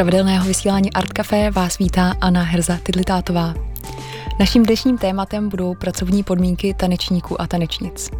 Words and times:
pravidelného 0.00 0.46
vysílání 0.46 0.92
Art 0.92 1.12
Café 1.12 1.50
vás 1.50 1.78
vítá 1.78 2.14
Anna 2.20 2.42
Herza 2.42 2.78
Tidlitátová. 2.82 3.54
Naším 4.38 4.66
dnešním 4.66 4.98
tématem 4.98 5.48
budou 5.48 5.74
pracovní 5.74 6.22
podmínky 6.22 6.74
tanečníků 6.74 7.40
a 7.40 7.46
tanečnic. 7.46 8.10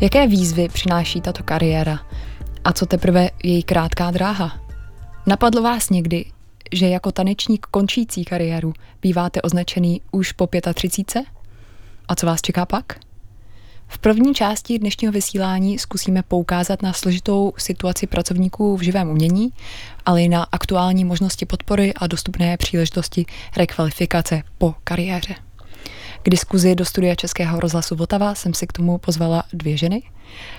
Jaké 0.00 0.26
výzvy 0.26 0.68
přináší 0.68 1.20
tato 1.20 1.42
kariéra? 1.42 1.98
A 2.64 2.72
co 2.72 2.86
teprve 2.86 3.30
její 3.44 3.62
krátká 3.62 4.10
dráha? 4.10 4.60
Napadlo 5.26 5.62
vás 5.62 5.90
někdy, 5.90 6.24
že 6.72 6.88
jako 6.88 7.12
tanečník 7.12 7.66
končící 7.66 8.24
kariéru 8.24 8.72
býváte 9.02 9.42
označený 9.42 10.00
už 10.10 10.32
po 10.32 10.48
35? 10.74 11.24
A 12.08 12.14
co 12.14 12.26
vás 12.26 12.42
čeká 12.42 12.66
pak? 12.66 13.03
V 13.88 13.98
první 13.98 14.34
části 14.34 14.78
dnešního 14.78 15.12
vysílání 15.12 15.78
zkusíme 15.78 16.22
poukázat 16.22 16.82
na 16.82 16.92
složitou 16.92 17.52
situaci 17.58 18.06
pracovníků 18.06 18.76
v 18.76 18.82
živém 18.82 19.10
umění, 19.10 19.52
ale 20.06 20.22
i 20.22 20.28
na 20.28 20.46
aktuální 20.52 21.04
možnosti 21.04 21.46
podpory 21.46 21.94
a 21.94 22.06
dostupné 22.06 22.56
příležitosti 22.56 23.26
rekvalifikace 23.56 24.42
po 24.58 24.74
kariéře. 24.84 25.34
K 26.22 26.30
diskuzi 26.30 26.74
do 26.74 26.84
studia 26.84 27.14
Českého 27.14 27.60
rozhlasu 27.60 27.96
Votava 27.96 28.34
jsem 28.34 28.54
si 28.54 28.66
k 28.66 28.72
tomu 28.72 28.98
pozvala 28.98 29.44
dvě 29.52 29.76
ženy. 29.76 30.02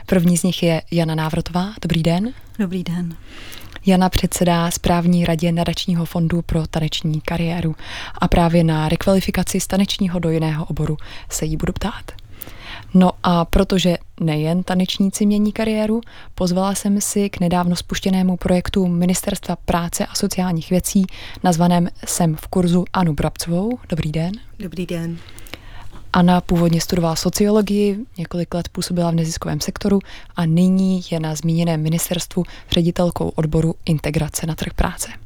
První 0.06 0.38
z 0.38 0.44
nich 0.44 0.64
je 0.64 0.82
Jana 0.92 1.16
Návrotová. 1.16 1.74
Dobrý 1.82 2.04
den. 2.04 2.34
Dobrý 2.60 2.84
den. 2.84 3.16
Jana 3.86 4.10
předsedá 4.10 4.72
správní 4.72 5.26
radě 5.26 5.52
nadačního 5.52 6.06
fondu 6.06 6.42
pro 6.42 6.68
taneční 6.68 7.22
kariéru 7.22 7.76
a 8.18 8.28
právě 8.28 8.64
na 8.64 8.90
rekvalifikaci 8.90 9.60
z 9.60 9.68
tanečního 9.68 10.20
do 10.20 10.30
jiného 10.30 10.66
oboru 10.66 10.98
se 11.30 11.46
jí 11.46 11.58
budu 11.58 11.74
ptát. 11.74 12.25
No 12.98 13.12
a 13.24 13.46
protože 13.46 13.98
nejen 14.20 14.64
tanečníci 14.64 15.26
mění 15.26 15.52
kariéru, 15.52 16.02
pozvala 16.36 16.76
jsem 16.76 17.02
si 17.02 17.30
k 17.30 17.40
nedávno 17.40 17.76
spuštěnému 17.76 18.38
projektu 18.38 18.88
Ministerstva 18.88 19.56
práce 19.56 20.06
a 20.06 20.16
sociálních 20.16 20.70
věcí 20.70 21.06
nazvaném 21.44 21.90
Jsem 22.06 22.36
v 22.36 22.48
kurzu 22.48 22.86
Anu 22.94 23.14
Brabcovou. 23.14 23.80
Dobrý 23.90 24.12
den. 24.12 24.32
Dobrý 24.60 24.86
den. 24.86 25.18
Anna 26.14 26.42
původně 26.42 26.82
studovala 26.82 27.16
sociologii, 27.16 28.00
několik 28.18 28.54
let 28.54 28.70
působila 28.70 29.12
v 29.12 29.16
neziskovém 29.16 29.62
sektoru 29.62 30.00
a 30.36 30.46
nyní 30.46 31.02
je 31.12 31.20
na 31.20 31.36
zmíněném 31.36 31.82
ministerstvu 31.82 32.44
ředitelkou 32.72 33.30
odboru 33.30 33.76
integrace 33.86 34.48
na 34.48 34.56
trh 34.56 34.74
práce. 34.74 35.25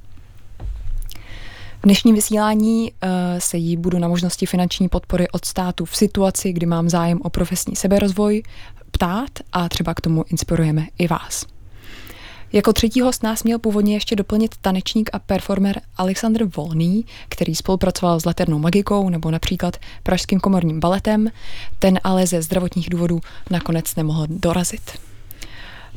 V 1.79 1.83
dnešním 1.83 2.15
vysílání 2.15 2.91
uh, 2.91 3.09
se 3.39 3.57
jí 3.57 3.77
budu 3.77 3.99
na 3.99 4.07
možnosti 4.07 4.45
finanční 4.45 4.89
podpory 4.89 5.29
od 5.29 5.45
státu 5.45 5.85
v 5.85 5.95
situaci, 5.95 6.53
kdy 6.53 6.65
mám 6.65 6.89
zájem 6.89 7.19
o 7.23 7.29
profesní 7.29 7.75
seberozvoj, 7.75 8.43
ptát 8.91 9.29
a 9.51 9.69
třeba 9.69 9.93
k 9.93 10.01
tomu 10.01 10.25
inspirujeme 10.29 10.87
i 10.97 11.07
vás. 11.07 11.45
Jako 12.53 12.73
třetí 12.73 13.01
host 13.01 13.23
nás 13.23 13.43
měl 13.43 13.59
původně 13.59 13.93
ještě 13.93 14.15
doplnit 14.15 14.55
tanečník 14.61 15.09
a 15.13 15.19
performer 15.19 15.81
Alexandr 15.97 16.43
Volný, 16.43 17.05
který 17.29 17.55
spolupracoval 17.55 18.19
s 18.19 18.25
Laternou 18.25 18.59
magikou 18.59 19.09
nebo 19.09 19.31
například 19.31 19.77
Pražským 20.03 20.39
komorním 20.39 20.79
baletem, 20.79 21.29
ten 21.79 21.99
ale 22.03 22.27
ze 22.27 22.41
zdravotních 22.41 22.89
důvodů 22.89 23.19
nakonec 23.49 23.95
nemohl 23.95 24.27
dorazit. 24.29 25.08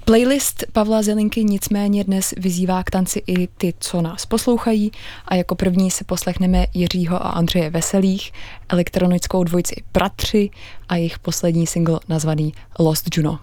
Playlist 0.05 0.65
Pavla 0.73 1.03
Zelinky 1.03 1.45
nicméně 1.45 2.05
dnes 2.05 2.35
vyzývá 2.37 2.83
k 2.83 2.91
tanci 2.91 3.23
i 3.27 3.47
ty, 3.47 3.75
co 3.81 4.03
nás 4.03 4.27
poslouchají 4.27 4.93
a 5.29 5.35
jako 5.35 5.55
první 5.55 5.91
se 5.91 6.05
poslechneme 6.05 6.67
Jiřího 6.75 7.27
a 7.27 7.31
Andřeje 7.31 7.71
Veselých, 7.71 8.33
elektronickou 8.69 9.45
dvojici 9.45 9.75
Bratři 9.93 10.51
a 10.89 10.97
jejich 10.97 11.19
poslední 11.19 11.67
single 11.67 12.01
nazvaný 12.09 12.53
Lost 12.79 13.17
Juno. 13.17 13.39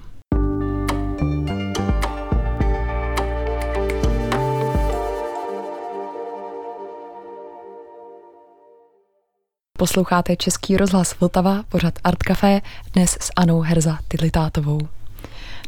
Posloucháte 9.78 10.36
Český 10.36 10.78
rozhlas 10.78 11.20
Vltava, 11.20 11.64
pořad 11.70 11.94
Art 12.04 12.24
Café, 12.24 12.62
dnes 12.94 13.12
s 13.12 13.32
Anou 13.36 13.62
Herza 13.62 14.00
Tidlitátovou. 14.08 14.99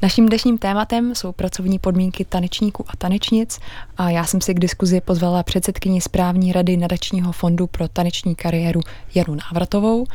Naším 0.04 0.26
dnešním 0.30 0.58
tématem 0.58 1.16
jsou 1.16 1.32
pracovní 1.32 1.80
podmínky 1.80 2.26
tanečníků 2.26 2.86
a 2.88 2.98
tanečnic 2.98 3.60
a 3.98 4.10
já 4.10 4.26
jsem 4.26 4.42
si 4.42 4.54
k 4.54 4.60
diskuzi 4.60 5.02
pozvala 5.02 5.44
předsedkyni 5.44 6.02
správní 6.02 6.52
rady 6.52 6.78
nadačního 6.78 7.32
fondu 7.32 7.68
pro 7.68 7.88
taneční 7.88 8.36
kariéru 8.36 8.82
Janu 9.16 9.36
Návratovou 9.36 10.06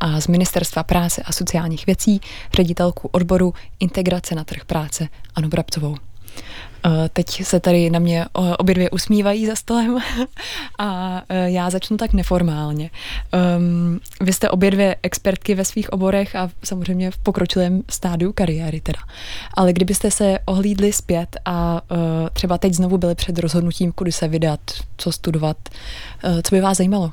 a 0.00 0.20
z 0.20 0.26
Ministerstva 0.26 0.82
práce 0.82 1.22
a 1.22 1.32
sociálních 1.32 1.86
věcí 1.86 2.20
ředitelku 2.52 3.08
odboru 3.12 3.54
integrace 3.80 4.34
na 4.34 4.44
trh 4.44 4.64
práce 4.64 5.08
Anu 5.34 5.48
Brabcovou. 5.48 5.96
Eh, 6.86 7.08
teď 7.12 7.44
se 7.44 7.60
tady 7.60 7.90
na 7.90 7.98
mě 7.98 8.26
obě 8.58 8.74
dvě 8.74 8.90
usmívají 8.90 9.46
za 9.46 9.56
stolem 9.56 9.98
a 10.78 11.22
eh, 11.28 11.50
já 11.50 11.70
začnu 11.70 11.96
tak 11.96 12.12
neformálně. 12.12 12.90
Um, 13.56 14.00
vy 14.20 14.32
jste 14.32 14.50
obě 14.50 14.70
dvě 14.70 14.96
expertky 15.02 15.54
ve 15.54 15.64
svých 15.64 15.92
oborech 15.92 16.36
a 16.36 16.50
samozřejmě 16.64 17.10
v 17.10 17.18
pokročilém 17.18 17.82
stádiu 17.90 18.32
kariéry 18.32 18.80
teda. 18.80 18.98
Ale 19.54 19.72
kdybyste 19.72 20.10
se 20.10 20.38
ohlídli 20.44 20.92
zpět 20.92 21.36
a 21.44 21.80
třeba 22.32 22.58
teď 22.58 22.74
znovu 22.74 22.98
byli 22.98 23.14
před 23.14 23.38
rozhodnutím, 23.38 23.92
kudy 23.92 24.12
se 24.12 24.28
vydat, 24.28 24.60
co 24.96 25.12
studovat, 25.12 25.56
co 26.42 26.54
by 26.54 26.60
vás 26.60 26.78
zajímalo? 26.78 27.12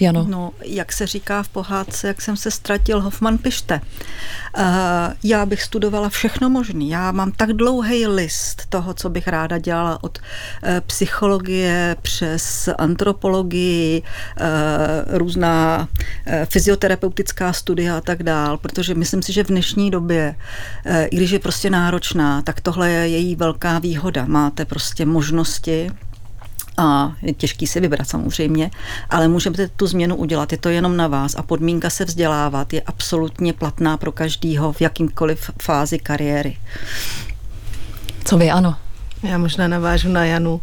Jano. 0.00 0.26
No, 0.28 0.52
jak 0.64 0.92
se 0.92 1.06
říká 1.06 1.42
v 1.42 1.48
pohádce, 1.48 2.08
jak 2.08 2.22
jsem 2.22 2.36
se 2.36 2.50
ztratil, 2.50 3.00
Hoffman 3.00 3.38
pište. 3.38 3.80
Uh, 4.58 4.62
já 5.24 5.46
bych 5.46 5.62
studovala 5.62 6.08
všechno 6.08 6.50
možné. 6.50 6.84
Já 6.84 7.12
mám 7.12 7.32
tak 7.32 7.52
dlouhý 7.52 8.06
list 8.06 8.62
toho, 8.68 8.94
co 8.94 9.10
bych 9.10 9.28
ráda 9.28 9.58
dělala 9.58 10.04
od 10.04 10.18
uh, 10.18 10.68
psychologie 10.80 11.96
přes 12.02 12.68
antropologii, 12.78 14.02
uh, 14.02 15.18
různá 15.18 15.88
uh, 15.88 16.34
fyzioterapeutická 16.44 17.52
studia 17.52 17.96
a 17.96 18.00
tak 18.00 18.22
dál, 18.22 18.56
protože 18.56 18.94
myslím 18.94 19.22
si, 19.22 19.32
že 19.32 19.44
v 19.44 19.48
dnešní 19.48 19.90
době, 19.90 20.34
uh, 20.86 20.96
i 21.10 21.16
když 21.16 21.30
je 21.30 21.38
prostě 21.38 21.70
náročná, 21.70 22.42
tak 22.42 22.60
tohle 22.60 22.90
je 22.90 23.08
její 23.08 23.36
velká 23.36 23.78
výhoda. 23.78 24.24
Máte 24.26 24.64
prostě 24.64 25.06
možnosti 25.06 25.90
a 26.76 27.12
je 27.22 27.34
těžký 27.34 27.66
si 27.66 27.80
vybrat 27.80 28.08
samozřejmě, 28.08 28.70
ale 29.10 29.28
můžete 29.28 29.68
tu 29.68 29.86
změnu 29.86 30.16
udělat, 30.16 30.52
je 30.52 30.58
to 30.58 30.68
jenom 30.68 30.96
na 30.96 31.08
vás 31.08 31.34
a 31.34 31.42
podmínka 31.42 31.90
se 31.90 32.04
vzdělávat 32.04 32.72
je 32.72 32.80
absolutně 32.80 33.52
platná 33.52 33.96
pro 33.96 34.12
každýho 34.12 34.72
v 34.72 34.80
jakýmkoliv 34.80 35.50
fázi 35.62 35.98
kariéry. 35.98 36.56
Co 38.24 38.38
vy, 38.38 38.50
ano? 38.50 38.76
Já 39.22 39.38
možná 39.38 39.68
navážu 39.68 40.08
na 40.08 40.24
Janu. 40.24 40.60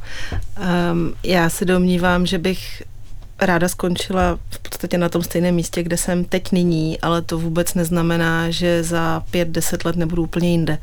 Um, 0.91 1.13
já 1.23 1.50
se 1.50 1.66
domnívám, 1.66 2.25
že 2.25 2.38
bych 2.38 2.83
ráda 3.41 3.68
skončila 3.68 4.40
v 4.50 4.59
podstatě 4.59 4.97
na 4.97 5.09
tom 5.09 5.24
stejném 5.24 5.56
místě, 5.56 5.84
kde 5.84 5.97
jsem 5.97 6.25
teď 6.25 6.52
nyní, 6.52 7.00
ale 7.02 7.22
to 7.22 7.40
vůbec 7.40 7.74
neznamená, 7.74 8.50
že 8.50 8.84
za 8.84 9.24
pět, 9.31 9.47
deset 9.47 9.85
let 9.85 9.96
nebudu 9.96 10.24
úplně 10.24 10.52
jinde, 10.52 10.78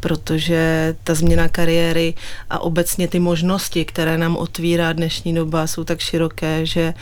protože 0.00 0.94
ta 1.04 1.14
změna 1.14 1.48
kariéry 1.48 2.14
a 2.50 2.58
obecně 2.58 3.08
ty 3.08 3.18
možnosti, 3.18 3.84
které 3.84 4.18
nám 4.18 4.36
otvírá 4.36 4.92
dnešní 4.92 5.34
doba, 5.34 5.66
jsou 5.66 5.84
tak 5.84 6.00
široké, 6.00 6.66
že 6.66 6.94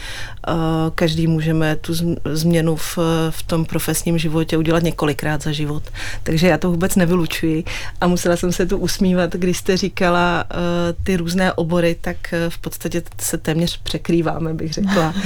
každý 0.95 1.27
můžeme 1.27 1.77
tu 1.77 1.95
změnu 2.25 2.77
v, 2.77 2.99
v 3.31 3.43
tom 3.43 3.65
profesním 3.65 4.19
životě 4.19 4.57
udělat 4.57 4.83
několikrát 4.83 5.43
za 5.43 5.53
život. 5.53 5.83
Takže 6.23 6.49
já 6.49 6.59
to 6.59 6.71
vůbec 6.71 6.97
nevylučuji 6.97 7.65
a 8.01 8.07
musela 8.07 8.37
jsem 8.37 8.53
se 8.53 8.67
tu 8.67 8.79
usmívat, 8.79 9.33
když 9.33 9.59
jste 9.59 9.77
říkala 9.77 10.45
uh, 10.45 10.59
ty 11.05 11.17
různé 11.17 11.53
obory, 11.53 11.97
tak 12.01 12.17
uh, 12.33 12.39
v 12.49 12.59
podstatě 12.59 13.03
se 13.21 13.39
téměř 13.39 13.81
překrýváme, 13.83 14.55
bych 14.55 14.73
řekla 14.73 15.15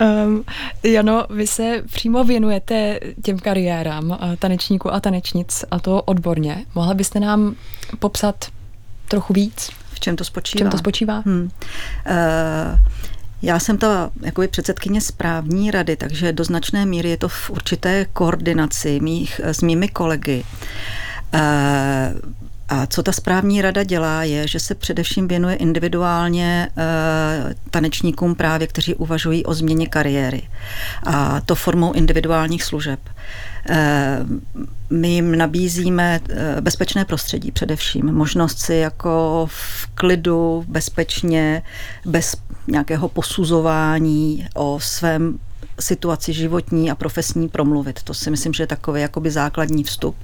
um, 0.00 0.44
Jano, 0.82 1.26
vy 1.30 1.46
se 1.46 1.82
přímo 1.92 2.24
věnujete 2.24 3.00
těm 3.22 3.38
kariérám 3.38 4.18
eh, 4.20 4.36
tanečníků 4.36 4.94
a 4.94 5.00
tanečnic 5.00 5.64
a 5.70 5.78
to 5.78 6.02
odborně. 6.02 6.64
Mohla 6.74 6.94
byste 6.94 7.20
nám 7.20 7.54
popsat 7.98 8.44
trochu 9.08 9.32
víc? 9.32 9.70
Čem 10.04 10.16
to 10.16 10.24
spočívá? 10.24 10.58
V 10.58 10.60
čem 10.60 10.70
to 10.70 10.78
spočívá? 10.78 11.22
Hmm. 11.26 11.42
Uh, 11.42 11.50
já 13.42 13.58
jsem 13.58 13.78
ta 13.78 14.10
jakoby 14.20 14.48
předsedkyně 14.48 15.00
správní 15.00 15.70
rady, 15.70 15.96
takže 15.96 16.32
do 16.32 16.44
značné 16.44 16.86
míry 16.86 17.10
je 17.10 17.16
to 17.16 17.28
v 17.28 17.50
určité 17.50 18.04
koordinaci 18.12 19.00
mých, 19.00 19.40
s 19.44 19.62
mými 19.62 19.88
kolegy. 19.88 20.44
Uh, 21.34 21.40
a 22.68 22.86
co 22.86 23.02
ta 23.02 23.12
správní 23.12 23.62
rada 23.62 23.82
dělá, 23.82 24.22
je, 24.22 24.48
že 24.48 24.60
se 24.60 24.74
především 24.74 25.28
věnuje 25.28 25.56
individuálně 25.56 26.68
e, 26.76 27.54
tanečníkům 27.70 28.34
právě, 28.34 28.66
kteří 28.66 28.94
uvažují 28.94 29.44
o 29.44 29.54
změně 29.54 29.86
kariéry. 29.86 30.42
A 31.06 31.40
to 31.40 31.54
formou 31.54 31.92
individuálních 31.92 32.64
služeb. 32.64 33.00
E, 33.70 34.18
my 34.90 35.08
jim 35.08 35.38
nabízíme 35.38 36.20
eh, 36.28 36.60
bezpečné 36.60 37.04
prostředí 37.04 37.52
především. 37.52 38.12
Možnost 38.12 38.58
si 38.58 38.74
jako 38.74 39.46
v 39.50 39.86
klidu, 39.94 40.64
bezpečně, 40.68 41.62
bez 42.04 42.36
nějakého 42.66 43.08
posuzování 43.08 44.46
o 44.54 44.80
svém 44.80 45.38
situaci 45.80 46.32
životní 46.32 46.90
a 46.90 46.94
profesní 46.94 47.48
promluvit. 47.48 48.02
To 48.02 48.14
si 48.14 48.30
myslím, 48.30 48.52
že 48.52 48.62
je 48.62 48.66
takový 48.66 49.00
jakoby 49.00 49.30
základní 49.30 49.84
vstup. 49.84 50.16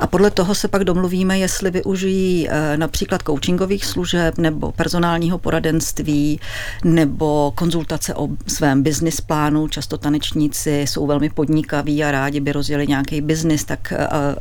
A 0.00 0.06
podle 0.06 0.30
toho 0.30 0.54
se 0.54 0.68
pak 0.68 0.84
domluvíme, 0.84 1.38
jestli 1.38 1.70
využijí 1.70 2.48
například 2.76 3.22
coachingových 3.22 3.84
služeb 3.84 4.38
nebo 4.38 4.72
personálního 4.72 5.38
poradenství 5.38 6.40
nebo 6.84 7.52
konzultace 7.54 8.14
o 8.14 8.28
svém 8.46 8.82
business 8.82 9.20
plánu. 9.20 9.68
Často 9.68 9.98
tanečníci 9.98 10.80
jsou 10.88 11.06
velmi 11.06 11.30
podnikaví 11.30 12.04
a 12.04 12.10
rádi 12.10 12.40
by 12.40 12.52
rozjeli 12.52 12.86
nějaký 12.86 13.20
biznis, 13.20 13.64
tak 13.64 13.92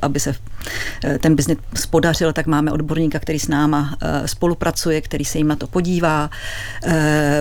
aby 0.02 0.20
se 0.20 0.36
ten 1.20 1.36
biznis 1.36 1.58
podařil, 1.90 2.34
tak 2.34 2.48
máme 2.48 2.72
odborníka, 2.72 3.20
který 3.20 3.40
s 3.40 3.48
náma 3.48 3.98
spolupracuje, 4.26 5.02
který 5.02 5.26
se 5.26 5.38
jim 5.38 5.48
na 5.48 5.56
to 5.56 5.68
podívá. 5.68 6.30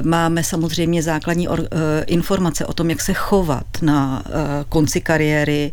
Máme 0.04 0.44
samozřejmě 0.44 1.02
základní 1.02 1.48
informace 2.06 2.66
o 2.66 2.72
tom, 2.81 2.91
jak 2.91 3.00
se 3.00 3.12
chovat 3.12 3.67
na 3.82 4.23
konci 4.69 5.00
kariéry, 5.00 5.73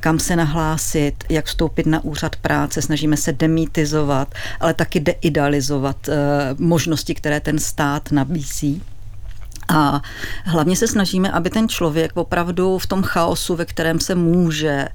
kam 0.00 0.18
se 0.18 0.36
nahlásit, 0.36 1.24
jak 1.28 1.44
vstoupit 1.44 1.86
na 1.86 2.04
úřad 2.04 2.36
práce, 2.36 2.82
snažíme 2.82 3.16
se 3.16 3.32
demítizovat, 3.32 4.34
ale 4.60 4.74
taky 4.74 5.00
deidealizovat 5.00 6.08
možnosti, 6.58 7.14
které 7.14 7.40
ten 7.40 7.58
stát 7.58 8.12
nabízí. 8.12 8.82
A 9.68 10.02
hlavně 10.44 10.76
se 10.76 10.88
snažíme, 10.88 11.30
aby 11.30 11.50
ten 11.50 11.68
člověk 11.68 12.12
opravdu 12.14 12.78
v 12.78 12.86
tom 12.86 13.02
chaosu, 13.02 13.56
ve 13.56 13.64
kterém 13.64 14.00
se 14.00 14.14
může 14.14 14.68
eh, 14.68 14.88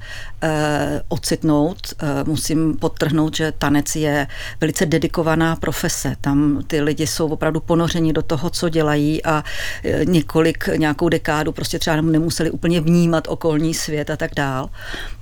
ocitnout, 1.07 1.77
eh, 1.99 2.23
musím 2.27 2.77
podtrhnout, 2.77 3.35
že 3.35 3.53
tanec 3.57 3.95
je 3.95 4.27
velice 4.61 4.85
dedikovaná 4.85 5.55
profese. 5.55 6.15
Tam 6.21 6.63
ty 6.67 6.81
lidi 6.81 7.07
jsou 7.07 7.27
opravdu 7.27 7.59
ponořeni 7.59 8.13
do 8.13 8.21
toho, 8.21 8.49
co 8.49 8.69
dělají 8.69 9.25
a 9.25 9.43
eh, 9.83 10.05
několik, 10.05 10.69
nějakou 10.77 11.09
dekádu 11.09 11.51
prostě 11.51 11.79
třeba 11.79 12.01
nemuseli 12.01 12.51
úplně 12.51 12.81
vnímat 12.81 13.27
okolní 13.27 13.73
svět 13.73 14.09
a 14.09 14.17
tak 14.17 14.31
dál. 14.35 14.69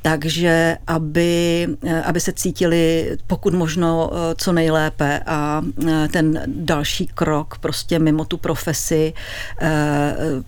Takže 0.01 0.77
aby, 0.87 1.67
eh, 1.87 2.01
aby 2.01 2.19
se 2.19 2.33
cítili 2.33 3.11
pokud 3.27 3.53
možno 3.53 4.11
eh, 4.13 4.35
co 4.37 4.53
nejlépe 4.53 5.19
a 5.25 5.61
eh, 5.87 6.07
ten 6.07 6.43
další 6.47 7.07
krok 7.07 7.57
prostě 7.57 7.99
mimo 7.99 8.25
tu 8.25 8.37
profesi 8.37 9.13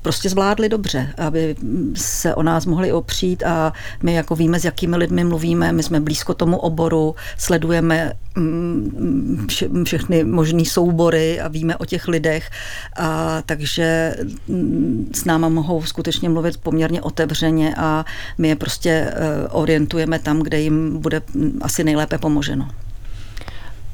prostě 0.01 0.29
zvládli 0.29 0.69
dobře, 0.69 1.13
aby 1.17 1.55
se 1.95 2.35
o 2.35 2.43
nás 2.43 2.65
mohli 2.65 2.91
opřít 2.91 3.43
a 3.43 3.73
my 4.03 4.13
jako 4.13 4.35
víme, 4.35 4.59
s 4.63 4.65
jakými 4.65 4.97
lidmi 4.97 5.23
mluvíme, 5.23 5.71
my 5.71 5.83
jsme 5.83 5.99
blízko 5.99 6.33
tomu 6.33 6.57
oboru, 6.57 7.15
sledujeme 7.37 8.13
mm, 8.35 9.47
všechny 9.83 10.23
možné 10.23 10.65
soubory 10.65 11.39
a 11.39 11.47
víme 11.47 11.75
o 11.77 11.85
těch 11.85 12.07
lidech, 12.07 12.49
a 12.95 13.41
takže 13.45 14.15
mm, 14.47 15.11
s 15.15 15.25
náma 15.25 15.49
mohou 15.49 15.83
skutečně 15.83 16.29
mluvit 16.29 16.57
poměrně 16.57 17.01
otevřeně 17.01 17.75
a 17.77 18.05
my 18.37 18.47
je 18.47 18.55
prostě 18.55 19.13
orientujeme 19.51 20.19
tam, 20.19 20.39
kde 20.39 20.59
jim 20.59 20.99
bude 20.99 21.21
asi 21.61 21.83
nejlépe 21.83 22.17
pomoženo. 22.17 22.69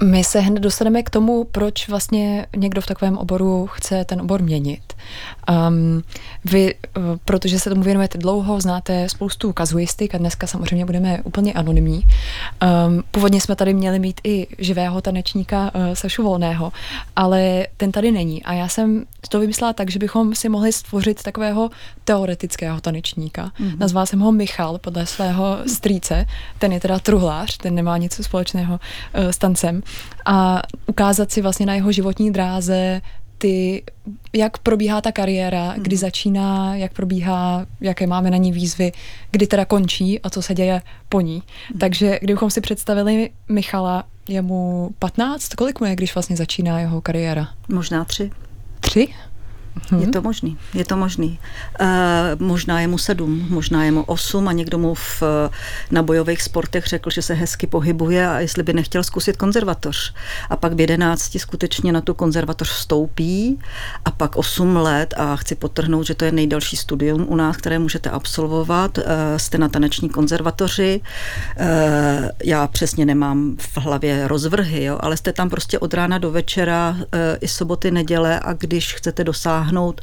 My 0.04 0.24
se 0.24 0.40
hned 0.40 0.60
dostaneme 0.60 1.04
k 1.04 1.10
tomu, 1.10 1.44
proč 1.44 1.90
vlastně 1.90 2.46
někdo 2.56 2.82
v 2.82 2.86
takovém 2.86 3.18
oboru 3.18 3.68
chce 3.68 4.06
ten 4.06 4.22
obor 4.22 4.42
měnit. 4.42 4.94
Um, 5.50 6.04
vy, 6.46 6.76
uh, 6.98 7.04
protože 7.26 7.60
se 7.60 7.70
tomu 7.70 7.84
věnujete 7.84 8.18
dlouho, 8.18 8.62
znáte 8.62 9.10
spoustu 9.10 9.54
kazuistik 9.54 10.16
a 10.16 10.18
dneska 10.18 10.48
samozřejmě 10.48 10.86
budeme 10.86 11.22
úplně 11.24 11.54
anonymní. 11.54 12.04
Um, 12.88 13.04
původně 13.12 13.42
jsme 13.42 13.56
tady 13.56 13.74
měli 13.74 14.00
mít 14.00 14.22
i 14.24 14.48
živého 14.60 15.02
tanečníka 15.02 15.72
uh, 15.76 15.94
Sašu 15.94 16.24
Volného, 16.24 16.72
ale 17.16 17.68
ten 17.78 17.92
tady 17.92 18.12
není. 18.12 18.44
A 18.44 18.54
já 18.54 18.68
jsem 18.68 19.06
to 19.30 19.40
vymyslela 19.40 19.74
tak, 19.74 19.92
že 19.92 20.00
bychom 20.00 20.36
si 20.36 20.50
mohli 20.50 20.74
stvořit 20.74 21.24
takového 21.24 21.70
teoretického 22.04 22.82
tanečníka. 22.82 23.46
Mm-hmm. 23.46 23.78
Nazval 23.78 24.06
jsem 24.06 24.20
ho 24.20 24.32
Michal 24.32 24.78
podle 24.78 25.06
svého 25.06 25.58
strýce. 25.68 26.26
Ten 26.60 26.72
je 26.72 26.80
teda 26.80 27.00
truhlář, 27.00 27.58
ten 27.58 27.76
nemá 27.76 27.98
nic 27.98 28.26
společného 28.26 28.74
uh, 28.74 29.30
s 29.30 29.38
tancem. 29.38 29.82
A 30.26 30.62
ukázat 30.86 31.32
si 31.32 31.42
vlastně 31.42 31.66
na 31.66 31.76
jeho 31.76 31.92
životní 31.92 32.32
dráze 32.32 33.02
ty, 33.38 33.84
jak 34.34 34.58
probíhá 34.58 35.02
ta 35.02 35.12
kariéra, 35.12 35.74
kdy 35.78 35.96
mhm. 35.96 36.00
začíná, 36.00 36.76
jak 36.76 36.94
probíhá, 36.94 37.66
jaké 37.82 38.08
máme 38.08 38.32
na 38.32 38.38
ní 38.38 38.52
výzvy, 38.52 38.92
kdy 39.32 39.48
teda 39.48 39.66
končí 39.66 40.20
a 40.20 40.30
co 40.30 40.42
se 40.42 40.54
děje 40.54 40.82
po 41.10 41.22
ní. 41.22 41.44
Mhm. 41.70 41.80
Takže 41.80 42.20
kdybychom 42.22 42.52
si 42.52 42.62
představili 42.62 43.30
Michala, 43.50 44.04
je 44.28 44.42
mu 44.42 44.90
15, 45.00 45.54
kolik 45.54 45.80
mu 45.80 45.86
je, 45.86 45.96
když 45.96 46.16
vlastně 46.16 46.38
začíná 46.38 46.80
jeho 46.80 47.02
kariéra? 47.02 47.48
Možná 47.70 48.06
tři. 48.06 48.32
Tři? 48.80 49.08
Je 50.00 50.08
to 50.08 50.22
možný, 50.22 50.58
je 50.74 50.86
to 50.86 50.98
možný. 50.98 51.40
E, 51.80 51.86
možná 52.40 52.82
je 52.82 52.88
mu 52.88 52.98
sedm, 52.98 53.48
možná 53.50 53.86
je 53.86 53.92
mu 53.92 54.04
osm 54.04 54.48
a 54.48 54.52
někdo 54.52 54.78
mu 54.78 54.94
v, 54.94 55.24
na 55.92 56.04
bojových 56.04 56.42
sportech 56.42 56.86
řekl, 56.86 57.10
že 57.10 57.22
se 57.22 57.34
hezky 57.34 57.68
pohybuje 57.68 58.28
a 58.28 58.40
jestli 58.40 58.64
by 58.64 58.74
nechtěl 58.74 59.04
zkusit 59.04 59.38
konzervatoř. 59.38 60.14
A 60.50 60.56
pak 60.56 60.74
v 60.74 60.80
jedenácti 60.80 61.40
skutečně 61.40 61.92
na 61.92 62.02
tu 62.02 62.14
konzervatoř 62.14 62.70
vstoupí 62.70 63.60
a 64.06 64.12
pak 64.12 64.36
osm 64.36 64.76
let 64.76 65.14
a 65.18 65.36
chci 65.36 65.56
potrhnout, 65.56 66.06
že 66.06 66.16
to 66.16 66.26
je 66.26 66.32
nejdelší 66.32 66.78
studium 66.78 67.26
u 67.30 67.36
nás, 67.36 67.58
které 67.58 67.80
můžete 67.80 68.10
absolvovat. 68.10 68.98
E, 68.98 69.40
jste 69.40 69.58
na 69.58 69.70
taneční 69.70 70.10
konzervatoři. 70.10 71.02
E, 71.58 72.32
já 72.44 72.68
přesně 72.68 73.06
nemám 73.06 73.56
v 73.60 73.78
hlavě 73.78 74.28
rozvrhy, 74.28 74.84
jo, 74.84 74.98
ale 75.00 75.18
jste 75.18 75.34
tam 75.34 75.50
prostě 75.50 75.80
od 75.80 75.94
rána 75.94 76.18
do 76.18 76.32
večera 76.32 76.98
e, 77.12 77.38
i 77.42 77.48
soboty, 77.48 77.92
neděle 77.92 78.40
a 78.40 78.54
když 78.54 78.94
chcete 78.94 79.24
dosáhnout 79.24 79.59
dosáhnout 79.60 80.02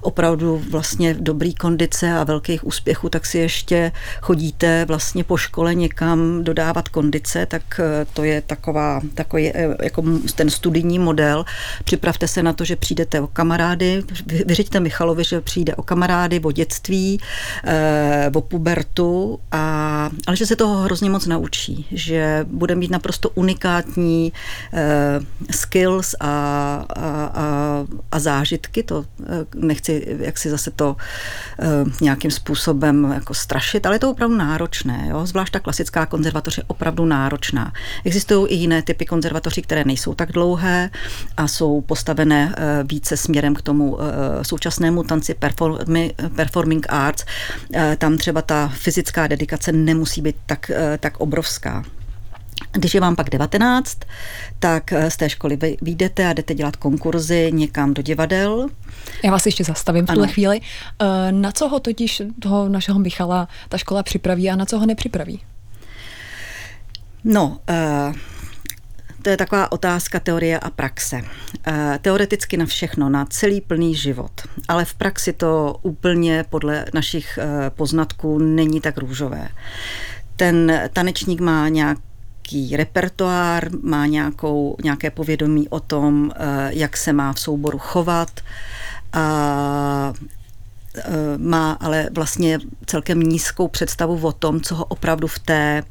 opravdu 0.00 0.62
vlastně 0.70 1.14
dobrý 1.14 1.54
kondice 1.54 2.12
a 2.12 2.24
velkých 2.24 2.66
úspěchů, 2.66 3.08
tak 3.08 3.26
si 3.26 3.38
ještě 3.38 3.92
chodíte 4.20 4.84
vlastně 4.84 5.24
po 5.24 5.36
škole 5.36 5.74
někam 5.74 6.44
dodávat 6.44 6.88
kondice, 6.88 7.46
tak 7.46 7.62
eh, 7.80 8.06
to 8.12 8.24
je 8.24 8.40
taková, 8.40 9.00
takový 9.14 9.48
eh, 9.54 9.76
jako 9.82 10.02
ten 10.34 10.50
studijní 10.50 10.98
model. 10.98 11.44
Připravte 11.84 12.28
se 12.28 12.42
na 12.42 12.52
to, 12.52 12.64
že 12.64 12.76
přijdete 12.76 13.20
o 13.20 13.26
kamarády, 13.26 14.02
vyřiďte 14.46 14.80
Michalovi, 14.80 15.24
že 15.24 15.40
přijde 15.40 15.74
o 15.74 15.82
kamarády, 15.82 16.40
o 16.40 16.52
dětství, 16.52 17.20
eh, 17.64 18.30
o 18.34 18.40
pubertu, 18.40 19.38
a, 19.52 20.10
ale 20.26 20.36
že 20.36 20.46
se 20.46 20.56
toho 20.56 20.76
hrozně 20.76 21.10
moc 21.10 21.26
naučí, 21.26 21.86
že 21.90 22.46
bude 22.48 22.74
mít 22.74 22.90
naprosto 22.90 23.30
unikátní 23.34 24.32
skills 25.50 26.14
a, 26.20 26.26
a, 26.88 27.30
a, 27.34 27.46
a 28.12 28.18
zážitky, 28.18 28.82
to 28.82 28.95
Eh, 29.04 29.46
nechci 29.54 30.16
jak 30.20 30.38
si 30.38 30.50
zase 30.50 30.70
to 30.70 30.96
eh, 31.58 31.66
nějakým 32.00 32.30
způsobem 32.30 33.12
jako 33.14 33.34
strašit, 33.34 33.86
ale 33.86 33.94
je 33.94 33.98
to 33.98 34.10
opravdu 34.10 34.36
náročné. 34.36 35.06
Jo? 35.10 35.26
Zvlášť 35.26 35.52
ta 35.52 35.60
klasická 35.60 36.06
konzervatoř 36.06 36.58
je 36.58 36.64
opravdu 36.66 37.04
náročná. 37.04 37.72
Existují 38.04 38.46
i 38.48 38.54
jiné 38.54 38.82
typy 38.82 39.06
konzervatoří, 39.06 39.62
které 39.62 39.84
nejsou 39.84 40.14
tak 40.14 40.32
dlouhé 40.32 40.90
a 41.36 41.48
jsou 41.48 41.80
postavené 41.80 42.54
eh, 42.56 42.84
více 42.84 43.16
směrem 43.16 43.54
k 43.54 43.62
tomu 43.62 43.98
současnému 44.42 45.02
tanci 45.02 45.34
performing 46.36 46.86
arts. 46.88 47.24
Tam 47.98 48.16
třeba 48.16 48.42
ta 48.42 48.68
fyzická 48.74 49.26
dedikace 49.26 49.72
nemusí 49.72 50.22
být 50.22 50.36
tak, 50.46 50.70
tak 51.00 51.16
obrovská. 51.16 51.84
Když 52.72 52.94
je 52.94 53.00
vám 53.00 53.16
pak 53.16 53.30
19, 53.30 53.98
tak 54.58 54.92
z 55.08 55.16
té 55.16 55.30
školy 55.30 55.58
vyjdete 55.82 56.26
a 56.26 56.32
jdete 56.32 56.54
dělat 56.54 56.76
konkurzy 56.76 57.50
někam 57.52 57.94
do 57.94 58.02
divadel. 58.02 58.66
Já 59.24 59.30
vás 59.30 59.46
ještě 59.46 59.64
zastavím 59.64 60.06
v 60.06 60.10
tuhle 60.10 60.28
chvíli. 60.28 60.60
Eh, 61.02 61.32
na 61.32 61.52
co 61.52 61.68
ho 61.68 61.80
totiž 61.80 62.22
toho 62.40 62.68
našeho 62.68 62.98
Michala 62.98 63.48
ta 63.68 63.78
škola 63.78 64.02
připraví 64.02 64.50
a 64.50 64.56
na 64.56 64.64
co 64.66 64.78
ho 64.78 64.86
nepřipraví? 64.86 65.40
No, 67.24 67.58
uh, 68.08 68.14
to 69.22 69.30
je 69.30 69.36
taková 69.36 69.72
otázka 69.72 70.20
teorie 70.20 70.58
a 70.58 70.70
praxe. 70.70 71.22
Teoreticky 72.00 72.56
na 72.56 72.66
všechno, 72.66 73.08
na 73.08 73.24
celý 73.24 73.60
plný 73.60 73.94
život, 73.94 74.30
ale 74.68 74.84
v 74.84 74.94
praxi 74.94 75.32
to 75.32 75.76
úplně 75.82 76.44
podle 76.50 76.84
našich 76.94 77.38
poznatků 77.68 78.38
není 78.38 78.80
tak 78.80 78.98
růžové. 78.98 79.48
Ten 80.36 80.80
tanečník 80.92 81.40
má 81.40 81.68
nějak 81.68 81.98
nějaký 82.52 82.76
repertoár, 82.76 83.70
má 83.82 84.06
nějakou, 84.06 84.76
nějaké 84.84 85.10
povědomí 85.10 85.68
o 85.68 85.80
tom, 85.80 86.30
eh, 86.34 86.70
jak 86.70 86.96
se 86.96 87.12
má 87.12 87.32
v 87.32 87.40
souboru 87.40 87.78
chovat 87.78 88.40
a 89.12 90.12
eh, 90.98 91.38
má 91.38 91.72
ale 91.72 92.08
vlastně 92.12 92.58
celkem 92.86 93.20
nízkou 93.20 93.68
představu 93.68 94.26
o 94.26 94.32
tom, 94.32 94.60
co 94.60 94.74
ho 94.74 94.84
opravdu 94.84 95.26
v 95.26 95.38
té, 95.38 95.82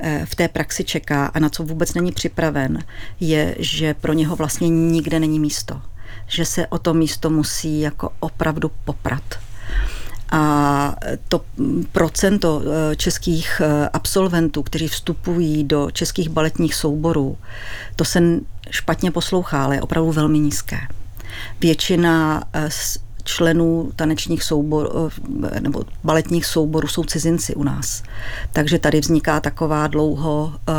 eh, 0.00 0.26
v 0.26 0.34
té 0.34 0.48
praxi 0.48 0.84
čeká 0.84 1.26
a 1.26 1.38
na 1.38 1.48
co 1.48 1.64
vůbec 1.64 1.94
není 1.94 2.12
připraven, 2.12 2.78
je, 3.20 3.56
že 3.58 3.94
pro 3.94 4.12
něho 4.12 4.36
vlastně 4.36 4.68
nikde 4.68 5.20
není 5.20 5.40
místo. 5.40 5.82
Že 6.26 6.44
se 6.44 6.66
o 6.66 6.78
to 6.78 6.94
místo 6.94 7.30
musí 7.30 7.80
jako 7.80 8.10
opravdu 8.20 8.70
poprat. 8.84 9.38
A 10.34 10.96
to 11.28 11.40
procento 11.92 12.62
eh, 12.62 12.96
českých 12.96 13.60
eh, 13.64 13.88
absolventů, 13.92 14.62
kteří 14.62 14.88
vstupují 14.88 15.64
do 15.64 15.90
českých 15.90 16.28
baletních 16.28 16.74
souborů, 16.74 17.38
to 17.96 18.04
se 18.04 18.22
špatně 18.70 19.10
poslouchá, 19.10 19.64
ale 19.64 19.74
je 19.76 19.82
opravdu 19.82 20.12
velmi 20.12 20.38
nízké. 20.38 20.78
Většina 21.60 22.44
eh, 22.54 22.68
členů 23.24 23.90
tanečních 23.96 24.42
souborů 24.42 25.10
nebo 25.60 25.84
baletních 26.04 26.46
souborů 26.46 26.88
jsou 26.88 27.04
cizinci 27.04 27.54
u 27.54 27.62
nás. 27.62 28.02
Takže 28.52 28.78
tady 28.78 29.00
vzniká 29.00 29.40
taková 29.40 29.86
dlouho 29.86 30.52
uh, 30.68 30.74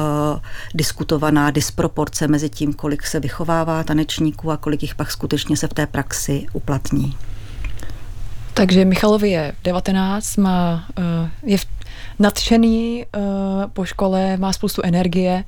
diskutovaná 0.73 1.51
disproporce 1.51 2.27
mezi 2.27 2.49
tím, 2.49 2.73
kolik 2.73 3.07
se 3.07 3.19
vychovává 3.19 3.83
tanečníků 3.83 4.51
a 4.51 4.57
kolik 4.57 4.81
jich 4.81 4.95
pak 4.95 5.11
skutečně 5.11 5.57
se 5.57 5.67
v 5.67 5.73
té 5.73 5.87
praxi 5.87 6.45
uplatní. 6.53 7.17
Takže 8.55 8.85
Michalovi 8.85 9.29
je 9.29 9.53
19, 9.63 10.37
má, 10.37 10.87
uh, 10.97 11.03
je 11.43 11.57
nadšený 12.19 13.05
uh, 13.05 13.21
po 13.73 13.85
škole, 13.85 14.37
má 14.37 14.53
spoustu 14.53 14.81
energie, 14.81 15.43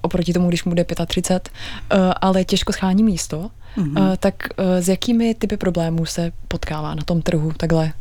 oproti 0.00 0.32
tomu, 0.32 0.48
když 0.48 0.64
mu 0.64 0.70
bude 0.70 0.84
35, 1.06 1.48
uh, 1.48 2.12
ale 2.20 2.44
těžko 2.44 2.72
schání 2.72 3.02
místo. 3.02 3.50
Mm-hmm. 3.78 4.16
Tak 4.16 4.34
s 4.80 4.88
jakými 4.88 5.34
typy 5.34 5.56
problémů 5.56 6.06
se 6.06 6.32
potkává 6.48 6.94
na 6.94 7.02
tom 7.02 7.22
trhu 7.22 7.52
takhle 7.56 7.92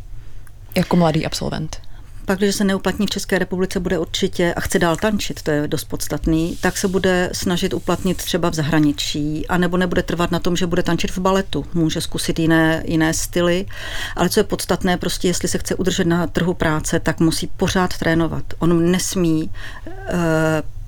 jako 0.76 0.96
mladý 0.96 1.26
absolvent? 1.26 1.82
Pak, 2.32 2.40
když 2.40 2.56
se 2.56 2.64
neuplatní 2.64 3.08
v 3.08 3.10
České 3.10 3.40
republice, 3.40 3.80
bude 3.80 3.98
určitě, 3.98 4.54
a 4.54 4.60
chce 4.60 4.80
dál 4.80 4.96
tančit, 4.96 5.42
to 5.42 5.52
je 5.52 5.68
dost 5.68 5.84
podstatný, 5.84 6.58
tak 6.62 6.78
se 6.78 6.88
bude 6.88 7.30
snažit 7.34 7.74
uplatnit 7.74 8.18
třeba 8.18 8.50
v 8.50 8.54
zahraničí, 8.54 9.48
anebo 9.48 9.78
nebude 9.78 10.04
trvat 10.04 10.32
na 10.32 10.40
tom, 10.40 10.56
že 10.56 10.68
bude 10.68 10.84
tančit 10.84 11.12
v 11.12 11.18
baletu. 11.18 11.66
Může 11.74 12.02
zkusit 12.02 12.40
jiné, 12.40 12.84
jiné 12.86 13.14
styly, 13.14 13.66
ale 14.16 14.30
co 14.30 14.40
je 14.40 14.44
podstatné, 14.44 14.98
prostě 14.98 15.28
jestli 15.28 15.48
se 15.48 15.58
chce 15.58 15.76
udržet 15.76 16.08
na 16.08 16.28
trhu 16.28 16.54
práce, 16.54 17.00
tak 17.00 17.20
musí 17.20 17.48
pořád 17.48 17.98
trénovat. 17.98 18.44
On 18.60 18.92
nesmí 18.92 19.44
uh, 19.44 19.92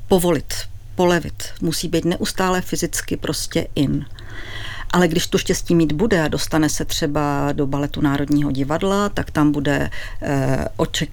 povolit, 0.08 0.54
polevit. 0.96 1.44
Musí 1.62 1.88
být 1.88 2.06
neustále 2.06 2.62
fyzicky 2.62 3.18
prostě 3.18 3.68
in. 3.76 4.06
Ale 4.94 5.08
když 5.08 5.28
to 5.28 5.38
štěstí 5.38 5.76
mít 5.76 5.92
bude 5.92 6.22
a 6.22 6.28
dostane 6.28 6.70
se 6.70 6.86
třeba 6.86 7.52
do 7.52 7.68
baletu 7.68 8.02
Národního 8.02 8.52
divadla, 8.52 9.10
tak 9.10 9.32
tam 9.32 9.52
bude, 9.52 9.90
eh, 10.22 10.66
oček, 10.78 11.10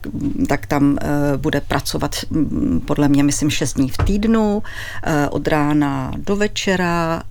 tak 0.48 0.66
tam 0.66 0.98
eh, 1.00 1.06
bude 1.36 1.60
pracovat 1.60 2.16
hm, 2.30 2.80
podle 2.86 3.08
mě, 3.08 3.22
myslím, 3.22 3.50
6 3.50 3.72
dní 3.74 3.88
v 3.88 3.96
týdnu, 3.96 4.62
eh, 5.02 5.28
od 5.28 5.48
rána 5.48 6.12
do 6.16 6.36
večera, 6.36 7.22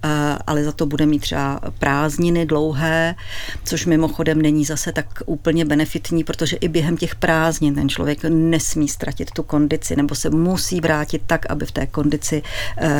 ale 0.48 0.64
za 0.64 0.72
to 0.72 0.86
bude 0.86 1.06
mít 1.06 1.20
třeba 1.20 1.60
prázdniny 1.80 2.46
dlouhé, 2.46 3.16
což 3.64 3.86
mimochodem 3.86 4.42
není 4.42 4.66
zase 4.66 4.92
tak 4.92 5.06
úplně 5.26 5.66
benefitní, 5.66 6.24
protože 6.24 6.56
i 6.56 6.68
během 6.68 6.98
těch 6.98 7.16
prázdnin 7.16 7.76
ten 7.76 7.90
člověk 7.90 8.20
nesmí 8.30 8.88
ztratit 8.88 9.32
tu 9.32 9.44
kondici, 9.44 9.96
nebo 9.96 10.16
se 10.16 10.30
musí 10.30 10.82
vrátit 10.82 11.22
tak, 11.28 11.46
aby 11.50 11.66
v 11.66 11.72
té 11.72 11.86
kondici 11.86 12.44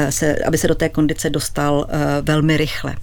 se, 0.10 0.36
aby 0.48 0.58
se 0.58 0.68
do 0.68 0.76
té 0.76 0.90
kondice 0.90 1.30
dostal 1.30 1.88
velmi 2.22 2.58
rychle. 2.58 2.96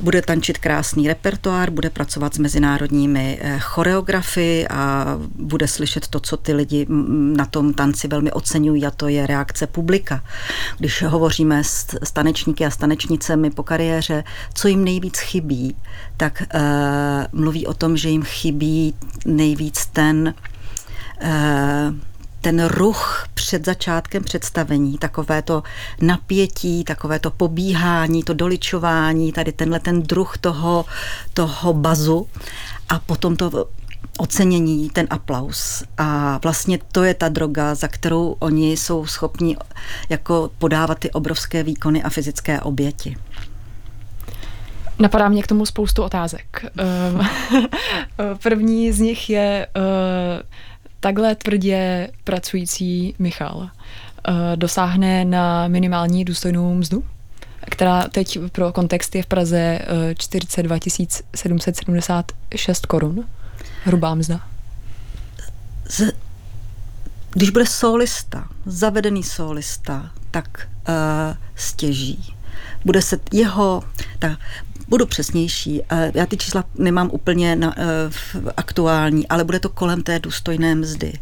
Bude 0.00 0.22
tančit 0.22 0.58
krásný 0.58 1.08
repertoár, 1.08 1.70
bude 1.70 1.90
pracovat 1.90 2.34
s 2.34 2.38
mezinárodními 2.38 3.38
eh, 3.40 3.58
choreografy 3.58 4.68
a 4.68 5.06
bude 5.34 5.68
slyšet 5.68 6.08
to, 6.08 6.20
co 6.20 6.36
ty 6.36 6.52
lidi 6.52 6.86
na 7.36 7.44
tom 7.46 7.74
tanci 7.74 8.08
velmi 8.08 8.32
oceňují 8.32 8.86
a 8.86 8.90
to 8.90 9.08
je 9.08 9.26
reakce 9.26 9.66
publika. 9.66 10.24
Když 10.78 11.02
hovoříme 11.02 11.64
s, 11.64 12.12
tanečníky 12.12 12.66
a 12.66 12.70
s 12.70 12.76
tanečnicemi 12.76 13.50
po 13.50 13.62
kariéře, 13.62 14.24
co 14.54 14.68
jim 14.68 14.84
nejvíc 14.84 15.18
chybí, 15.18 15.76
tak 16.16 16.42
uh, 16.54 16.60
mluví 17.40 17.66
o 17.66 17.74
tom, 17.74 17.96
že 17.96 18.08
jim 18.08 18.22
chybí 18.22 18.94
nejvíc 19.26 19.86
ten 19.86 20.34
uh, 21.22 21.94
ten 22.44 22.66
ruch 22.66 23.28
před 23.34 23.64
začátkem 23.64 24.24
představení, 24.24 24.98
takové 24.98 25.42
to 25.42 25.62
napětí, 26.00 26.84
takové 26.84 27.18
to 27.18 27.30
pobíhání, 27.30 28.22
to 28.22 28.34
doličování, 28.34 29.32
tady 29.32 29.52
tenhle 29.52 29.80
ten 29.80 30.02
druh 30.02 30.38
toho, 30.38 30.84
toho 31.34 31.72
bazu 31.72 32.28
a 32.88 32.98
potom 32.98 33.36
to 33.36 33.66
ocenění, 34.18 34.90
ten 34.90 35.06
aplaus. 35.10 35.84
A 35.98 36.38
vlastně 36.42 36.78
to 36.92 37.04
je 37.04 37.14
ta 37.14 37.28
droga, 37.28 37.74
za 37.74 37.88
kterou 37.88 38.36
oni 38.38 38.72
jsou 38.72 39.06
schopni 39.06 39.56
jako 40.08 40.50
podávat 40.58 40.98
ty 40.98 41.10
obrovské 41.10 41.62
výkony 41.62 42.02
a 42.02 42.10
fyzické 42.10 42.60
oběti. 42.60 43.16
Napadá 44.98 45.28
mě 45.28 45.42
k 45.42 45.46
tomu 45.46 45.66
spoustu 45.66 46.02
otázek. 46.02 46.64
Ehm, 46.78 47.20
první 48.42 48.92
z 48.92 49.00
nich 49.00 49.30
je, 49.30 49.66
eh, 49.76 50.42
takhle 51.04 51.34
tvrdě 51.34 52.08
pracující 52.24 53.14
Michal 53.18 53.68
eh, 53.68 54.32
dosáhne 54.56 55.24
na 55.24 55.68
minimální 55.68 56.24
důstojnou 56.24 56.74
mzdu, 56.74 57.04
která 57.70 58.08
teď 58.08 58.38
pro 58.52 58.72
kontext 58.72 59.14
je 59.14 59.22
v 59.22 59.26
Praze 59.26 59.78
42 60.18 60.76
eh, 60.76 61.06
776 61.36 62.86
korun. 62.86 63.24
Hrubá 63.84 64.14
mzda. 64.14 64.40
Z, 65.88 66.12
když 67.30 67.50
bude 67.50 67.66
solista, 67.66 68.48
zavedený 68.66 69.22
solista, 69.22 70.10
tak 70.30 70.68
uh, 70.88 70.94
stěží. 71.54 72.34
Bude 72.84 73.02
se 73.02 73.20
jeho, 73.32 73.82
ta, 74.18 74.36
Budu 74.88 75.06
přesnější. 75.06 75.82
Já 76.14 76.26
ty 76.26 76.36
čísla 76.36 76.64
nemám 76.74 77.10
úplně 77.12 77.56
na, 77.56 77.76
uh, 77.76 78.48
aktuální, 78.56 79.28
ale 79.28 79.44
bude 79.44 79.60
to 79.60 79.68
kolem 79.68 80.02
té 80.02 80.18
důstojné 80.18 80.74
mzdy. 80.74 81.12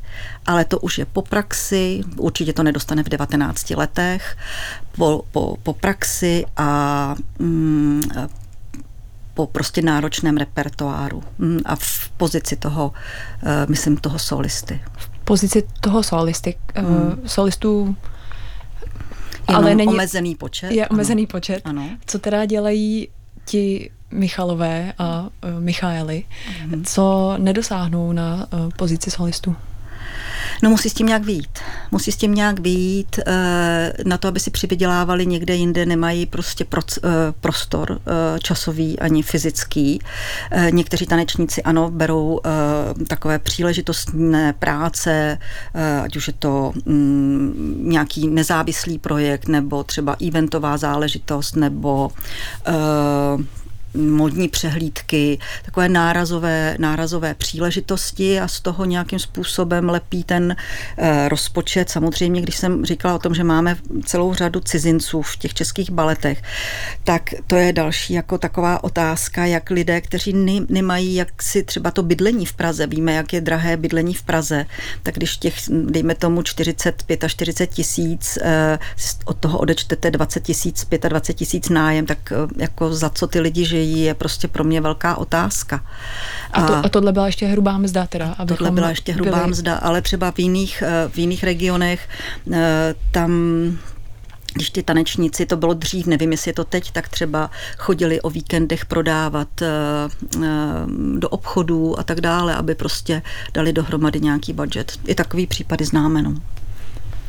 Ale 0.47 0.65
to 0.65 0.79
už 0.79 0.99
je 0.99 1.05
po 1.05 1.23
praxi, 1.23 2.01
určitě 2.17 2.53
to 2.53 2.63
nedostane 2.63 3.03
v 3.03 3.09
19 3.09 3.71
letech, 3.71 4.37
po, 4.97 5.25
po, 5.33 5.57
po 5.63 5.73
praxi 5.73 6.45
a 6.57 7.15
mm, 7.39 8.03
po 9.35 9.47
prostě 9.47 9.83
náročném 9.83 10.37
repertoáru 10.37 11.23
mm, 11.39 11.59
a 11.65 11.77
v 11.77 12.09
pozici 12.17 12.57
toho, 12.57 12.93
uh, 13.43 13.51
myslím, 13.69 13.97
toho 13.97 14.19
solisty. 14.19 14.81
V 14.97 15.09
pozici 15.25 15.63
toho 15.81 16.03
solisty, 16.03 16.55
uh, 16.79 17.15
solistů 17.27 17.97
Jenom 19.49 19.65
ale 19.65 19.75
není 19.75 19.93
omezený 19.93 20.35
počet. 20.35 20.71
Je 20.73 20.87
ano. 20.87 20.97
omezený 20.97 21.27
počet. 21.27 21.61
Ano. 21.65 21.89
Co 22.07 22.19
teda 22.19 22.45
dělají 22.45 23.09
ti 23.45 23.91
Michalové 24.11 24.93
a 24.99 25.21
uh, 25.23 25.61
Michaeli, 25.61 26.25
mm-hmm. 26.25 26.85
co 26.85 27.35
nedosáhnou 27.39 28.13
na 28.13 28.47
uh, 28.53 28.71
pozici 28.77 29.11
solistů? 29.11 29.57
No 30.63 30.71
musí 30.71 30.91
s 30.91 30.95
tím 30.95 31.07
nějak 31.07 31.25
výjít. 31.25 31.59
Musí 31.91 32.13
s 32.13 32.17
tím 32.17 32.35
nějak 32.35 32.61
výjít. 32.61 33.19
E, 33.19 33.93
na 34.05 34.19
to, 34.19 34.29
aby 34.29 34.41
si 34.41 34.51
přivydělávali 34.51 35.27
někde 35.27 35.55
jinde, 35.55 35.87
nemají 35.87 36.27
prostě 36.27 36.65
pro, 36.65 36.83
e, 37.05 37.09
prostor 37.41 37.93
e, 37.93 38.41
časový 38.41 38.99
ani 38.99 39.23
fyzický. 39.23 40.01
Někteří 40.71 41.07
tanečníci 41.07 41.63
ano, 41.63 41.91
berou 41.91 42.41
takové 43.07 43.39
příležitostné 43.39 44.53
práce, 44.53 45.39
ať 46.03 46.17
už 46.17 46.27
je 46.27 46.33
to 46.33 46.73
mm, 46.85 47.75
nějaký 47.85 48.29
nezávislý 48.29 48.99
projekt, 48.99 49.49
nebo 49.49 49.85
třeba 49.85 50.17
eventová 50.29 50.77
záležitost, 50.77 51.57
nebo 51.57 52.11
modní 53.95 54.49
přehlídky, 54.49 55.39
takové 55.65 55.89
nárazové, 55.89 56.77
nárazové 56.79 57.35
příležitosti 57.35 58.41
a 58.41 58.49
z 58.49 58.61
toho 58.61 58.85
nějakým 58.85 59.19
způsobem 59.19 59.89
lepí 59.89 60.25
ten 60.25 60.57
eh, 60.99 61.29
rozpočet. 61.29 61.91
Samozřejmě, 61.91 62.43
když 62.43 62.57
jsem 62.57 62.85
říkala 62.85 63.15
o 63.15 63.19
tom, 63.19 63.35
že 63.35 63.45
máme 63.45 63.77
celou 64.05 64.35
řadu 64.35 64.61
cizinců 64.61 65.23
v 65.23 65.37
těch 65.37 65.55
českých 65.55 65.91
baletech, 65.91 66.43
tak 67.05 67.35
to 67.47 67.57
je 67.57 67.73
další 67.73 68.13
jako 68.13 68.39
taková 68.39 68.85
otázka, 68.85 69.47
jak 69.47 69.71
lidé, 69.71 70.01
kteří 70.01 70.33
nemají 70.69 71.15
jak 71.15 71.43
si 71.43 71.63
třeba 71.63 71.91
to 71.91 72.03
bydlení 72.03 72.47
v 72.47 72.53
Praze, 72.53 72.87
víme, 72.87 73.13
jak 73.13 73.33
je 73.33 73.41
drahé 73.41 73.77
bydlení 73.77 74.15
v 74.15 74.23
Praze, 74.23 74.67
tak 75.03 75.15
když 75.15 75.37
těch, 75.37 75.55
dejme 75.69 76.15
tomu 76.15 76.43
45 76.43 77.25
a 77.25 77.29
40 77.29 77.67
tisíc, 77.67 78.39
eh, 78.43 78.79
od 79.25 79.37
toho 79.37 79.59
odečtete 79.59 80.11
20 80.11 80.41
tisíc, 80.41 80.87
25 81.09 81.35
tisíc 81.35 81.69
nájem, 81.69 82.07
tak 82.07 82.33
eh, 82.33 82.63
jako 82.63 82.95
za 82.95 83.11
co 83.11 83.27
ty 83.27 83.41
lidi 83.41 83.65
žijí, 83.65 83.82
stojí, 83.83 84.03
je 84.03 84.15
prostě 84.15 84.49
pro 84.49 84.65
mě 84.65 84.81
velká 84.81 85.17
otázka. 85.17 85.85
A, 86.53 86.67
to, 86.67 86.75
a 86.85 86.89
tohle 86.89 87.13
byla 87.13 87.27
ještě 87.27 87.47
hrubá 87.47 87.79
mzda 87.79 88.07
teda? 88.07 88.35
Tohle 88.49 88.71
byla 88.71 88.89
ještě 88.89 89.13
hrubá 89.13 89.39
byli... 89.39 89.51
mzda, 89.51 89.77
ale 89.77 90.03
třeba 90.03 90.31
v 90.31 90.39
jiných, 90.39 90.83
eh, 90.83 91.09
v 91.09 91.19
jiných 91.19 91.45
regionech 91.45 92.09
eh, 92.53 92.95
tam 93.13 93.33
když 94.55 94.71
ty 94.71 94.83
tanečníci, 94.83 95.47
to 95.47 95.57
bylo 95.57 95.75
dřív, 95.75 96.07
nevím, 96.07 96.33
jestli 96.33 96.49
je 96.49 96.55
to 96.55 96.65
teď, 96.65 96.91
tak 96.91 97.09
třeba 97.09 97.51
chodili 97.79 98.21
o 98.21 98.31
víkendech 98.31 98.85
prodávat 98.87 99.49
eh, 99.63 99.69
do 101.19 101.29
obchodů 101.29 101.99
a 101.99 102.03
tak 102.03 102.21
dále, 102.21 102.55
aby 102.55 102.75
prostě 102.75 103.23
dali 103.55 103.73
dohromady 103.73 104.21
nějaký 104.21 104.53
budget. 104.53 104.93
I 105.07 105.15
takový 105.15 105.47
případy 105.47 105.85
známe. 105.85 106.23
No. 106.23 106.35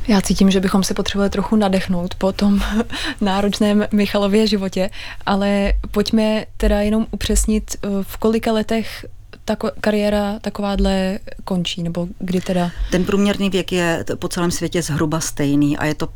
Já 0.08 0.22
cítím, 0.22 0.52
že 0.52 0.60
bychom 0.60 0.84
si 0.84 0.94
potřebovali 0.94 1.30
trochu 1.30 1.56
nadechnout 1.56 2.16
po 2.16 2.32
tom 2.32 2.62
náročném 3.22 3.88
Michalově 3.92 4.48
životě, 4.48 4.90
ale 5.26 5.74
pojďme 5.92 6.46
teda 6.58 6.82
jenom 6.82 7.08
upřesnit, 7.12 7.76
eh, 7.76 7.88
v 8.02 8.18
kolika 8.18 8.52
letech 8.52 9.06
ta 9.46 9.56
kariéra 9.82 10.40
takováhle 10.40 11.20
končí, 11.44 11.84
nebo 11.84 12.08
kdy 12.20 12.42
teda? 12.42 12.72
Ten 12.92 13.06
průměrný 13.06 13.50
věk 13.50 13.72
je 13.72 14.06
po 14.20 14.28
celém 14.28 14.52
světě 14.52 14.82
zhruba 14.82 15.20
stejný 15.20 15.78
a 15.78 15.86
je 15.86 15.96
to 15.96 16.10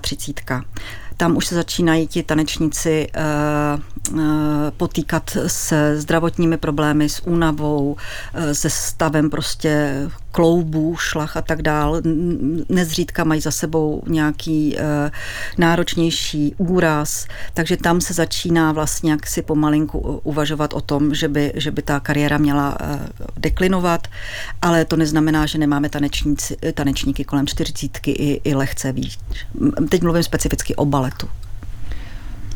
35. 0.00 0.62
tam 1.16 1.36
už 1.36 1.46
se 1.46 1.54
začínají 1.54 2.06
ti 2.06 2.22
tanečníci 2.22 3.08
potýkat 4.76 5.36
se 5.46 6.00
zdravotními 6.00 6.56
problémy, 6.56 7.08
s 7.08 7.26
únavou, 7.26 7.96
se 8.52 8.70
stavem 8.70 9.30
prostě 9.30 10.02
kloubů, 10.32 10.96
šlach 10.96 11.36
a 11.36 11.42
tak 11.42 11.62
dál. 11.62 12.00
Nezřídka 12.68 13.24
mají 13.24 13.40
za 13.40 13.50
sebou 13.50 14.02
nějaký 14.06 14.76
náročnější 15.58 16.54
úraz, 16.58 17.26
takže 17.54 17.76
tam 17.76 18.00
se 18.00 18.14
začíná 18.14 18.72
vlastně 18.72 19.10
jak 19.10 19.26
si 19.26 19.42
pomalinku 19.42 20.20
uvažovat 20.22 20.74
o 20.74 20.80
tom, 20.80 21.14
že 21.14 21.28
by, 21.28 21.52
že 21.54 21.70
by 21.70 21.82
ta 21.82 22.00
kariéra 22.00 22.38
měla 22.38 22.78
deklinovat, 23.36 24.08
ale 24.62 24.84
to 24.84 24.96
neznamená, 24.96 25.46
že 25.46 25.58
nemáme 25.58 25.88
tanečníci, 25.88 26.56
tanečníky 26.74 27.24
kolem 27.24 27.46
čtyřicítky 27.46 28.10
i, 28.10 28.40
i 28.44 28.54
lehce 28.54 28.92
víc. 28.92 29.18
Teď 29.88 30.02
mluvím 30.02 30.22
specificky 30.22 30.76
o 30.76 30.84
baletu. 31.06 31.28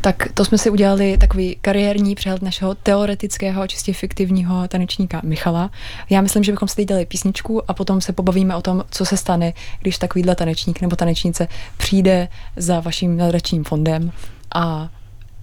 Tak 0.00 0.28
to 0.34 0.44
jsme 0.44 0.58
si 0.58 0.70
udělali 0.70 1.18
takový 1.18 1.56
kariérní 1.60 2.14
přehled 2.14 2.42
našeho 2.42 2.74
teoretického, 2.74 3.66
čistě 3.66 3.92
fiktivního 3.92 4.68
tanečníka 4.68 5.20
Michala. 5.24 5.70
Já 6.10 6.20
myslím, 6.20 6.44
že 6.44 6.52
bychom 6.52 6.68
si 6.68 6.86
teď 6.86 7.08
písničku 7.08 7.70
a 7.70 7.74
potom 7.74 8.00
se 8.00 8.12
pobavíme 8.12 8.56
o 8.56 8.62
tom, 8.62 8.84
co 8.90 9.06
se 9.06 9.16
stane, 9.16 9.52
když 9.80 9.98
takovýhle 9.98 10.34
tanečník 10.34 10.80
nebo 10.80 10.96
tanečnice 10.96 11.48
přijde 11.76 12.28
za 12.56 12.80
vaším 12.80 13.16
nadačním 13.16 13.64
fondem 13.64 14.12
a 14.54 14.88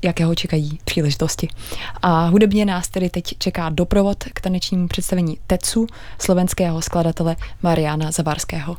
jakého 0.03 0.35
čekají 0.35 0.79
příležitosti. 0.83 1.47
A 2.01 2.25
hudebně 2.25 2.65
nás 2.65 2.87
tedy 2.87 3.09
teď 3.09 3.37
čeká 3.37 3.69
doprovod 3.69 4.23
k 4.33 4.41
tanečnímu 4.41 4.87
představení 4.87 5.37
Tetsu 5.47 5.87
slovenského 6.19 6.81
skladatele 6.81 7.35
Mariana 7.61 8.11
Zavarského. 8.11 8.77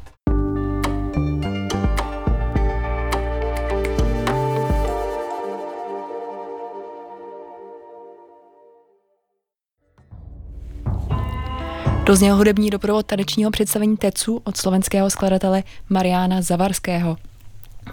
Dozněl 12.08 12.36
hudební 12.36 12.70
doprovod 12.70 13.06
tanečního 13.06 13.50
představení 13.50 13.96
Tecu 13.96 14.40
od 14.44 14.56
slovenského 14.56 15.10
skladatele 15.10 15.62
Mariana 15.88 16.42
Zavarského. 16.42 17.16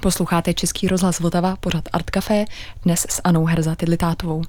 Posloucháte 0.02 0.54
Český 0.54 0.88
rozhlas 0.88 1.20
Vltava, 1.20 1.56
pořad 1.56 1.84
Art 1.94 2.10
Café, 2.10 2.46
dnes 2.84 3.06
s 3.10 3.22
Anou 3.24 3.46
Herza 3.46 3.76
Tidlitátovou. 3.76 4.42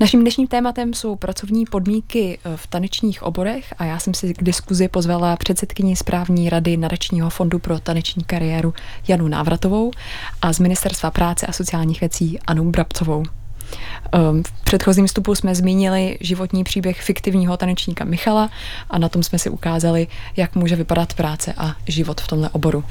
Naším 0.00 0.20
dnešním 0.20 0.46
tématem 0.46 0.94
jsou 0.94 1.16
pracovní 1.16 1.66
podmínky 1.66 2.38
v 2.56 2.66
tanečních 2.66 3.22
oborech 3.22 3.74
a 3.78 3.84
já 3.84 3.98
jsem 3.98 4.14
si 4.14 4.34
k 4.34 4.42
diskuzi 4.42 4.88
pozvala 4.88 5.36
předsedkyni 5.36 5.96
správní 5.96 6.50
rady 6.50 6.76
Nadačního 6.76 7.30
fondu 7.30 7.58
pro 7.58 7.80
taneční 7.80 8.24
kariéru 8.24 8.74
Janu 9.08 9.28
Návratovou 9.28 9.90
a 10.42 10.52
z 10.52 10.58
Ministerstva 10.58 11.10
práce 11.10 11.46
a 11.46 11.52
sociálních 11.52 12.00
věcí 12.00 12.38
Anu 12.46 12.70
Brabcovou. 12.70 13.24
Ehm, 14.12 14.42
v 14.42 14.64
předchozím 14.64 15.06
vstupu 15.06 15.34
jsme 15.34 15.54
zmínili 15.54 16.18
životní 16.20 16.64
příběh 16.64 17.02
fiktivního 17.02 17.56
tanečníka 17.56 18.04
Michala 18.04 18.50
a 18.90 18.98
na 18.98 19.08
tom 19.08 19.22
jsme 19.22 19.38
si 19.38 19.50
ukázali, 19.50 20.06
jak 20.36 20.54
může 20.54 20.76
vypadat 20.76 21.14
práce 21.14 21.54
a 21.56 21.76
život 21.88 22.20
v 22.20 22.26
tomhle 22.26 22.48
oboru. 22.48 22.84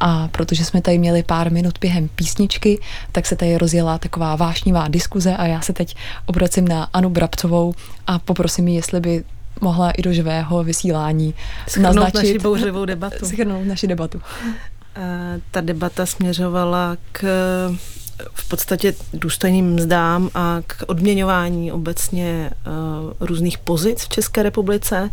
A 0.00 0.28
protože 0.28 0.64
jsme 0.64 0.82
tady 0.82 0.98
měli 0.98 1.22
pár 1.22 1.52
minut 1.52 1.78
během 1.80 2.08
písničky, 2.08 2.80
tak 3.12 3.26
se 3.26 3.36
tady 3.36 3.58
rozjela 3.58 3.98
taková 3.98 4.36
vášnivá 4.36 4.88
diskuze 4.88 5.36
a 5.36 5.46
já 5.46 5.60
se 5.60 5.72
teď 5.72 5.96
obracím 6.26 6.68
na 6.68 6.88
Anu 6.92 7.10
Brabcovou 7.10 7.74
a 8.06 8.18
poprosím 8.18 8.68
ji, 8.68 8.76
jestli 8.76 9.00
by 9.00 9.24
mohla 9.60 9.90
i 9.90 10.02
do 10.02 10.12
živého 10.12 10.64
vysílání 10.64 11.34
Schrnout 11.68 11.96
naznačit, 11.96 12.16
naši 12.16 12.38
bouřlivou 12.38 12.84
debatu. 12.84 13.16
Schrnout 13.26 13.66
naši 13.66 13.86
debatu. 13.86 14.20
Ta 15.50 15.60
debata 15.60 16.06
směřovala 16.06 16.96
k 17.12 17.24
v 18.34 18.48
podstatě 18.48 18.94
důstojným 19.14 19.74
mzdám 19.74 20.30
a 20.34 20.58
k 20.66 20.84
odměňování 20.86 21.72
obecně 21.72 22.50
uh, 22.50 23.12
různých 23.20 23.58
pozic 23.58 24.02
v 24.04 24.08
České 24.08 24.42
republice. 24.42 25.10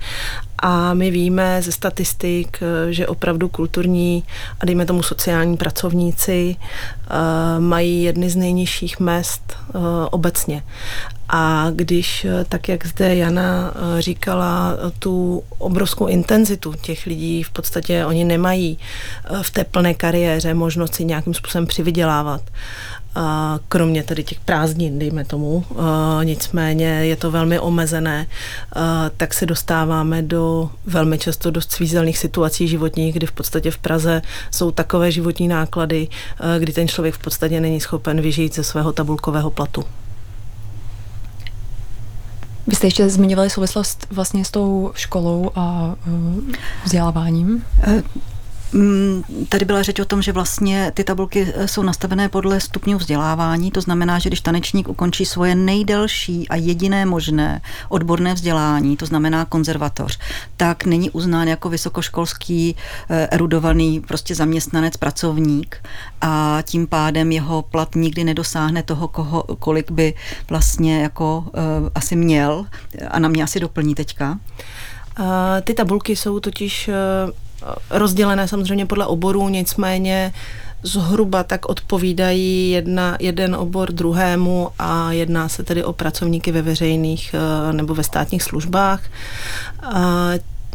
A 0.68 0.94
my 0.94 1.12
víme 1.12 1.62
ze 1.62 1.72
statistik, 1.72 2.58
eh, 2.62 2.94
že 2.94 3.08
opravdu 3.08 3.50
kulturní 3.50 4.24
a 4.60 4.66
dejme 4.66 4.86
tomu 4.86 5.04
sociální 5.04 5.58
pracovníci 5.58 6.56
uh, 6.56 7.64
mají 7.64 8.04
jedny 8.04 8.30
z 8.30 8.36
nejnižších 8.36 9.00
mest 9.00 9.58
uh, 9.68 9.82
obecně. 10.12 10.64
A 11.30 11.68
když, 11.76 12.28
tak 12.50 12.70
jak 12.70 12.86
zde 12.86 13.16
Jana 13.16 13.74
říkala, 14.00 14.78
tu 15.00 15.44
obrovskou 15.58 16.08
intenzitu 16.08 16.74
těch 16.82 17.06
lidí, 17.06 17.44
v 17.44 17.50
podstatě 17.50 18.06
oni 18.06 18.24
nemají 18.24 18.78
v 19.42 19.52
té 19.52 19.64
plné 19.64 19.94
kariéře 19.94 20.54
možnost 20.54 20.96
si 20.96 21.06
nějakým 21.06 21.34
způsobem 21.34 21.68
přivydělávat 21.68 22.42
kromě 23.68 24.04
tedy 24.04 24.24
těch 24.24 24.40
prázdnin, 24.40 25.00
dejme 25.00 25.26
tomu. 25.26 25.66
Nicméně 26.24 26.86
je 26.86 27.16
to 27.16 27.32
velmi 27.32 27.60
omezené, 27.60 28.28
tak 29.18 29.34
se 29.34 29.46
dostáváme 29.46 30.22
do 30.22 30.70
velmi 30.86 31.18
často 31.18 31.52
dost 31.52 31.72
svízelných 31.72 32.18
situací 32.18 32.68
životních, 32.68 33.16
kdy 33.16 33.28
v 33.28 33.32
podstatě 33.32 33.72
v 33.72 33.78
Praze 33.78 34.22
jsou 34.52 34.72
takové 34.72 35.12
životní 35.12 35.48
náklady, 35.48 36.08
kdy 36.60 36.74
ten 36.74 36.88
člověk 36.88 37.16
v 37.16 37.20
podstatě 37.20 37.60
není 37.60 37.80
schopen 37.80 38.22
vyžít 38.22 38.56
ze 38.56 38.64
svého 38.64 38.94
tabulkového 38.94 39.52
platu. 39.52 39.84
Vy 42.68 42.76
jste 42.76 42.88
ještě 42.88 43.10
zmiňovali 43.10 43.50
souvislost 43.50 44.08
vlastně 44.12 44.46
s 44.46 44.52
tou 44.52 44.92
školou 44.96 45.52
a 45.56 45.96
vzděláváním? 46.84 47.64
Eh, 48.74 48.76
Mm, 48.78 49.24
tady 49.50 49.66
byla 49.66 49.84
řeč 49.84 50.00
o 50.00 50.06
tom, 50.06 50.22
že 50.22 50.32
vlastně 50.32 50.92
ty 50.94 51.04
tabulky 51.04 51.54
eh, 51.56 51.68
jsou 51.68 51.84
nastavené 51.84 52.30
podle 52.30 52.60
stupňů 52.60 52.98
vzdělávání, 52.98 53.72
to 53.72 53.82
znamená, 53.82 54.20
že 54.20 54.30
když 54.30 54.42
tanečník 54.42 54.88
ukončí 54.88 55.26
svoje 55.26 55.56
nejdelší 55.56 56.50
a 56.50 56.56
jediné 56.56 57.06
možné 57.06 57.62
odborné 57.90 58.34
vzdělání, 58.34 58.98
to 58.98 59.06
znamená 59.06 59.46
konzervatoř, 59.46 60.20
tak 60.58 60.86
není 60.86 61.10
uznán 61.10 61.48
jako 61.48 61.70
vysokoškolský 61.70 62.76
eh, 63.10 63.28
erudovaný 63.32 64.00
prostě 64.00 64.36
zaměstnanec, 64.36 64.98
pracovník 64.98 65.78
a 66.22 66.60
tím 66.64 66.88
pádem 66.88 67.32
jeho 67.32 67.62
plat 67.62 67.96
nikdy 67.96 68.24
nedosáhne 68.24 68.84
toho, 68.84 69.08
koho, 69.08 69.44
kolik 69.44 69.92
by 69.92 70.14
vlastně 70.50 71.02
jako 71.02 71.44
uh, 71.48 71.54
asi 71.96 72.16
měl 72.16 72.66
a 73.08 73.20
na 73.20 73.30
mě 73.30 73.44
asi 73.44 73.60
doplní 73.60 73.96
teďka. 73.96 74.40
Ty 75.64 75.74
tabulky 75.74 76.16
jsou 76.16 76.40
totiž 76.40 76.90
rozdělené 77.90 78.48
samozřejmě 78.48 78.86
podle 78.86 79.06
oborů, 79.06 79.50
nicméně 79.50 80.34
zhruba 80.84 81.44
tak 81.44 81.70
odpovídají 81.70 82.72
jedna, 82.72 83.18
jeden 83.20 83.56
obor 83.56 83.92
druhému 83.92 84.70
a 84.80 85.12
jedná 85.12 85.50
se 85.50 85.64
tedy 85.64 85.84
o 85.84 85.94
pracovníky 85.94 86.52
ve 86.52 86.62
veřejných 86.62 87.34
eh, 87.34 87.74
nebo 87.74 87.96
ve 87.96 88.04
státních 88.04 88.44
službách, 88.44 89.02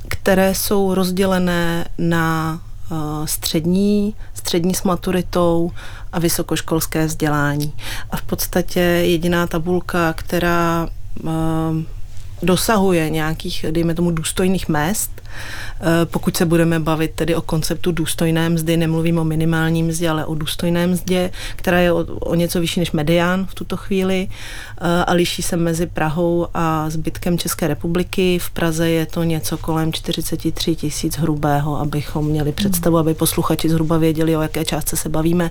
které 0.09 0.55
jsou 0.55 0.95
rozdělené 0.95 1.89
na 1.99 2.61
eh, 2.93 2.95
střední, 3.25 4.15
střední 4.35 4.75
s 4.75 4.83
maturitou 4.83 5.71
a 6.13 6.19
vysokoškolské 6.19 7.07
vzdělání. 7.07 7.73
A 8.11 8.17
v 8.17 8.23
podstatě 8.23 8.81
jediná 8.81 9.47
tabulka, 9.47 10.13
která 10.13 10.89
eh, 11.27 11.31
dosahuje 12.43 13.11
nějakých, 13.11 13.65
dejme 13.71 13.95
tomu, 13.95 14.11
důstojných 14.11 14.69
mest, 14.69 15.23
eh, 15.23 15.85
pokud 16.05 16.37
se 16.37 16.47
budeme 16.47 16.81
bavit 16.81 17.13
tedy 17.15 17.35
o 17.35 17.41
konceptu 17.41 17.93
důstojné 17.93 18.49
mzdy, 18.49 18.77
nemluvím 18.77 19.19
o 19.19 19.25
minimální 19.25 19.83
mzdě, 19.83 20.11
ale 20.11 20.25
o 20.25 20.35
důstojné 20.35 20.87
mzdě, 20.87 21.31
která 21.57 21.79
je 21.79 21.93
o, 21.93 22.05
o 22.05 22.35
něco 22.35 22.61
vyšší 22.61 22.81
než 22.81 22.93
medián 22.93 23.47
v 23.47 23.55
tuto 23.55 23.77
chvíli 23.77 24.29
eh, 24.29 25.05
a 25.05 25.13
liší 25.13 25.43
se 25.43 25.57
mezi 25.57 25.87
Prahou 25.87 26.47
a 26.55 26.91
zbytkem 26.91 27.39
České 27.39 27.69
republiky. 27.69 28.39
V 28.39 28.51
Praze 28.51 28.91
je 28.91 29.07
to 29.07 29.23
něco 29.23 29.59
kolem 29.59 29.93
43 29.93 30.77
tisíc 30.77 31.17
hrubého, 31.17 31.81
abychom 31.81 32.27
měli 32.27 32.53
představu, 32.53 32.99
aby 32.99 33.15
posluchači 33.15 33.69
zhruba 33.69 33.99
věděli, 33.99 34.37
o 34.37 34.43
jaké 34.43 34.65
částce 34.65 34.97
se 34.97 35.09
bavíme. 35.09 35.51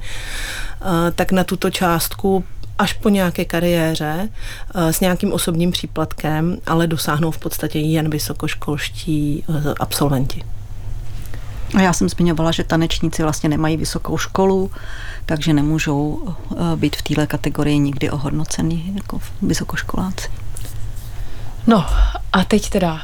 Eh, 0.81 1.11
tak 1.11 1.31
na 1.31 1.43
tuto 1.43 1.69
částku 1.69 2.43
až 2.79 2.93
po 2.93 3.09
nějaké 3.09 3.45
kariéře 3.45 4.29
eh, 4.75 4.93
s 4.93 4.99
nějakým 4.99 5.33
osobním 5.33 5.71
příplatkem, 5.71 6.57
ale 6.65 6.87
dosáhnou 6.87 7.31
v 7.31 7.37
podstatě 7.37 7.79
jen 7.79 8.09
vysokoškolští 8.09 9.43
eh, 9.49 9.73
absolventi. 9.79 10.43
Já 11.81 11.93
jsem 11.93 12.09
zmiňovala, 12.09 12.51
že 12.51 12.63
tanečníci 12.63 13.23
vlastně 13.23 13.49
nemají 13.49 13.77
vysokou 13.77 14.17
školu, 14.17 14.71
takže 15.25 15.53
nemůžou 15.53 16.21
eh, 16.27 16.55
být 16.75 16.95
v 16.95 17.01
téhle 17.01 17.27
kategorii 17.27 17.79
nikdy 17.79 18.09
ohodnoceni 18.09 18.91
jako 18.95 19.19
vysokoškoláci. 19.41 20.29
No 21.67 21.85
a 22.33 22.43
teď 22.43 22.69
teda 22.69 23.01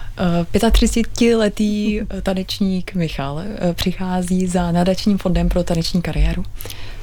35-letý 0.52 2.02
tanečník 2.24 2.94
Michal 2.94 3.42
přichází 3.74 4.48
za 4.48 4.72
nadačním 4.72 5.18
fondem 5.18 5.50
pro 5.50 5.64
taneční 5.64 6.02
kariéru. 6.02 6.44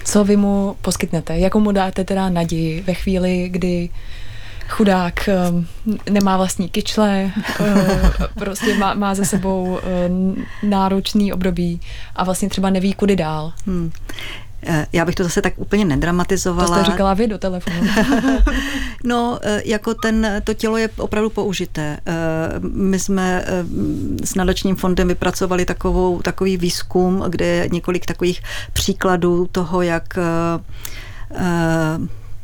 Co 0.05 0.25
vy 0.25 0.37
mu 0.37 0.77
poskytnete? 0.83 1.38
Jakou 1.38 1.61
mu 1.61 1.73
dáte 1.73 2.05
teda 2.05 2.29
naději 2.29 2.81
ve 2.81 2.95
chvíli, 2.95 3.49
kdy 3.49 3.88
chudák 4.69 5.29
um, 5.51 5.67
nemá 6.11 6.37
vlastní 6.37 6.69
kyčle, 6.69 7.33
uh, 7.61 7.67
prostě 8.38 8.75
má, 8.75 8.95
má 8.95 9.15
za 9.15 9.25
sebou 9.25 9.62
uh, 9.62 9.79
náročný 10.62 11.33
období 11.33 11.81
a 12.17 12.25
vlastně 12.25 12.49
třeba 12.49 12.71
neví, 12.71 12.93
kudy 12.93 13.17
dál. 13.17 13.53
Hmm. 13.67 13.93
Eh, 14.66 14.87
já 14.92 15.05
bych 15.05 15.14
to 15.14 15.25
zase 15.25 15.42
tak 15.42 15.53
úplně 15.57 15.85
nedramatizovala. 15.85 16.77
To 16.77 16.83
jste 16.83 16.92
říkala 16.92 17.14
vy 17.14 17.27
do 17.27 17.38
telefonu. 17.38 17.77
no, 19.05 19.38
eh, 19.42 19.62
jako 19.64 19.94
ten, 19.94 20.42
to 20.44 20.55
tělo 20.55 20.77
je 20.77 20.88
opravdu 20.98 21.31
použité. 21.31 21.98
Eh, 22.07 22.12
my 22.61 22.98
jsme 22.98 23.44
s 24.25 24.35
nadačním 24.35 24.77
fondem 24.77 25.09
vypracovali 25.09 25.64
takovou, 25.64 26.22
takový 26.22 26.57
výzkum, 26.57 27.25
kde 27.29 27.46
je 27.46 27.68
několik 27.72 28.07
takových 28.07 28.42
příkladů 28.72 29.48
toho, 29.53 29.83
jak 29.83 30.18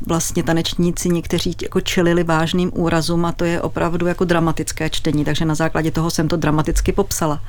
vlastně 0.07 0.43
tanečníci 0.43 1.09
někteří 1.09 1.55
jako 1.61 1.81
čelili 1.81 2.23
vážným 2.23 2.71
úrazům 2.75 3.25
a 3.25 3.31
to 3.31 3.45
je 3.45 3.61
opravdu 3.61 4.07
jako 4.07 4.25
dramatické 4.25 4.89
čtení, 4.89 5.25
takže 5.25 5.45
na 5.45 5.55
základě 5.55 5.91
toho 5.91 6.11
jsem 6.11 6.27
to 6.27 6.37
dramaticky 6.37 6.91
popsala. 6.91 7.41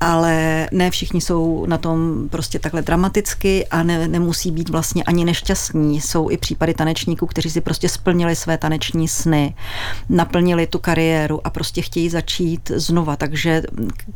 Ale 0.00 0.68
ne 0.72 0.90
všichni 0.90 1.20
jsou 1.20 1.66
na 1.66 1.78
tom 1.78 2.28
prostě 2.30 2.58
takhle 2.58 2.82
dramaticky 2.82 3.66
a 3.66 3.82
ne, 3.82 4.08
nemusí 4.08 4.50
být 4.50 4.68
vlastně 4.68 5.04
ani 5.04 5.24
nešťastní. 5.24 6.00
Jsou 6.00 6.30
i 6.30 6.36
případy 6.36 6.74
tanečníků, 6.74 7.26
kteří 7.26 7.50
si 7.50 7.60
prostě 7.60 7.88
splnili 7.88 8.36
své 8.36 8.58
taneční 8.58 9.08
sny, 9.08 9.54
naplnili 10.08 10.66
tu 10.66 10.78
kariéru 10.78 11.46
a 11.46 11.50
prostě 11.50 11.82
chtějí 11.82 12.08
začít 12.08 12.70
znova, 12.74 13.16
takže 13.16 13.62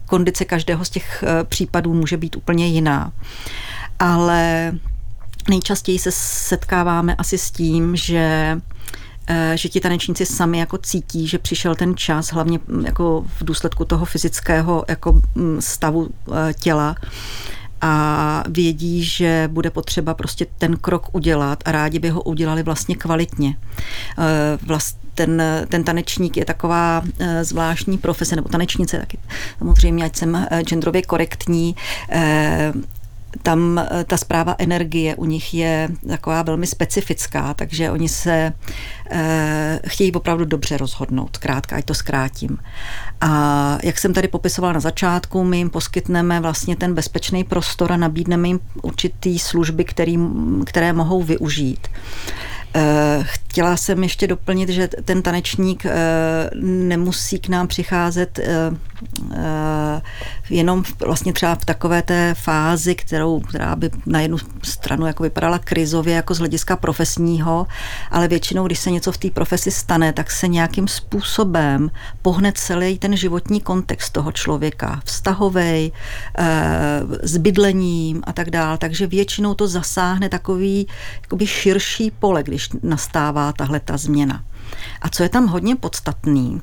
kondice 0.06 0.44
každého 0.44 0.84
z 0.84 0.90
těch 0.90 1.24
eh, 1.26 1.44
případů 1.44 1.94
může 1.94 2.16
být 2.16 2.36
úplně 2.36 2.66
jiná. 2.66 3.12
Ale 3.98 4.72
Nejčastěji 5.50 5.98
se 5.98 6.10
setkáváme 6.12 7.14
asi 7.14 7.38
s 7.38 7.50
tím, 7.50 7.96
že 7.96 8.56
eh, 9.26 9.52
že 9.56 9.68
ti 9.68 9.80
tanečníci 9.80 10.26
sami 10.26 10.58
jako 10.58 10.78
cítí, 10.78 11.26
že 11.26 11.38
přišel 11.38 11.74
ten 11.74 11.96
čas, 11.96 12.32
hlavně 12.32 12.58
mm, 12.66 12.86
jako 12.86 13.24
v 13.38 13.44
důsledku 13.44 13.84
toho 13.84 14.04
fyzického 14.04 14.84
jako 14.88 15.20
mm, 15.34 15.56
stavu 15.60 16.08
eh, 16.08 16.54
těla 16.54 16.96
a 17.80 18.44
vědí, 18.48 19.04
že 19.04 19.48
bude 19.52 19.70
potřeba 19.70 20.14
prostě 20.14 20.46
ten 20.58 20.76
krok 20.76 21.14
udělat 21.14 21.62
a 21.64 21.72
rádi 21.72 21.98
by 21.98 22.08
ho 22.08 22.22
udělali 22.22 22.62
vlastně 22.62 22.96
kvalitně. 22.96 23.56
Eh, 24.18 24.58
vlast, 24.62 24.98
ten, 25.14 25.42
ten 25.68 25.84
tanečník 25.84 26.36
je 26.36 26.44
taková 26.44 27.02
zvláštní 27.42 27.98
profese, 27.98 28.36
nebo 28.36 28.48
tanečnice 28.48 28.98
taky, 28.98 29.18
samozřejmě, 29.58 30.04
ať 30.04 30.16
jsem 30.16 30.46
genderově 30.62 31.02
korektní, 31.02 31.76
tam 33.42 33.78
eh, 33.78 34.04
ta 34.04 34.16
zpráva 34.16 34.54
energie 34.58 35.14
u 35.14 35.24
nich 35.24 35.54
je 35.54 35.88
taková 36.08 36.42
velmi 36.42 36.66
specifická, 36.66 37.54
takže 37.54 37.90
oni 37.90 38.08
se 38.08 38.52
e, 39.10 39.80
chtějí 39.86 40.12
opravdu 40.12 40.44
dobře 40.44 40.76
rozhodnout, 40.76 41.38
krátka, 41.38 41.76
ať 41.76 41.84
to 41.84 41.94
zkrátím. 41.94 42.58
A 43.20 43.78
jak 43.82 43.98
jsem 43.98 44.14
tady 44.14 44.28
popisovala 44.28 44.72
na 44.72 44.80
začátku, 44.80 45.44
my 45.44 45.58
jim 45.58 45.70
poskytneme 45.70 46.40
vlastně 46.40 46.76
ten 46.76 46.94
bezpečný 46.94 47.44
prostor 47.44 47.92
a 47.92 47.96
nabídneme 47.96 48.48
jim 48.48 48.60
určitý 48.82 49.38
služby, 49.38 49.84
který, 49.84 50.18
které 50.66 50.92
mohou 50.92 51.22
využít. 51.22 51.88
Eh, 52.74 53.18
chtěla 53.22 53.76
jsem 53.76 54.02
ještě 54.02 54.26
doplnit, 54.26 54.68
že 54.68 54.88
ten 54.88 55.22
tanečník 55.22 55.84
nemusí 56.62 57.38
k 57.38 57.48
nám 57.48 57.68
přicházet 57.68 58.40
jenom 60.50 60.84
vlastně 61.06 61.32
třeba 61.32 61.54
v 61.54 61.64
takové 61.64 62.02
té 62.02 62.34
fázi, 62.34 62.94
kterou, 62.94 63.40
která 63.40 63.76
by 63.76 63.90
na 64.06 64.20
jednu 64.20 64.36
stranu 64.62 65.06
jako 65.06 65.22
vypadala 65.22 65.58
krizově 65.58 66.14
jako 66.14 66.34
z 66.34 66.38
hlediska 66.38 66.76
profesního, 66.76 67.66
ale 68.10 68.28
většinou, 68.28 68.66
když 68.66 68.78
se 68.78 68.90
něco 68.90 69.12
v 69.12 69.18
té 69.18 69.30
profesi 69.30 69.70
stane, 69.70 70.12
tak 70.12 70.30
se 70.30 70.48
nějakým 70.48 70.88
způsobem 70.88 71.90
pohne 72.22 72.52
celý 72.52 72.98
ten 72.98 73.16
životní 73.16 73.60
kontext 73.60 74.12
toho 74.12 74.32
člověka, 74.32 75.00
vztahový, 75.04 75.92
s 77.22 77.36
bydlením 77.36 78.22
a 78.26 78.32
tak 78.32 78.50
dále. 78.50 78.78
Takže 78.78 79.06
většinou 79.06 79.54
to 79.54 79.68
zasáhne 79.68 80.28
takový 80.28 80.86
jakoby 81.22 81.46
širší 81.46 82.10
pole, 82.10 82.42
když 82.42 82.68
nastává 82.82 83.52
tahle 83.52 83.80
ta 83.80 83.96
změna. 83.96 84.44
A 85.02 85.08
co 85.08 85.22
je 85.22 85.28
tam 85.28 85.46
hodně 85.46 85.76
podstatný, 85.76 86.62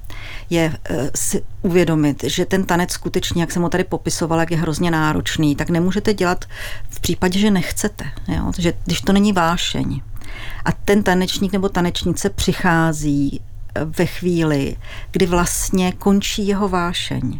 je 0.49 0.77
eh, 0.89 1.11
si 1.15 1.43
uvědomit, 1.61 2.23
že 2.23 2.45
ten 2.45 2.63
tanec 2.63 2.91
skutečně, 2.91 3.41
jak 3.41 3.51
jsem 3.51 3.61
ho 3.61 3.69
tady 3.69 3.83
popisovala, 3.83 4.41
jak 4.41 4.51
je 4.51 4.57
hrozně 4.57 4.91
náročný, 4.91 5.55
tak 5.55 5.69
nemůžete 5.69 6.13
dělat 6.13 6.45
v 6.89 6.99
případě, 6.99 7.39
že 7.39 7.51
nechcete. 7.51 8.05
Jo? 8.27 8.51
Že, 8.57 8.73
když 8.85 9.01
to 9.01 9.13
není 9.13 9.33
vášeň. 9.33 10.01
A 10.65 10.71
ten 10.71 11.03
tanečník 11.03 11.53
nebo 11.53 11.69
tanečnice 11.69 12.29
přichází 12.29 13.41
eh, 13.75 13.85
ve 13.85 14.05
chvíli, 14.05 14.75
kdy 15.11 15.25
vlastně 15.25 15.91
končí 15.91 16.47
jeho 16.47 16.69
vášeň 16.69 17.39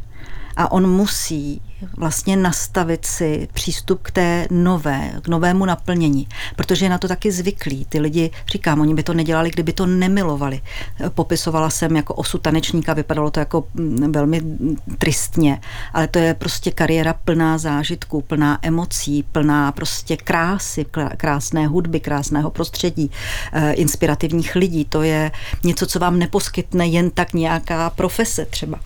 a 0.58 0.72
on 0.72 0.90
musí 0.90 1.62
vlastně 1.98 2.38
nastavit 2.38 3.06
si 3.06 3.48
přístup 3.54 4.02
k 4.02 4.12
té 4.12 4.48
nové, 4.52 5.12
k 5.22 5.28
novému 5.28 5.66
naplnění, 5.66 6.28
protože 6.56 6.86
je 6.86 6.90
na 6.90 6.98
to 6.98 7.08
taky 7.08 7.32
zvyklí. 7.32 7.86
Ty 7.86 8.00
lidi, 8.00 8.32
říkám, 8.52 8.82
oni 8.82 8.94
by 8.94 9.04
to 9.04 9.14
nedělali, 9.14 9.50
kdyby 9.50 9.74
to 9.74 9.86
nemilovali. 9.86 10.62
Popisovala 11.10 11.70
jsem 11.70 11.96
jako 11.96 12.14
osu 12.14 12.38
tanečníka, 12.38 12.94
vypadalo 12.94 13.32
to 13.32 13.40
jako 13.40 13.68
mm, 13.74 14.12
velmi 14.12 14.42
tristně, 14.98 15.62
ale 15.94 16.08
to 16.08 16.20
je 16.20 16.34
prostě 16.34 16.72
kariéra 16.72 17.14
plná 17.14 17.58
zážitků, 17.58 18.22
plná 18.22 18.60
emocí, 18.62 19.24
plná 19.32 19.72
prostě 19.72 20.18
krásy, 20.18 20.86
krásné 21.18 21.68
hudby, 21.68 22.00
krásného 22.00 22.52
prostředí, 22.52 23.12
eh, 23.54 23.74
inspirativních 23.74 24.56
lidí. 24.56 24.86
To 24.86 25.02
je 25.02 25.32
něco, 25.64 25.86
co 25.86 26.00
vám 26.00 26.20
neposkytne 26.20 26.88
jen 26.88 27.10
tak 27.10 27.34
nějaká 27.34 27.90
profese 27.90 28.46
třeba. 28.46 28.80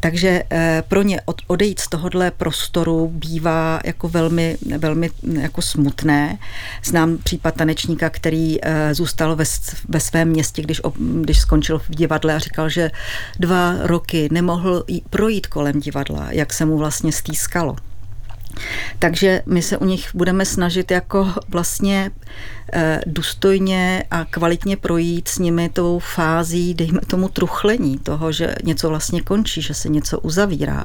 Takže 0.00 0.42
eh, 0.50 0.82
pro 0.88 1.02
ně 1.02 1.20
odejít 1.46 1.80
z 1.80 1.88
tohohle 1.88 2.25
prostoru 2.30 3.08
bývá 3.14 3.80
jako 3.84 4.08
velmi, 4.08 4.56
velmi 4.78 5.10
jako 5.40 5.62
smutné. 5.62 6.38
Znám 6.84 7.18
případ 7.18 7.54
tanečníka, 7.54 8.10
který 8.10 8.64
eh, 8.64 8.94
zůstal 8.94 9.36
ve, 9.36 9.44
ve 9.88 10.00
svém 10.00 10.28
městě, 10.28 10.62
když, 10.62 10.80
když 11.20 11.38
skončil 11.38 11.78
v 11.78 11.90
divadle 11.90 12.34
a 12.34 12.38
říkal, 12.38 12.68
že 12.68 12.90
dva 13.38 13.74
roky 13.80 14.28
nemohl 14.32 14.84
projít 15.10 15.46
kolem 15.46 15.80
divadla, 15.80 16.26
jak 16.30 16.52
se 16.52 16.64
mu 16.64 16.78
vlastně 16.78 17.12
stýskalo. 17.12 17.76
Takže 18.98 19.42
my 19.46 19.62
se 19.62 19.78
u 19.78 19.84
nich 19.84 20.08
budeme 20.14 20.44
snažit 20.44 20.90
jako 20.90 21.32
vlastně 21.48 22.10
eh, 22.72 23.00
důstojně 23.06 24.04
a 24.10 24.24
kvalitně 24.24 24.76
projít 24.76 25.28
s 25.28 25.38
nimi 25.38 25.68
tou 25.68 25.98
fází, 25.98 26.74
dejme 26.74 27.00
tomu 27.06 27.28
truchlení 27.28 27.98
toho, 27.98 28.32
že 28.32 28.54
něco 28.64 28.88
vlastně 28.88 29.22
končí, 29.22 29.62
že 29.62 29.74
se 29.74 29.88
něco 29.88 30.20
uzavírá. 30.20 30.84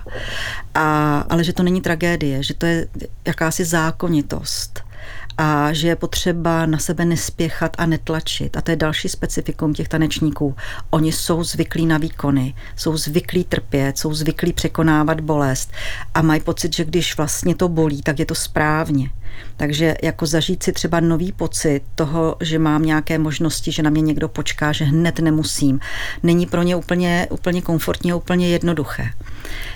A, 0.75 1.19
ale 1.29 1.43
že 1.43 1.53
to 1.53 1.63
není 1.63 1.81
tragédie, 1.81 2.43
že 2.43 2.53
to 2.53 2.65
je 2.65 2.87
jakási 3.25 3.65
zákonitost 3.65 4.90
a 5.37 5.73
že 5.73 5.87
je 5.87 5.95
potřeba 5.95 6.65
na 6.65 6.77
sebe 6.77 7.05
nespěchat 7.05 7.75
a 7.77 7.85
netlačit. 7.85 8.57
A 8.57 8.61
to 8.61 8.71
je 8.71 8.77
další 8.77 9.09
specifikum 9.09 9.73
těch 9.73 9.87
tanečníků. 9.87 10.55
Oni 10.89 11.11
jsou 11.11 11.43
zvyklí 11.43 11.85
na 11.85 11.97
výkony, 11.97 12.53
jsou 12.75 12.97
zvyklí 12.97 13.43
trpět, 13.43 13.97
jsou 13.97 14.13
zvyklí 14.13 14.53
překonávat 14.53 15.21
bolest 15.21 15.71
a 16.13 16.21
mají 16.21 16.41
pocit, 16.41 16.75
že 16.75 16.85
když 16.85 17.17
vlastně 17.17 17.55
to 17.55 17.67
bolí, 17.67 18.01
tak 18.01 18.19
je 18.19 18.25
to 18.25 18.35
správně. 18.35 19.09
Takže 19.57 19.95
jako 20.03 20.25
zažít 20.25 20.63
si 20.63 20.71
třeba 20.71 20.99
nový 20.99 21.31
pocit 21.31 21.81
toho, 21.95 22.35
že 22.41 22.59
mám 22.59 22.85
nějaké 22.85 23.17
možnosti, 23.17 23.71
že 23.71 23.83
na 23.83 23.89
mě 23.89 24.01
někdo 24.01 24.27
počká, 24.27 24.71
že 24.71 24.85
hned 24.85 25.19
nemusím, 25.19 25.79
není 26.23 26.45
pro 26.45 26.63
ně 26.63 26.75
úplně, 26.75 27.27
úplně 27.29 27.61
komfortně, 27.61 28.15
úplně 28.15 28.49
jednoduché. 28.49 29.09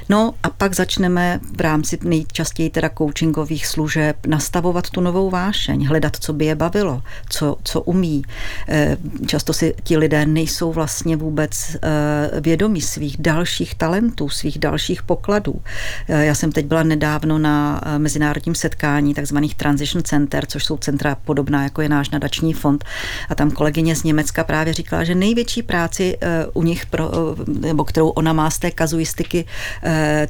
No 0.10 0.34
a 0.43 0.49
pak 0.49 0.73
začneme 0.73 1.39
v 1.58 1.62
rámci 1.62 1.97
nejčastěji 2.04 2.69
teda 2.69 2.89
coachingových 2.97 3.67
služeb 3.67 4.17
nastavovat 4.28 4.89
tu 4.89 5.01
novou 5.01 5.30
vášeň, 5.30 5.88
hledat, 5.88 6.17
co 6.19 6.34
by 6.34 6.45
je 6.45 6.56
bavilo, 6.56 7.01
co, 7.30 7.58
co 7.63 7.82
umí. 7.82 8.23
Eh, 8.69 8.97
často 9.25 9.54
si 9.54 9.75
ti 9.84 9.97
lidé 9.97 10.25
nejsou 10.25 10.73
vlastně 10.73 11.15
vůbec 11.15 11.75
eh, 11.75 12.41
vědomí 12.41 12.82
svých 12.82 13.17
dalších 13.19 13.75
talentů, 13.75 14.30
svých 14.30 14.60
dalších 14.60 15.04
pokladů. 15.04 15.62
Eh, 16.08 16.25
já 16.25 16.36
jsem 16.36 16.51
teď 16.51 16.65
byla 16.65 16.84
nedávno 16.84 17.38
na 17.38 17.82
mezinárodním 17.97 18.56
setkání 18.56 19.13
takzvaných 19.13 19.56
Transition 19.56 20.04
Center, 20.04 20.45
což 20.45 20.65
jsou 20.65 20.78
centra 20.78 21.15
podobná, 21.15 21.63
jako 21.63 21.82
je 21.82 21.89
náš 21.89 22.10
nadační 22.10 22.54
fond. 22.54 22.86
A 23.30 23.36
tam 23.36 23.51
kolegyně 23.51 23.95
z 23.95 24.04
Německa 24.04 24.43
právě 24.43 24.73
říkala, 24.73 25.04
že 25.04 25.15
největší 25.15 25.63
práci 25.63 26.17
u 26.54 26.63
nich, 26.63 26.86
pro, 26.86 27.12
nebo 27.47 27.84
kterou 27.84 28.10
ona 28.10 28.34
má 28.34 28.49
z 28.49 28.60
té 28.60 28.71
kazuistiky 28.71 29.45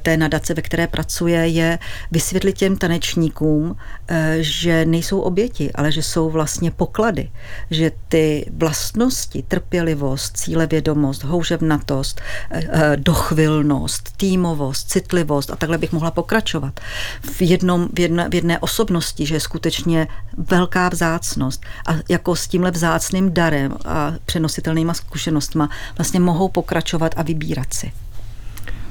té 0.02 0.18
nadace, 0.18 0.54
ve 0.54 0.62
které 0.62 0.88
pracuje, 0.88 1.48
je 1.48 1.80
vysvětlit 2.12 2.58
těm 2.58 2.78
tanečníkům, 2.78 3.76
eh, 4.08 4.38
že 4.40 4.86
nejsou 4.86 5.20
oběti, 5.20 5.72
ale 5.76 5.92
že 5.92 6.04
jsou 6.04 6.30
vlastně 6.30 6.72
poklady, 6.72 7.32
že 7.72 7.92
ty 8.08 8.46
vlastnosti, 8.58 9.44
trpělivost, 9.48 10.38
cílevědomost, 10.38 11.24
houževnatost, 11.24 12.22
eh, 12.52 12.92
dochvilnost, 12.96 14.18
týmovost, 14.18 14.90
citlivost 14.90 15.50
a 15.50 15.56
takhle 15.56 15.78
bych 15.78 15.92
mohla 15.92 16.12
pokračovat 16.12 16.80
v, 17.22 17.42
jednom, 17.42 17.90
v, 17.94 18.00
jedné, 18.00 18.30
v 18.30 18.36
jedné 18.36 18.60
osobnosti, 18.60 19.26
že 19.26 19.36
je 19.36 19.40
skutečně 19.40 20.08
velká 20.38 20.90
vzácnost 20.90 21.64
a 21.88 21.96
jako 22.10 22.36
s 22.36 22.48
tímhle 22.48 22.72
vzácným 22.72 23.34
darem 23.34 23.78
a 23.86 24.14
přenositelnýma 24.26 24.94
zkušenostma 24.94 25.70
vlastně 25.98 26.20
mohou 26.20 26.50
pokračovat 26.50 27.14
a 27.18 27.22
vybírat 27.24 27.74
si. 27.74 28.05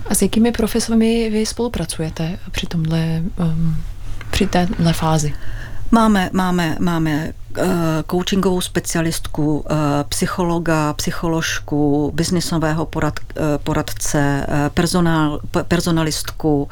A 0.09 0.15
s 0.15 0.23
jakými 0.23 0.53
profesemi 0.53 1.31
vy 1.31 1.47
spolupracujete 1.47 2.39
při 2.51 2.67
tomhle, 2.67 3.23
um, 3.39 3.77
při 4.31 4.47
téhle 4.47 4.93
fázi? 4.93 5.35
Máme, 5.91 6.31
máme, 6.33 6.77
máme 6.81 7.33
Eh, 7.59 8.03
coachingovou 8.07 8.61
specialistku, 8.61 9.65
eh, 9.71 9.75
psychologa, 10.09 10.93
psycholožku, 10.93 12.13
biznisového 12.15 12.87
porad, 12.87 13.15
eh, 13.37 13.59
poradce, 13.59 14.47
personál, 14.75 15.41
personalistku. 15.69 16.69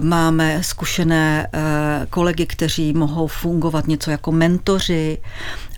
Máme 0.00 0.62
zkušené 0.62 1.48
kolegy, 2.10 2.46
kteří 2.46 2.92
mohou 2.92 3.26
fungovat 3.26 3.86
něco 3.86 4.10
jako 4.10 4.32
mentoři 4.32 5.18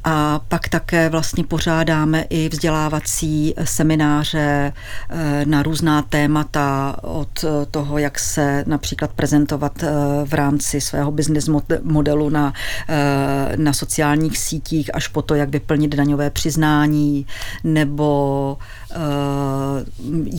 a 0.05 0.41
pak 0.49 0.69
také 0.69 1.09
vlastně 1.09 1.45
pořádáme 1.45 2.23
i 2.23 2.49
vzdělávací 2.49 3.55
semináře 3.65 4.73
na 5.45 5.63
různá 5.63 6.03
témata 6.03 6.97
od 7.03 7.45
toho, 7.71 7.99
jak 7.99 8.19
se 8.19 8.65
například 8.67 9.13
prezentovat 9.13 9.85
v 10.25 10.35
rámci 10.35 10.81
svého 10.81 11.13
business 11.13 11.51
modelu 11.83 12.29
na, 12.29 12.53
na 13.57 13.73
sociální 13.73 14.15
sociálních 14.15 14.39
sítích 14.39 14.95
až 14.95 15.09
po 15.09 15.23
to, 15.23 15.35
jak 15.35 15.49
vyplnit 15.49 15.95
daňové 15.95 16.31
přiznání 16.31 17.27
nebo 17.65 18.59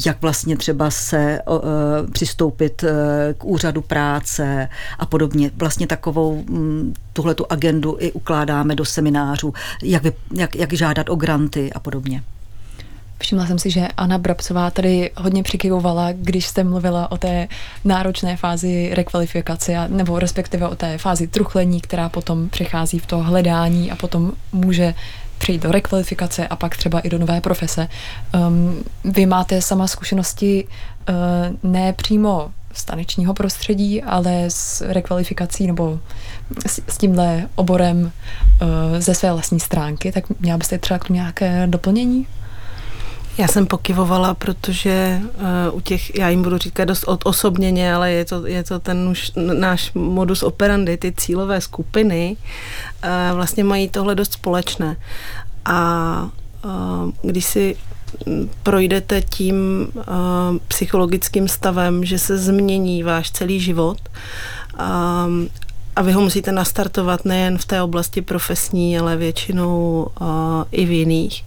jak 0.06 0.22
vlastně 0.22 0.58
třeba 0.58 0.92
se 0.92 1.40
uh, 1.48 1.60
přistoupit 2.12 2.84
uh, 2.84 2.90
k 3.38 3.46
úřadu 3.46 3.82
práce 3.82 4.70
a 5.00 5.06
podobně. 5.06 5.52
Vlastně 5.56 5.88
takovou 5.88 6.30
um, 6.30 6.94
tuhle 7.14 7.36
tu 7.36 7.46
agendu 7.50 7.98
i 8.00 8.12
ukládáme 8.12 8.76
do 8.76 8.86
seminářů, 8.86 9.54
jak, 9.84 10.04
vy, 10.04 10.14
jak, 10.36 10.56
jak 10.56 10.74
žádat 10.74 11.10
o 11.10 11.16
granty 11.16 11.74
a 11.74 11.80
podobně. 11.80 12.24
Všimla 13.20 13.48
jsem 13.48 13.60
si, 13.60 13.72
že 13.72 13.88
Anna 13.98 14.18
Brabcová 14.18 14.72
tady 14.72 15.12
hodně 15.18 15.44
přikyvovala, 15.44 16.12
když 16.12 16.48
jste 16.48 16.64
mluvila 16.64 17.12
o 17.12 17.18
té 17.18 17.48
náročné 17.86 18.38
fázi 18.38 18.92
rekvalifikace, 18.94 19.88
nebo 19.88 20.20
respektive 20.20 20.68
o 20.68 20.76
té 20.76 20.98
fázi 20.98 21.28
truchlení, 21.28 21.82
která 21.82 22.10
potom 22.10 22.50
přechází 22.50 23.00
v 23.00 23.06
to 23.06 23.18
hledání 23.18 23.92
a 23.92 23.96
potom 23.96 24.32
může 24.52 24.94
přijít 25.38 25.62
do 25.62 25.72
rekvalifikace 25.72 26.48
a 26.48 26.56
pak 26.56 26.78
třeba 26.78 27.00
i 27.00 27.10
do 27.10 27.18
nové 27.18 27.42
profese. 27.42 27.88
Um, 28.48 28.84
vy 29.04 29.26
máte 29.26 29.62
sama 29.62 29.88
zkušenosti 29.88 30.68
uh, 31.10 31.72
ne 31.72 31.94
přímo 31.94 32.52
z 32.74 32.86
tanečního 32.86 33.34
prostředí, 33.34 34.04
ale 34.04 34.46
s 34.48 34.82
rekvalifikací 34.82 35.68
nebo 35.68 36.00
s, 36.68 36.82
s 36.88 36.98
tímhle 36.98 37.50
oborem 37.56 38.02
uh, 38.02 38.10
ze 39.00 39.16
své 39.16 39.32
vlastní 39.34 39.60
stránky, 39.60 40.12
tak 40.12 40.24
měla 40.40 40.58
byste 40.58 40.78
třeba 40.78 41.00
k 41.00 41.08
tomu 41.08 41.16
nějaké 41.16 41.68
doplnění? 41.68 42.28
Já 43.38 43.48
jsem 43.48 43.68
pokyvovala, 43.68 44.34
protože 44.34 45.22
uh, 45.70 45.78
u 45.78 45.82
těch, 45.82 46.16
já 46.16 46.30
jim 46.30 46.44
budu 46.44 46.58
říkat 46.58 46.86
dost 46.86 47.06
osobněně, 47.24 47.96
ale 47.96 48.12
je 48.12 48.26
to, 48.26 48.48
je 48.48 48.64
to 48.64 48.80
ten 48.80 49.08
už 49.08 49.32
náš 49.36 49.92
modus 49.94 50.44
operandi, 50.44 50.98
ty 50.98 51.14
cílové 51.18 51.62
skupiny 51.62 52.38
uh, 53.04 53.36
vlastně 53.36 53.64
mají 53.64 53.90
tohle 53.90 54.16
dost 54.16 54.34
společné. 54.34 54.98
A 55.66 56.30
uh, 56.66 57.12
když 57.22 57.46
si 57.46 57.76
projdete 58.64 59.22
tím 59.22 59.88
uh, 59.96 60.04
psychologickým 60.68 61.48
stavem, 61.48 62.06
že 62.06 62.20
se 62.20 62.38
změní 62.38 63.04
váš 63.04 63.32
celý 63.32 63.60
život 63.60 63.98
um, 64.10 65.50
a 65.96 66.02
vy 66.02 66.12
ho 66.12 66.22
musíte 66.22 66.52
nastartovat 66.52 67.26
nejen 67.26 67.58
v 67.58 67.66
té 67.66 67.82
oblasti 67.82 68.22
profesní, 68.22 69.00
ale 69.00 69.18
většinou 69.18 70.08
uh, 70.22 70.28
i 70.72 70.86
v 70.86 70.92
jiných 70.92 71.46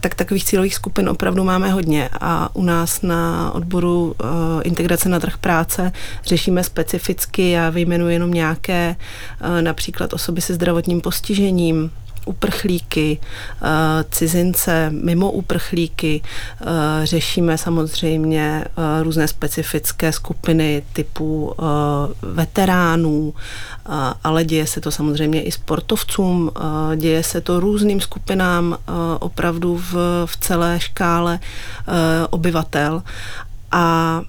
tak 0.00 0.14
takových 0.14 0.44
cílových 0.44 0.74
skupin 0.74 1.08
opravdu 1.08 1.44
máme 1.44 1.70
hodně. 1.70 2.08
A 2.20 2.56
u 2.56 2.62
nás 2.62 3.02
na 3.02 3.50
odboru 3.54 4.14
uh, 4.20 4.28
integrace 4.64 5.08
na 5.08 5.20
trh 5.20 5.38
práce 5.38 5.92
řešíme 6.24 6.64
specificky, 6.64 7.50
já 7.50 7.70
vyjmenuji 7.70 8.14
jenom 8.14 8.30
nějaké, 8.30 8.96
uh, 9.40 9.62
například 9.62 10.12
osoby 10.12 10.40
se 10.40 10.54
zdravotním 10.54 11.00
postižením, 11.00 11.90
uprchlíky, 12.24 13.18
eh, 13.20 14.04
cizince 14.10 14.90
mimo 14.90 15.30
uprchlíky. 15.30 16.22
Eh, 16.22 16.66
řešíme 17.06 17.58
samozřejmě 17.58 18.64
eh, 18.64 19.02
různé 19.02 19.28
specifické 19.28 20.12
skupiny 20.12 20.82
typu 20.92 21.54
veteránů, 22.22 23.34
ale 24.24 24.44
děje 24.44 24.66
se 24.66 24.80
to 24.80 24.90
samozřejmě 24.90 25.42
i 25.42 25.52
sportovcům, 25.52 26.50
děje 26.96 27.22
se 27.22 27.40
to 27.40 27.60
různým 27.60 28.00
skupinám 28.00 28.78
opravdu 29.20 29.76
v, 29.76 29.94
v 30.26 30.36
celé 30.36 30.80
škále 30.80 31.38
obyvatel. 32.30 33.02
A 33.72 34.22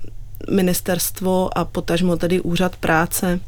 ministerstvo 0.52 1.58
a 1.58 1.66
potažmo 1.66 2.18
tedy 2.18 2.42
úřad 2.42 2.76
práce 2.76 3.40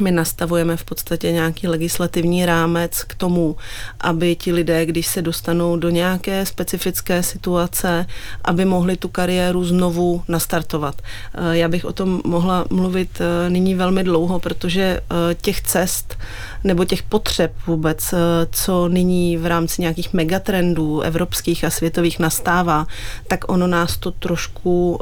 my 0.00 0.10
nastavujeme 0.10 0.76
v 0.76 0.84
podstatě 0.84 1.32
nějaký 1.32 1.68
legislativní 1.68 2.46
rámec 2.46 3.04
k 3.04 3.14
tomu, 3.14 3.56
aby 4.00 4.36
ti 4.36 4.52
lidé, 4.52 4.86
když 4.86 5.06
se 5.06 5.22
dostanou 5.22 5.76
do 5.76 5.90
nějaké 5.90 6.46
specifické 6.46 7.22
situace, 7.22 8.06
aby 8.44 8.64
mohli 8.64 8.96
tu 8.96 9.08
kariéru 9.08 9.64
znovu 9.64 10.22
nastartovat. 10.28 11.02
Eh, 11.34 11.56
já 11.56 11.68
bych 11.68 11.84
o 11.84 11.92
tom 11.92 12.22
mohla 12.24 12.64
mluvit 12.70 13.20
eh, 13.20 13.50
nyní 13.50 13.74
velmi 13.74 14.04
dlouho, 14.04 14.40
protože 14.40 14.82
eh, 14.82 15.34
těch 15.34 15.60
cest 15.60 16.16
nebo 16.64 16.84
těch 16.84 17.02
potřeb 17.02 17.52
vůbec, 17.66 18.14
co 18.50 18.88
nyní 18.88 19.36
v 19.36 19.46
rámci 19.46 19.82
nějakých 19.82 20.12
megatrendů 20.12 21.00
evropských 21.00 21.64
a 21.64 21.70
světových 21.70 22.18
nastává, 22.18 22.86
tak 23.28 23.52
ono 23.52 23.66
nás 23.66 23.96
to 23.96 24.10
trošku 24.10 25.00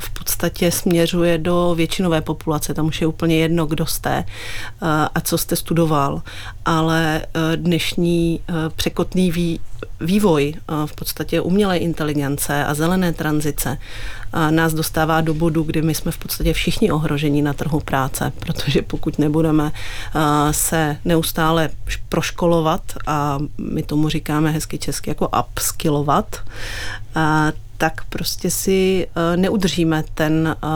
v 0.00 0.10
podstatě 0.18 0.70
směřuje 0.70 1.38
do 1.38 1.74
většinové 1.76 2.20
populace. 2.20 2.74
Tam 2.74 2.86
už 2.86 3.00
je 3.00 3.06
úplně 3.06 3.36
jedno, 3.36 3.66
kdo 3.66 3.86
jste 3.86 4.09
jste 4.10 4.24
eh, 4.82 5.08
a 5.14 5.20
co 5.20 5.38
jste 5.38 5.56
studoval, 5.56 6.22
ale 6.64 7.22
eh, 7.22 7.56
dnešní 7.56 8.40
eh, 8.48 8.52
překotný 8.76 9.32
vývoj 10.00 10.54
v 10.86 10.94
podstatě 10.94 11.40
umělé 11.40 11.76
inteligence 11.76 12.64
a 12.64 12.74
zelené 12.74 13.12
tranzice 13.12 13.78
nás 14.50 14.74
dostává 14.74 15.20
do 15.20 15.34
bodu, 15.34 15.62
kdy 15.62 15.82
my 15.82 15.94
jsme 15.94 16.12
v 16.12 16.18
podstatě 16.18 16.52
všichni 16.52 16.92
ohrožení 16.92 17.42
na 17.42 17.52
trhu 17.52 17.80
práce, 17.80 18.32
protože 18.38 18.82
pokud 18.82 19.18
nebudeme 19.18 19.72
se 20.50 20.96
neustále 21.04 21.70
proškolovat 22.08 22.82
a 23.06 23.38
my 23.58 23.82
tomu 23.82 24.08
říkáme 24.08 24.50
hezky 24.50 24.78
česky 24.78 25.10
jako 25.10 25.28
upskillovat, 25.50 26.36
tak 27.80 28.04
prostě 28.04 28.50
si 28.50 29.06
uh, 29.16 29.40
neudržíme 29.40 30.04
ten 30.14 30.56
uh, 30.62 30.70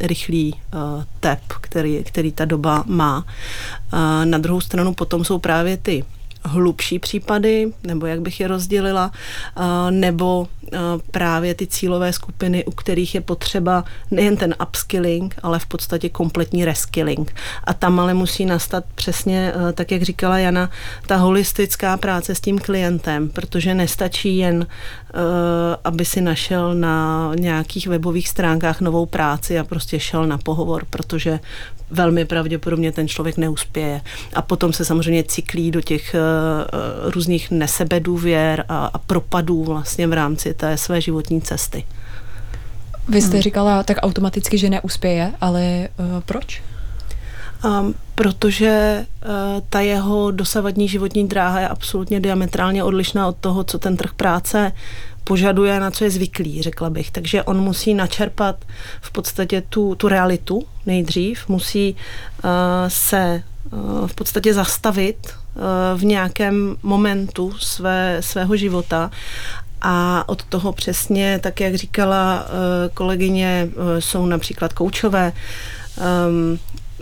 rychlý 0.00 0.54
uh, 0.54 1.04
tep, 1.20 1.40
který, 1.60 2.04
který 2.04 2.32
ta 2.32 2.44
doba 2.44 2.84
má. 2.86 3.24
Na 4.24 4.38
druhou 4.38 4.60
stranu 4.60 4.94
potom 4.94 5.24
jsou 5.24 5.38
právě 5.38 5.76
ty 5.76 6.04
hlubší 6.46 6.98
případy, 6.98 7.72
nebo 7.82 8.06
jak 8.06 8.20
bych 8.20 8.40
je 8.40 8.48
rozdělila, 8.48 9.10
nebo 9.90 10.48
právě 11.10 11.54
ty 11.54 11.66
cílové 11.66 12.12
skupiny, 12.12 12.64
u 12.64 12.70
kterých 12.70 13.14
je 13.14 13.20
potřeba 13.20 13.84
nejen 14.10 14.36
ten 14.36 14.54
upskilling, 14.68 15.34
ale 15.42 15.58
v 15.58 15.66
podstatě 15.66 16.08
kompletní 16.08 16.64
reskilling. 16.64 17.34
A 17.64 17.74
tam 17.74 18.00
ale 18.00 18.14
musí 18.14 18.46
nastat 18.46 18.84
přesně, 18.94 19.52
tak 19.74 19.90
jak 19.90 20.02
říkala 20.02 20.38
Jana, 20.38 20.70
ta 21.06 21.16
holistická 21.16 21.96
práce 21.96 22.34
s 22.34 22.40
tím 22.40 22.58
klientem, 22.58 23.28
protože 23.28 23.74
nestačí 23.74 24.36
jen, 24.36 24.66
aby 25.84 26.04
si 26.04 26.20
našel 26.20 26.74
na 26.74 27.30
nějakých 27.38 27.86
webových 27.86 28.28
stránkách 28.28 28.80
novou 28.80 29.06
práci 29.06 29.58
a 29.58 29.64
prostě 29.64 30.00
šel 30.00 30.26
na 30.26 30.38
pohovor, 30.38 30.84
protože 30.90 31.40
velmi 31.90 32.24
pravděpodobně 32.24 32.92
ten 32.92 33.08
člověk 33.08 33.36
neuspěje. 33.36 34.00
A 34.34 34.42
potom 34.42 34.72
se 34.72 34.84
samozřejmě 34.84 35.24
cyklí 35.24 35.70
do 35.70 35.80
těch 35.80 36.14
uh, 36.14 37.10
různých 37.10 37.50
nesebedůvěr 37.50 38.64
a, 38.68 38.86
a 38.86 38.98
propadů 38.98 39.64
vlastně 39.64 40.06
v 40.06 40.12
rámci 40.12 40.54
té 40.54 40.76
své 40.76 41.00
životní 41.00 41.40
cesty. 41.40 41.84
Vy 43.08 43.22
jste 43.22 43.32
hmm. 43.32 43.42
říkala 43.42 43.82
tak 43.82 43.96
automaticky, 44.02 44.58
že 44.58 44.70
neuspěje, 44.70 45.32
ale 45.40 45.88
uh, 45.98 46.20
proč? 46.20 46.62
Um, 47.64 47.94
protože 48.14 49.06
uh, 49.24 49.30
ta 49.68 49.80
jeho 49.80 50.30
dosavadní 50.30 50.88
životní 50.88 51.28
dráha 51.28 51.60
je 51.60 51.68
absolutně 51.68 52.20
diametrálně 52.20 52.84
odlišná 52.84 53.28
od 53.28 53.36
toho, 53.36 53.64
co 53.64 53.78
ten 53.78 53.96
trh 53.96 54.12
práce 54.12 54.72
požaduje, 55.26 55.80
na 55.80 55.90
co 55.90 56.04
je 56.04 56.10
zvyklý, 56.10 56.62
řekla 56.62 56.90
bych. 56.90 57.10
Takže 57.10 57.42
on 57.42 57.60
musí 57.60 57.94
načerpat 57.94 58.64
v 59.00 59.10
podstatě 59.10 59.62
tu, 59.68 59.94
tu 59.94 60.08
realitu 60.08 60.62
nejdřív, 60.86 61.48
musí 61.48 61.96
uh, 62.44 62.50
se 62.88 63.42
uh, 63.72 64.06
v 64.06 64.14
podstatě 64.14 64.54
zastavit 64.54 65.26
uh, 65.26 66.00
v 66.00 66.04
nějakém 66.04 66.76
momentu 66.82 67.52
své, 67.58 68.16
svého 68.20 68.56
života 68.56 69.10
a 69.82 70.24
od 70.28 70.42
toho 70.42 70.72
přesně, 70.72 71.38
tak 71.42 71.60
jak 71.60 71.74
říkala 71.74 72.46
kolegyně, 72.94 73.68
jsou 73.98 74.26
například 74.26 74.72
koučové, 74.72 75.32
um, 76.28 76.58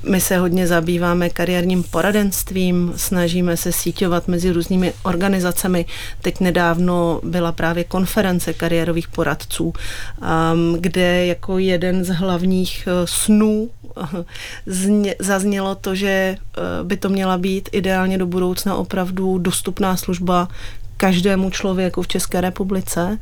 my 0.08 0.20
se 0.20 0.38
hodně 0.38 0.66
zabýváme 0.66 1.30
kariérním 1.30 1.82
poradenstvím, 1.82 2.92
snažíme 2.96 3.56
se 3.56 3.72
síťovat 3.72 4.28
mezi 4.28 4.50
různými 4.50 4.92
organizacemi. 5.02 5.86
Teď 6.22 6.40
nedávno 6.40 7.20
byla 7.22 7.52
právě 7.52 7.84
konference 7.84 8.52
kariérových 8.52 9.08
poradců, 9.08 9.64
um, 9.64 10.76
kde 10.80 11.26
jako 11.26 11.58
jeden 11.58 12.04
z 12.04 12.08
hlavních 12.08 12.88
uh, 12.88 13.06
snů 13.06 13.70
uh, 13.96 15.06
zaznělo 15.18 15.74
to, 15.74 15.94
že 15.94 16.08
eh, 16.08 16.60
by 16.82 16.96
to 16.96 17.08
měla 17.08 17.38
být 17.38 17.68
ideálně 17.72 18.18
do 18.18 18.26
budoucna 18.26 18.74
opravdu 18.74 19.38
dostupná 19.38 19.96
služba 19.96 20.48
každému 20.96 21.50
člověku 21.50 22.02
v 22.02 22.08
České 22.08 22.40
republice 22.40 23.18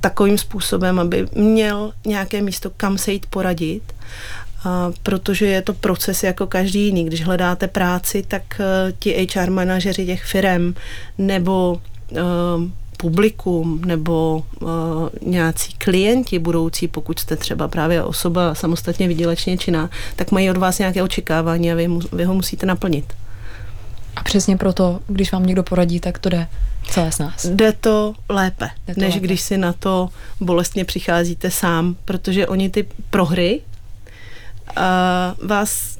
takovým 0.00 0.38
způsobem, 0.38 0.98
aby 0.98 1.26
měl 1.34 1.92
nějaké 2.06 2.42
místo, 2.42 2.70
kam 2.76 2.98
se 2.98 3.12
jít 3.12 3.26
poradit, 3.26 3.82
protože 5.02 5.46
je 5.46 5.62
to 5.62 5.74
proces 5.74 6.22
jako 6.22 6.46
každý 6.46 6.84
jiný. 6.84 7.04
Když 7.04 7.24
hledáte 7.24 7.68
práci, 7.68 8.24
tak 8.28 8.42
uh, 8.58 8.92
ti 8.98 9.26
HR 9.34 9.50
manažeři 9.50 10.06
těch 10.06 10.24
firm 10.24 10.74
nebo 11.18 11.80
uh, 12.10 12.18
publikum 12.96 13.80
nebo 13.84 14.44
uh, 14.60 14.68
nějací 15.22 15.72
klienti 15.78 16.38
budoucí, 16.38 16.88
pokud 16.88 17.18
jste 17.18 17.36
třeba 17.36 17.68
právě 17.68 18.04
osoba 18.04 18.54
samostatně 18.54 19.08
vydělečně 19.08 19.58
činná, 19.58 19.90
tak 20.16 20.32
mají 20.32 20.50
od 20.50 20.56
vás 20.56 20.78
nějaké 20.78 21.02
očekávání 21.02 21.72
a 21.72 21.74
vy, 21.74 21.88
mu, 21.88 22.00
vy 22.12 22.24
ho 22.24 22.34
musíte 22.34 22.66
naplnit. 22.66 23.12
A 24.16 24.22
přesně 24.22 24.56
proto, 24.56 25.00
když 25.06 25.32
vám 25.32 25.46
někdo 25.46 25.62
poradí, 25.62 26.00
tak 26.00 26.18
to 26.18 26.28
jde 26.28 26.46
celé 26.90 27.12
z 27.12 27.18
nás. 27.18 27.46
Jde 27.46 27.72
to 27.72 28.14
lépe, 28.28 28.70
jde 28.86 28.94
to 28.94 29.00
než 29.00 29.14
lépe. 29.14 29.26
když 29.26 29.40
si 29.40 29.58
na 29.58 29.72
to 29.72 30.08
bolestně 30.40 30.84
přicházíte 30.84 31.50
sám, 31.50 31.96
protože 32.04 32.46
oni 32.46 32.70
ty 32.70 32.86
prohry 33.10 33.60
vás 35.42 35.98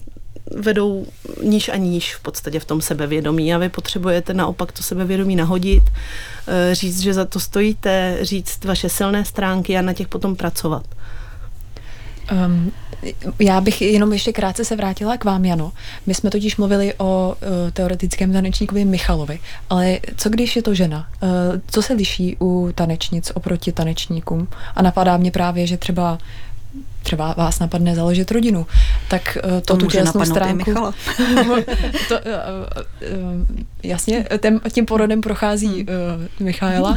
vedou 0.51 1.07
níž 1.43 1.69
a 1.69 1.77
níž 1.77 2.15
v 2.15 2.21
podstatě 2.21 2.61
v 2.61 2.65
tom 2.65 2.81
sebevědomí 2.81 3.55
a 3.55 3.59
vy 3.59 3.69
potřebujete 3.69 4.35
naopak 4.35 4.73
to 4.73 4.83
sebevědomí 4.83 5.37
nahodit, 5.37 5.83
eh, 6.49 6.75
říct, 6.75 7.01
že 7.01 7.15
za 7.15 7.25
to 7.25 7.41
stojíte, 7.41 8.19
říct 8.23 8.65
vaše 8.65 8.89
silné 8.89 9.25
stránky 9.25 9.79
a 9.79 9.83
na 9.83 9.93
těch 9.93 10.09
potom 10.09 10.37
pracovat. 10.37 10.87
Um, 12.47 12.73
já 13.39 13.61
bych 13.61 13.83
jenom 13.83 14.13
ještě 14.13 14.33
krátce 14.33 14.65
se 14.65 14.77
vrátila 14.77 15.17
k 15.17 15.25
vám, 15.25 15.45
Jano. 15.45 15.73
My 16.07 16.15
jsme 16.15 16.31
totiž 16.31 16.57
mluvili 16.57 16.95
o 16.99 17.37
uh, 17.37 17.71
teoretickém 17.71 18.33
tanečníkovi 18.33 18.85
Michalovi, 18.85 19.41
ale 19.71 19.99
co 20.17 20.29
když 20.29 20.57
je 20.57 20.63
to 20.63 20.75
žena? 20.75 21.09
Uh, 21.23 21.29
co 21.67 21.83
se 21.83 21.93
liší 21.93 22.37
u 22.41 22.71
tanečnic 22.75 23.33
oproti 23.35 23.73
tanečníkům? 23.73 24.49
A 24.77 24.83
napadá 24.83 25.17
mě 25.17 25.31
právě, 25.31 25.67
že 25.67 25.77
třeba 25.77 26.19
třeba 27.03 27.35
vás 27.37 27.59
napadne 27.59 27.95
založit 27.95 28.31
rodinu, 28.31 28.67
tak 29.09 29.39
uh, 29.45 29.51
to, 29.51 29.61
to 29.61 29.77
tu 29.77 29.87
tělesnou 29.87 30.25
stránku... 30.25 30.75
to, 32.09 32.15
uh, 32.15 32.21
uh, 33.15 33.47
jasně, 33.83 34.27
tím, 34.43 34.61
tím 34.73 34.87
porodem 34.87 35.21
prochází 35.21 35.87
uh, 35.87 36.47
Michaela, 36.47 36.97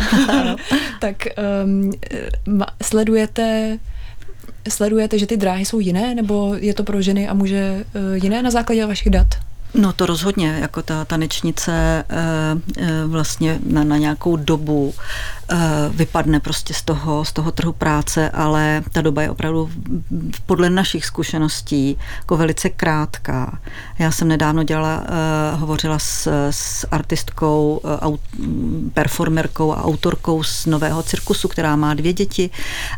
tak 0.99 1.15
um, 1.63 1.91
sledujete 2.83 3.77
sledujete, 4.69 5.19
že 5.19 5.27
ty 5.27 5.37
dráhy 5.37 5.65
jsou 5.65 5.79
jiné, 5.79 6.15
nebo 6.15 6.55
je 6.59 6.73
to 6.73 6.83
pro 6.83 7.01
ženy 7.01 7.27
a 7.27 7.33
muže 7.33 7.85
jiné 8.13 8.43
na 8.43 8.51
základě 8.51 8.85
vašich 8.85 9.09
dat? 9.09 9.27
No 9.73 9.93
to 9.93 10.05
rozhodně, 10.05 10.57
jako 10.61 10.81
ta 10.81 11.05
tanečnice 11.05 12.03
vlastně 13.05 13.59
na, 13.65 13.83
na 13.83 13.97
nějakou 13.97 14.35
dobu 14.35 14.93
Eh, 14.93 15.36
vypadne 15.89 16.39
prostě 16.39 16.73
z 16.73 16.81
toho, 16.81 17.25
z 17.25 17.33
toho 17.33 17.51
trhu 17.51 17.73
práce, 17.73 18.29
ale 18.29 18.83
ta 18.91 19.01
doba 19.01 19.21
je 19.21 19.31
opravdu 19.31 19.69
podle 20.45 20.69
našich 20.69 21.05
zkušeností 21.05 21.97
jako 22.17 22.37
velice 22.37 22.69
krátká. 22.69 23.59
Já 23.99 24.11
jsem 24.11 24.27
nedávno 24.27 24.63
dělala, 24.63 25.01
uh, 25.53 25.59
hovořila 25.59 25.99
s, 25.99 26.27
s 26.51 26.87
artistkou, 26.91 27.81
uh, 28.05 28.17
performerkou 28.93 29.71
a 29.71 29.83
autorkou 29.83 30.43
z 30.43 30.65
nového 30.65 31.03
cirkusu, 31.03 31.47
která 31.47 31.75
má 31.75 31.93
dvě 31.93 32.13
děti 32.13 32.49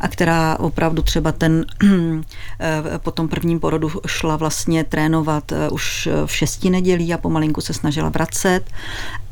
a 0.01 0.07
která 0.07 0.59
opravdu 0.59 1.01
třeba 1.01 1.31
ten 1.31 1.65
po 2.97 3.11
tom 3.11 3.27
prvním 3.27 3.59
porodu 3.59 3.91
šla 4.07 4.35
vlastně 4.35 4.83
trénovat 4.83 5.51
už 5.71 6.09
v 6.25 6.35
šesti 6.35 6.69
nedělí 6.69 7.13
a 7.13 7.17
pomalinku 7.17 7.61
se 7.61 7.73
snažila 7.73 8.09
vracet 8.09 8.61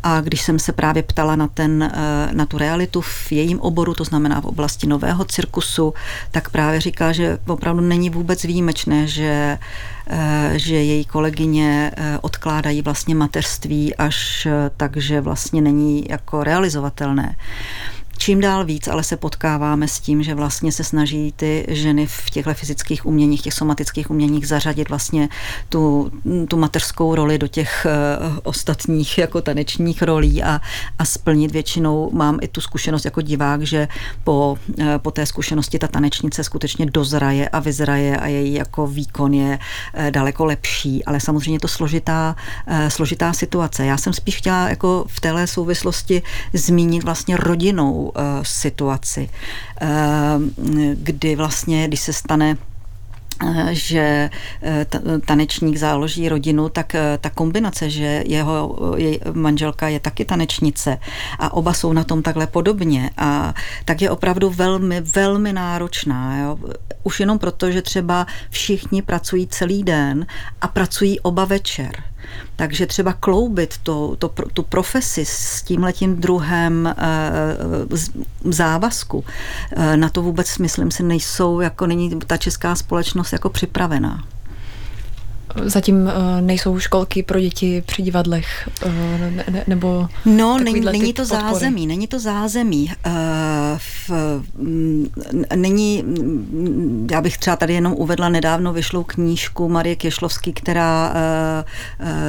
a 0.08 0.22
když 0.22 0.42
jsem 0.42 0.60
se 0.60 0.72
právě 0.72 1.04
ptala 1.04 1.36
na, 1.36 1.48
ten, 1.48 1.92
na 2.32 2.46
tu 2.46 2.58
realitu 2.58 3.02
v 3.02 3.32
jejím 3.32 3.60
oboru, 3.60 3.94
to 3.94 4.04
znamená 4.04 4.42
v 4.42 4.46
oblasti 4.46 4.88
nového 4.88 5.26
cirkusu, 5.26 5.94
tak 6.32 6.50
právě 6.50 6.82
říká, 6.82 7.12
že 7.12 7.38
opravdu 7.48 7.82
není 7.82 8.10
vůbec 8.10 8.44
výjimečné, 8.44 9.08
že 9.08 9.60
eh, 10.08 10.52
že 10.56 10.76
její 10.76 11.06
kolegyně 11.06 11.92
eh, 11.98 12.18
odkládají 12.22 12.82
vlastně 12.82 13.16
mateřství 13.16 13.96
až 13.96 14.46
eh, 14.46 14.72
tak, 14.78 14.98
že 14.98 15.22
vlastně 15.22 15.62
není 15.62 16.06
jako 16.10 16.44
realizovatelné 16.44 17.36
čím 18.18 18.42
dál 18.42 18.66
víc, 18.66 18.88
ale 18.88 19.04
se 19.04 19.18
potkáváme 19.18 19.88
s 19.88 20.00
tím, 20.00 20.24
že 20.24 20.36
vlastně 20.36 20.72
se 20.72 20.84
snaží 20.84 21.34
ty 21.36 21.66
ženy 21.70 22.06
v 22.08 22.30
těchto 22.30 22.54
fyzických 22.54 23.06
uměních, 23.06 23.42
těch 23.42 23.54
somatických 23.54 24.12
uměních 24.12 24.48
zařadit 24.48 24.90
vlastně 24.90 25.30
tu, 25.70 26.12
tu 26.48 26.58
mateřskou 26.58 27.16
roli 27.16 27.38
do 27.38 27.48
těch 27.48 27.88
uh, 28.30 28.38
ostatních 28.44 29.18
jako 29.18 29.42
tanečních 29.42 30.02
rolí 30.02 30.44
a, 30.44 30.62
a 31.00 31.06
splnit 31.06 31.52
většinou. 31.52 32.10
Mám 32.14 32.38
i 32.42 32.48
tu 32.48 32.62
zkušenost 32.62 33.06
jako 33.06 33.22
divák, 33.22 33.62
že 33.62 33.88
po, 34.24 34.58
uh, 34.80 34.86
po 34.98 35.12
té 35.12 35.26
zkušenosti 35.26 35.80
ta 35.80 35.88
tanečnice 35.88 36.44
skutečně 36.44 36.86
dozraje 36.86 37.50
a 37.50 37.60
vyzraje 37.60 38.18
a 38.18 38.28
její 38.28 38.54
jako 38.54 38.88
výkon 38.88 39.34
je 39.34 39.60
uh, 39.60 40.12
daleko 40.12 40.46
lepší, 40.46 41.06
ale 41.06 41.20
samozřejmě 41.20 41.60
to 41.60 41.68
složitá, 41.68 42.36
složitá 42.88 43.34
situace. 43.34 43.86
Já 43.86 43.98
jsem 43.98 44.14
spíš 44.14 44.38
chtěla 44.38 44.70
jako 44.70 45.06
v 45.08 45.20
téhle 45.20 45.48
souvislosti 45.48 46.22
zmínit 46.54 47.04
vlastně 47.04 47.38
rodinou 47.38 48.07
uh, 48.08 48.24
situaci, 48.42 49.30
uh, 49.82 49.88
kdy 50.94 51.36
vlastně, 51.36 51.88
když 51.88 52.00
se 52.00 52.14
stane 52.14 52.58
eh, 53.48 53.70
že 53.72 54.30
tanečník 55.26 55.78
záloží 55.78 56.30
rodinu, 56.30 56.70
tak 56.70 56.96
ta 57.22 57.30
kombinace, 57.30 57.90
že 57.90 58.24
jeho 58.26 58.78
jej 58.98 59.20
manželka 59.34 59.88
je 59.88 60.00
taky 60.00 60.26
tanečnice 60.26 60.98
a 61.40 61.54
oba 61.54 61.74
jsou 61.74 61.94
na 61.94 62.04
tom 62.04 62.24
takhle 62.24 62.48
podobně, 62.48 63.10
a 63.18 63.54
tak 63.86 64.02
je 64.02 64.10
opravdu 64.10 64.50
velmi, 64.50 65.02
velmi 65.02 65.54
náročná. 65.54 66.38
Jo? 66.40 66.58
Už 67.04 67.20
jenom 67.20 67.40
proto, 67.40 67.72
že 67.72 67.82
třeba 67.82 68.28
všichni 68.50 69.02
pracují 69.02 69.48
celý 69.48 69.84
den 69.84 70.26
a 70.62 70.68
pracují 70.68 71.20
oba 71.20 71.46
večer. 71.46 72.04
Takže 72.56 72.86
třeba 72.86 73.14
kloubit 73.14 73.78
to, 73.84 74.16
to, 74.20 74.34
tu 74.54 74.64
profesi 74.64 75.26
s 75.26 75.62
tímhletím 75.62 76.16
druhem 76.16 76.88
e, 76.88 76.94
závazku, 78.44 79.26
e, 79.72 79.98
na 79.98 80.10
to 80.10 80.22
vůbec, 80.22 80.58
myslím 80.58 80.92
si, 80.92 81.04
nejsou, 81.04 81.60
jako 81.60 81.88
není 81.88 82.20
ta 82.28 82.38
česká 82.38 82.76
společnost 82.76 83.34
jako 83.34 83.50
připravená. 83.50 84.24
Zatím 85.64 85.96
uh, 86.04 86.12
nejsou 86.42 86.80
školky 86.80 87.24
pro 87.24 87.40
děti 87.40 87.84
při 87.86 88.02
divadlech 88.02 88.70
uh, 88.86 88.92
ne, 89.20 89.44
ne, 89.52 89.64
nebo 89.68 90.08
No, 90.26 90.58
není, 90.58 90.82
není 90.82 91.14
to 91.14 91.22
podpory. 91.22 91.42
zázemí, 91.42 91.88
není 91.88 92.08
to 92.08 92.20
zázemí. 92.20 92.92
Uh, 93.06 93.14
v, 93.78 94.12
m, 94.60 95.08
není, 95.56 96.04
já 97.12 97.22
bych 97.22 97.38
třeba 97.38 97.56
tady 97.56 97.74
jenom 97.74 97.94
uvedla 97.94 98.30
nedávno 98.30 98.74
vyšlou 98.74 99.04
knížku 99.04 99.70
Marie 99.70 99.96
Kešlovský, 99.96 100.54
která 100.54 101.14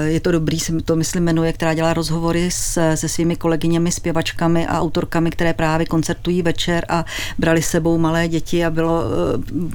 je 0.05 0.21
to 0.21 0.33
dobrý, 0.33 0.61
se 0.61 0.73
to 0.85 0.97
myslím 0.97 1.25
jmenuje, 1.25 1.53
která 1.53 1.75
dělá 1.75 1.95
rozhovory 1.95 2.51
s, 2.51 2.95
se 2.95 3.09
svými 3.09 3.37
kolegyněmi, 3.37 3.93
zpěvačkami 3.93 4.67
a 4.67 4.81
autorkami, 4.81 5.31
které 5.31 5.55
právě 5.55 5.87
koncertují 5.87 6.43
večer 6.43 6.87
a 6.89 7.05
brali 7.39 7.63
sebou 7.63 7.99
malé 7.99 8.29
děti 8.29 8.65
a 8.65 8.71
bylo 8.71 9.03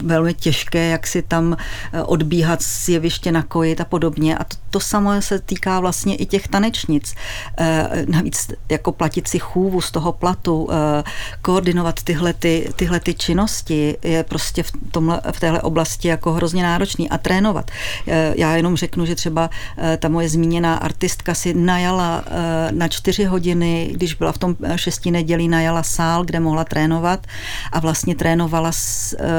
velmi 0.03 0.33
těžké, 0.33 0.87
jak 0.87 1.07
si 1.07 1.21
tam 1.21 1.57
odbíhat 2.05 2.61
z 2.61 2.89
jeviště 2.89 3.31
nakojit 3.33 3.81
a 3.81 3.85
podobně. 3.85 4.37
A 4.37 4.43
to, 4.43 4.55
to 4.73 4.79
samo 4.79 5.21
se 5.21 5.39
týká 5.39 5.79
vlastně 5.79 6.15
i 6.15 6.25
těch 6.25 6.47
tanečnic. 6.47 7.15
E, 7.59 8.05
navíc 8.07 8.47
jako 8.69 8.91
platit 8.91 9.27
si 9.27 9.39
chůvu 9.39 9.81
z 9.81 9.91
toho 9.91 10.11
platu, 10.11 10.69
e, 10.71 11.03
koordinovat 11.41 12.03
tyhle, 12.03 12.33
ty, 12.33 12.69
tyhle 12.75 12.99
ty 12.99 13.13
činnosti 13.13 13.97
je 14.03 14.23
prostě 14.23 14.63
v, 14.63 14.71
tomhle, 14.91 15.21
v 15.31 15.39
téhle 15.39 15.61
oblasti 15.61 16.07
jako 16.07 16.33
hrozně 16.33 16.63
náročný 16.63 17.09
a 17.09 17.17
trénovat. 17.17 17.71
E, 18.07 18.33
já 18.37 18.55
jenom 18.55 18.75
řeknu, 18.75 19.05
že 19.05 19.15
třeba 19.15 19.49
ta 19.99 20.09
moje 20.09 20.29
zmíněná 20.29 20.75
artistka 20.75 21.33
si 21.33 21.53
najala 21.53 22.23
na 22.71 22.87
čtyři 22.87 23.25
hodiny, 23.25 23.89
když 23.93 24.13
byla 24.13 24.31
v 24.31 24.37
tom 24.37 24.55
šesti 24.75 25.11
nedělí, 25.11 25.47
najala 25.47 25.83
sál, 25.83 26.25
kde 26.25 26.39
mohla 26.39 26.63
trénovat 26.63 27.27
a 27.71 27.79
vlastně 27.79 28.15
trénovala 28.15 28.71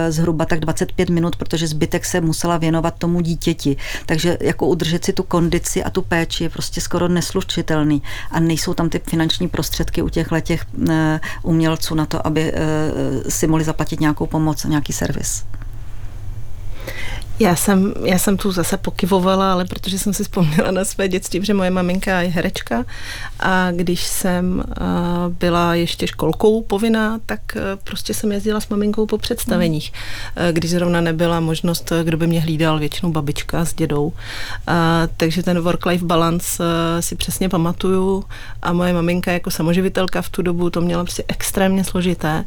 zhruba 0.09 0.45
tak 0.45 0.61
25 0.61 1.11
minut, 1.11 1.37
protože 1.37 1.67
zbytek 1.67 2.05
se 2.05 2.21
musela 2.21 2.57
věnovat 2.57 2.95
tomu 2.99 3.21
dítěti. 3.21 3.77
Takže 4.07 4.39
jako 4.41 4.67
udržet 4.67 5.05
si 5.05 5.13
tu 5.13 5.24
kondici 5.25 5.85
a 5.85 5.91
tu 5.91 6.03
péči 6.03 6.45
je 6.45 6.51
prostě 6.51 6.81
skoro 6.81 7.09
neslučitelný 7.09 8.03
a 8.31 8.41
nejsou 8.41 8.75
tam 8.75 8.89
ty 8.89 8.99
finanční 8.99 9.49
prostředky 9.49 10.03
u 10.03 10.09
těchto 10.09 10.41
těch 10.41 10.65
eh, 10.91 11.21
umělců 11.43 11.95
na 11.95 12.07
to, 12.07 12.27
aby 12.27 12.53
eh, 12.55 13.31
si 13.31 13.47
mohli 13.47 13.65
zaplatit 13.65 14.01
nějakou 14.01 14.27
pomoc, 14.27 14.65
nějaký 14.65 14.93
servis. 14.93 15.45
Já 17.39 17.57
jsem, 17.57 17.95
já 18.05 18.19
jsem 18.19 18.37
tu 18.37 18.53
zase 18.53 18.77
pokyvovala, 18.77 19.53
ale 19.53 19.65
protože 19.65 19.99
jsem 19.99 20.15
si 20.15 20.23
vzpomněla 20.23 20.71
na 20.71 20.85
své 20.85 21.09
dětství, 21.09 21.45
že 21.45 21.55
moje 21.55 21.71
maminka 21.71 22.21
je 22.21 22.29
herečka 22.29 22.85
a 23.41 23.71
když 23.71 24.05
jsem 24.05 24.65
byla 25.29 25.75
ještě 25.75 26.07
školkou 26.07 26.63
povinná, 26.63 27.19
tak 27.27 27.41
prostě 27.85 28.15
jsem 28.15 28.33
jezdila 28.33 28.61
s 28.61 28.69
maminkou 28.69 29.07
po 29.07 29.19
představeních, 29.19 29.93
když 30.53 30.71
zrovna 30.71 31.01
nebyla 31.01 31.41
možnost, 31.41 31.93
kdo 32.03 32.17
by 32.17 32.27
mě 32.27 32.41
hlídal, 32.41 32.79
většinou 32.79 33.13
babička 33.13 33.65
s 33.65 33.75
dědou. 33.75 34.13
Takže 35.17 35.43
ten 35.43 35.59
work-life 35.59 36.05
balance 36.05 36.63
si 37.01 37.17
přesně 37.17 37.49
pamatuju 37.49 38.25
a 38.63 38.73
moje 38.73 38.93
maminka 38.93 39.33
jako 39.33 39.51
samoživitelka 39.51 40.23
v 40.23 40.29
tu 40.29 40.43
dobu 40.43 40.71
to 40.71 40.81
měla 40.81 41.05
prostě 41.05 41.25
extrémně 41.29 41.85
složité 41.85 42.45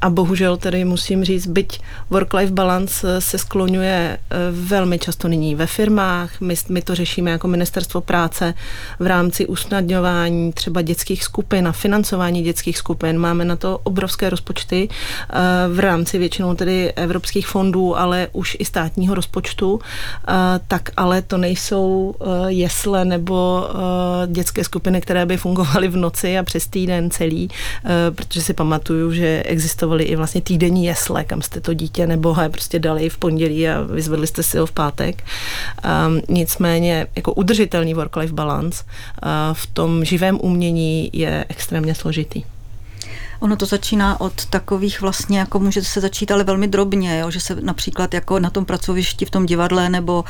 a 0.00 0.10
bohužel 0.10 0.56
tedy 0.56 0.84
musím 0.84 1.24
říct, 1.24 1.46
byť 1.46 1.80
work-life 2.10 2.52
balance 2.52 3.20
se 3.20 3.38
skloňuje 3.38 4.18
eh, 4.18 4.36
velmi 4.50 4.98
často 4.98 5.28
nyní 5.28 5.54
ve 5.54 5.66
firmách, 5.66 6.40
my, 6.40 6.54
my 6.68 6.82
to 6.82 6.94
řešíme 6.94 7.30
jako 7.30 7.48
ministerstvo 7.48 8.00
práce 8.00 8.54
v 8.98 9.06
rámci 9.06 9.46
usnadňování 9.46 10.52
třeba 10.52 10.82
dětských 10.82 11.24
skupin 11.24 11.68
a 11.68 11.72
financování 11.72 12.42
dětských 12.42 12.78
skupin. 12.78 13.18
Máme 13.18 13.44
na 13.44 13.56
to 13.56 13.78
obrovské 13.82 14.30
rozpočty 14.30 14.88
eh, 14.88 15.34
v 15.68 15.78
rámci 15.78 16.18
většinou 16.18 16.54
tedy 16.54 16.92
evropských 16.92 17.46
fondů, 17.46 17.98
ale 17.98 18.28
už 18.32 18.56
i 18.60 18.64
státního 18.64 19.14
rozpočtu, 19.14 19.80
eh, 20.28 20.32
tak 20.68 20.90
ale 20.96 21.22
to 21.22 21.36
nejsou 21.36 22.14
jesle 22.46 23.04
nebo 23.04 23.68
dětské 24.26 24.64
skupiny, 24.64 25.00
které 25.00 25.26
by 25.26 25.36
fungovaly 25.36 25.88
v 25.88 25.96
noci 25.96 26.38
a 26.38 26.42
přes 26.42 26.66
týden 26.66 27.10
celý, 27.10 27.48
protože 28.14 28.42
si 28.42 28.54
pamatuju, 28.54 29.12
že 29.12 29.42
existovaly 29.46 29.85
existovaly 29.86 30.04
i 30.04 30.16
vlastně 30.16 30.40
týdenní 30.40 30.84
jesle, 30.84 31.24
kam 31.24 31.42
jste 31.42 31.60
to 31.60 31.74
dítě 31.74 32.06
nebo 32.06 32.34
he 32.34 32.48
prostě 32.48 32.78
dali 32.78 33.08
v 33.08 33.18
pondělí 33.18 33.68
a 33.68 33.80
vyzvedli 33.80 34.26
jste 34.26 34.42
si 34.42 34.58
ho 34.58 34.66
v 34.66 34.72
pátek. 34.72 35.24
Um, 35.84 36.20
nicméně 36.28 37.06
jako 37.16 37.32
udržitelný 37.32 37.94
work-life 37.94 38.34
balance 38.34 38.84
uh, 38.84 39.54
v 39.54 39.66
tom 39.66 40.04
živém 40.04 40.38
umění 40.42 41.10
je 41.12 41.44
extrémně 41.48 41.94
složitý. 41.94 42.42
Ono 43.40 43.56
to 43.56 43.66
začíná 43.66 44.20
od 44.20 44.46
takových 44.46 45.00
vlastně, 45.00 45.38
jako 45.38 45.58
může 45.58 45.82
se 45.82 46.00
začít 46.00 46.30
ale 46.30 46.44
velmi 46.44 46.68
drobně, 46.68 47.18
jo? 47.18 47.30
že 47.30 47.40
se 47.40 47.56
například 47.60 48.14
jako 48.14 48.38
na 48.38 48.50
tom 48.50 48.64
pracovišti 48.64 49.24
v 49.24 49.30
tom 49.30 49.46
divadle 49.46 49.88
nebo 49.88 50.24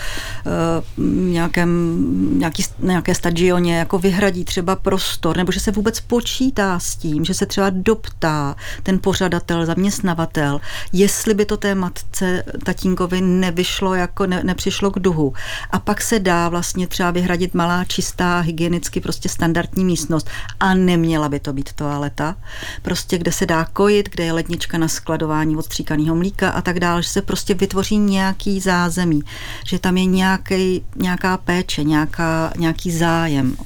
uh, 0.97 1.05
nějakém, 1.31 1.97
nějaký, 2.39 2.65
nějaké 2.79 3.15
stadioně 3.15 3.79
jako 3.79 3.99
vyhradí 3.99 4.45
třeba 4.45 4.77
prostor, 4.77 5.37
nebo 5.37 5.53
že 5.53 5.61
se 5.61 5.71
vůbec 5.71 6.01
počítá 6.01 6.79
s 6.79 6.97
tím, 6.97 7.25
že 7.25 7.35
se 7.35 7.47
třeba 7.47 7.71
doptá 7.71 8.57
ten 8.83 8.99
pořadatel, 8.99 9.67
zaměstnavatel, 9.67 10.61
jestli 10.93 11.35
by 11.35 11.45
to 11.45 11.57
té 11.57 11.75
matce 11.75 12.43
tatínkovi 12.65 13.21
nevyšlo, 13.21 13.95
jako 13.95 14.27
ne, 14.27 14.41
nepřišlo 14.45 14.91
k 14.91 14.99
duhu. 14.99 15.33
A 15.71 15.79
pak 15.79 16.01
se 16.01 16.19
dá 16.19 16.49
vlastně 16.49 16.87
třeba 16.87 17.11
vyhradit 17.11 17.55
malá, 17.55 17.85
čistá, 17.85 18.41
hygienicky 18.41 19.01
prostě 19.01 19.29
standardní 19.29 19.85
místnost 19.85 20.29
a 20.61 20.75
neměla 20.75 21.29
by 21.29 21.41
to 21.41 21.53
být 21.53 21.73
toaleta 21.73 22.37
prostě 22.83 22.95
kde 23.18 23.32
se 23.32 23.47
dá 23.47 23.64
kojit, 23.64 24.09
kde 24.09 24.24
je 24.24 24.32
lednička 24.32 24.78
na 24.78 24.88
skladování 24.88 25.57
odstříkaného 25.57 26.16
mlíka 26.16 26.51
a 26.51 26.62
tak 26.62 26.80
dále, 26.80 27.03
že 27.03 27.09
se 27.09 27.22
prostě 27.22 27.55
vytvoří 27.55 27.99
nějaký 27.99 28.61
zázemí, 28.61 29.22
že 29.64 29.78
tam 29.78 29.97
je 29.97 30.05
nějaký, 30.05 30.84
nějaká 30.97 31.36
péče, 31.36 31.84
nějaká, 31.84 32.53
nějaký 32.57 32.90
zájem. 32.90 33.57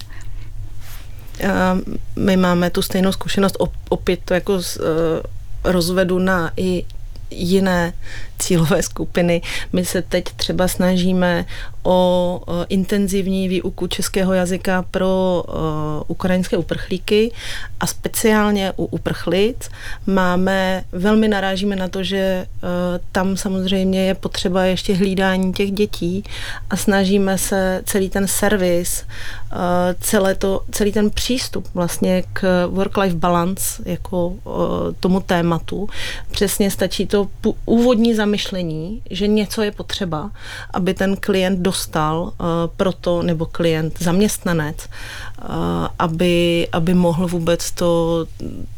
My 2.17 2.37
máme 2.37 2.71
tu 2.71 2.83
stejnou 2.83 3.13
zkušenost, 3.13 3.57
opět 3.89 4.21
to 4.25 4.35
jako 4.35 4.59
eh, 4.59 4.83
rozvedu 5.65 6.19
na 6.19 6.53
i 6.57 6.85
jiné 7.31 7.93
cílové 8.39 8.83
skupiny. 8.83 9.43
My 9.73 9.85
se 9.85 10.03
teď 10.03 10.25
třeba 10.25 10.69
snažíme 10.69 11.47
o 11.83 12.41
intenzivní 12.69 13.49
výuku 13.49 13.87
českého 13.87 14.33
jazyka 14.33 14.85
pro 14.91 15.45
ukrajinské 16.07 16.57
uprchlíky 16.57 17.33
a 17.81 17.87
speciálně 17.87 18.73
u 18.77 18.85
uprchlic 18.85 19.71
máme, 20.07 20.85
velmi 20.93 21.29
narážíme 21.29 21.77
na 21.77 21.89
to, 21.89 22.03
že 22.03 22.47
tam 23.13 23.37
samozřejmě 23.37 24.07
je 24.07 24.15
potřeba 24.15 24.65
ještě 24.65 24.95
hlídání 24.95 25.53
těch 25.53 25.73
dětí 25.73 26.25
a 26.71 26.77
snažíme 26.77 27.39
se 27.39 27.83
celý 27.87 28.11
ten 28.11 28.27
servis, 28.27 29.05
celé 30.01 30.35
to, 30.35 30.63
celý 30.71 30.93
ten 30.93 31.11
přístup 31.11 31.69
vlastně 31.75 32.23
k 32.33 32.67
work-life 32.67 33.17
balance 33.17 33.83
jako 33.85 34.35
tomu 35.01 35.21
tématu. 35.21 35.89
Přesně 36.31 36.71
stačí 36.71 37.07
to 37.07 37.20
úvodní 37.65 38.15
zamyšlení, 38.15 39.03
že 39.11 39.27
něco 39.27 39.63
je 39.63 39.71
potřeba, 39.71 40.31
aby 40.73 40.95
ten 40.95 41.17
klient 41.17 41.61
dostal 41.61 42.23
uh, 42.23 42.47
proto, 42.77 43.23
nebo 43.23 43.47
klient, 43.47 44.03
zaměstnanec, 44.03 44.77
uh, 44.79 45.47
aby, 45.99 46.69
aby 46.73 46.95
mohl 46.95 47.27
vůbec 47.27 47.71
to, 47.71 48.27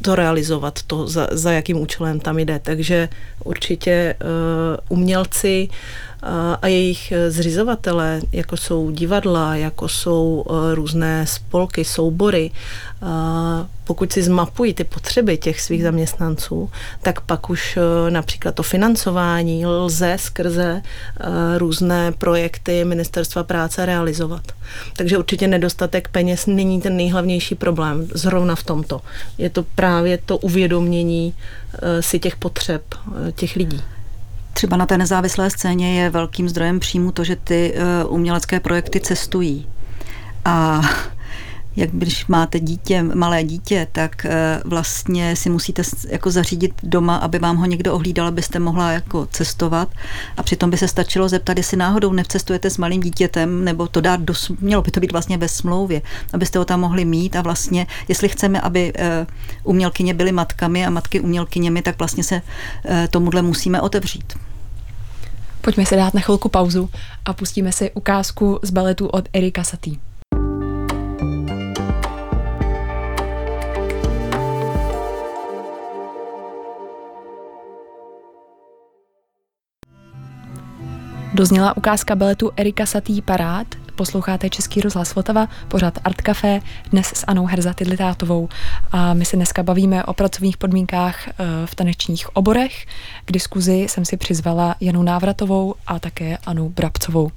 to 0.03 0.15
realizovat, 0.15 0.83
to, 0.87 1.09
za, 1.09 1.29
za 1.31 1.53
jakým 1.53 1.81
účelem 1.81 2.21
tam 2.21 2.39
jde. 2.39 2.59
Takže 2.59 3.09
určitě 3.45 4.15
uh, 4.21 4.99
umělci 4.99 5.69
a 6.63 6.67
jejich 6.67 7.13
zřizovatelé, 7.29 8.21
jako 8.33 8.57
jsou 8.57 8.91
divadla, 8.91 9.57
jako 9.57 9.89
jsou 9.89 10.45
různé 10.75 11.27
spolky, 11.27 11.85
soubory, 11.85 12.51
pokud 13.85 14.13
si 14.13 14.23
zmapují 14.23 14.75
ty 14.75 14.85
potřeby 14.85 15.37
těch 15.39 15.61
svých 15.61 15.83
zaměstnanců, 15.83 16.71
tak 17.03 17.21
pak 17.21 17.51
už 17.51 17.79
například 18.09 18.55
to 18.55 18.63
financování 18.63 19.67
lze 19.67 20.17
skrze 20.21 20.83
různé 21.59 22.13
projekty 22.13 22.85
Ministerstva 22.85 23.43
práce 23.43 23.87
realizovat. 23.87 24.53
Takže 24.97 25.19
určitě 25.19 25.49
nedostatek 25.49 26.09
peněz 26.09 26.47
není 26.47 26.81
ten 26.81 26.97
nejhlavnější 26.97 27.55
problém 27.55 28.09
zrovna 28.15 28.55
v 28.55 28.63
tomto. 28.63 29.01
Je 29.39 29.51
to 29.51 29.63
právě 29.63 30.19
to 30.19 30.39
uvědomění 30.39 31.35
si 32.01 32.19
těch 32.19 32.37
potřeb 32.37 32.83
těch 33.35 33.57
lidí. 33.57 33.83
Třeba 34.53 34.77
na 34.77 34.87
té 34.87 34.99
nezávislé 34.99 35.51
scéně 35.51 36.03
je 36.03 36.11
velkým 36.11 36.49
zdrojem 36.49 36.81
příjmu 36.81 37.13
to, 37.13 37.25
že 37.25 37.37
ty 37.37 37.75
eh, 37.75 38.05
umělecké 38.05 38.61
projekty 38.61 39.01
cestují. 39.01 39.67
A 40.45 40.81
jak 41.77 41.91
když 41.91 42.27
máte 42.27 42.61
dítě, 42.61 43.03
malé 43.03 43.45
dítě, 43.45 43.87
tak 43.93 44.25
eh, 44.25 44.61
vlastně 44.65 45.37
si 45.37 45.51
musíte 45.51 45.83
jako 46.09 46.31
zařídit 46.31 46.73
doma, 46.83 47.17
aby 47.17 47.39
vám 47.39 47.57
ho 47.57 47.67
někdo 47.67 47.95
ohlídal, 47.95 48.27
abyste 48.27 48.59
mohla 48.59 48.93
jako 48.93 49.27
cestovat. 49.31 49.89
A 50.37 50.43
přitom 50.43 50.71
by 50.71 50.79
se 50.79 50.89
stačilo 50.89 51.29
zeptat, 51.29 51.57
jestli 51.57 51.77
náhodou 51.77 52.13
necestujete 52.13 52.71
s 52.71 52.79
malým 52.79 53.01
dítětem, 53.01 53.65
nebo 53.65 53.89
to 53.89 54.01
dát 54.01 54.21
do, 54.21 54.35
mělo 54.61 54.83
by 54.83 54.91
to 54.91 55.01
být 55.01 55.13
vlastně 55.13 55.39
ve 55.39 55.49
smlouvě, 55.49 56.03
abyste 56.33 56.59
ho 56.59 56.65
tam 56.65 56.81
mohli 56.81 57.05
mít 57.05 57.37
a 57.37 57.43
vlastně, 57.43 57.87
jestli 58.09 58.29
chceme, 58.29 58.61
aby 58.61 58.93
eh, 58.97 59.27
umělkyně 59.65 60.15
byly 60.15 60.33
matkami 60.33 60.87
a 60.87 60.91
matky 60.91 61.21
umělkyněmi, 61.21 61.83
tak 61.83 61.99
vlastně 61.99 62.25
se 62.25 62.43
tomuhle 63.11 63.43
musíme 63.43 63.81
otevřít. 63.81 64.33
Pojďme 65.61 65.87
se 65.87 65.97
dát 65.97 66.15
na 66.15 66.21
chvilku 66.21 66.49
pauzu 66.49 66.91
a 67.25 67.33
pustíme 67.33 67.73
si 67.73 67.91
ukázku 67.91 68.59
z 68.63 68.71
baletu 68.71 69.07
od 69.07 69.29
Erika 69.33 69.65
Satie. 69.65 70.12
Dozněla 81.43 81.77
ukázka 81.77 82.17
baletu 82.17 82.51
Erika 82.57 82.87
Satý 82.87 83.23
Parád, 83.23 83.67
Posloucháte 83.95 84.51
Český 84.51 84.81
rozhlas 84.81 85.15
Vltava, 85.15 85.49
pořád 85.69 85.99
Art 86.05 86.21
Café, 86.21 86.61
dnes 86.91 87.07
s 87.07 87.25
Anou 87.27 87.47
Herza 87.47 87.73
Tidlitátovou. 87.73 88.49
A 88.93 89.15
my 89.15 89.25
se 89.25 89.37
dneska 89.37 89.63
bavíme 89.63 90.05
o 90.05 90.13
pracovních 90.15 90.57
podmínkách 90.57 91.29
eh, 91.29 91.33
v 91.65 91.75
tanečních 91.75 92.37
oborech. 92.37 92.87
K 93.25 93.33
diskuzi 93.33 93.75
jsem 93.75 94.05
si 94.05 94.17
přizvala 94.17 94.75
Janu 94.81 95.03
Návratovou 95.03 95.75
a 95.87 95.99
také 95.99 96.39
Anu 96.47 96.69
Brabcovou. 96.69 97.31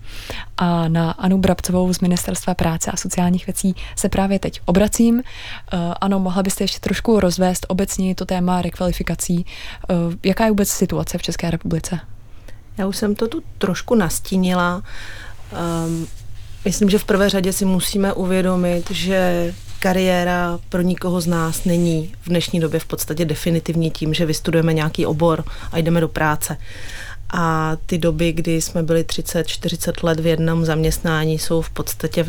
A 0.58 0.88
na 0.88 1.12
Anu 1.12 1.38
Brabcovou 1.38 1.94
z 1.94 2.00
Ministerstva 2.00 2.54
práce 2.54 2.92
a 2.92 2.98
sociálních 2.98 3.48
věcí 3.48 3.76
se 3.96 4.10
právě 4.10 4.40
teď 4.40 4.62
obracím. 4.66 5.24
Eh, 5.74 5.78
ano, 6.02 6.20
mohla 6.20 6.44
byste 6.44 6.64
ještě 6.64 6.80
trošku 6.80 7.20
rozvést 7.20 7.66
obecně 7.70 8.16
to 8.16 8.26
téma 8.26 8.62
rekvalifikací. 8.62 9.46
Eh, 9.90 9.94
jaká 10.24 10.44
je 10.44 10.52
vůbec 10.52 10.70
situace 10.70 11.18
v 11.18 11.22
České 11.22 11.52
republice? 11.52 12.00
Já 12.78 12.88
už 12.88 12.98
jsem 12.98 13.16
to 13.16 13.28
tu 13.28 13.44
trošku 13.58 13.96
nastínila. 13.96 14.84
Um, 15.86 16.08
Myslím, 16.66 16.90
že 16.90 17.00
v 17.00 17.06
prvé 17.06 17.30
řadě 17.30 17.54
si 17.54 17.66
musíme 17.66 18.14
uvědomit, 18.14 18.92
že 18.92 19.54
kariéra 19.80 20.60
pro 20.70 20.82
nikoho 20.82 21.22
z 21.22 21.28
nás 21.28 21.66
není 21.66 22.14
v 22.22 22.30
dnešní 22.30 22.60
době 22.60 22.80
v 22.80 22.86
podstatě 22.86 23.26
definitivní 23.26 23.92
tím, 23.92 24.14
že 24.14 24.26
vystudujeme 24.26 24.74
nějaký 24.74 25.06
obor 25.06 25.44
a 25.72 25.78
jdeme 25.78 26.02
do 26.02 26.08
práce. 26.08 26.58
A 27.30 27.78
ty 27.86 27.98
doby, 27.98 28.32
kdy 28.32 28.62
jsme 28.62 28.84
byli 28.84 29.04
30-40 29.04 29.94
let 30.04 30.20
v 30.20 30.26
jednom 30.26 30.66
zaměstnání, 30.66 31.40
jsou 31.40 31.62
v 31.62 31.70
podstatě 31.70 32.26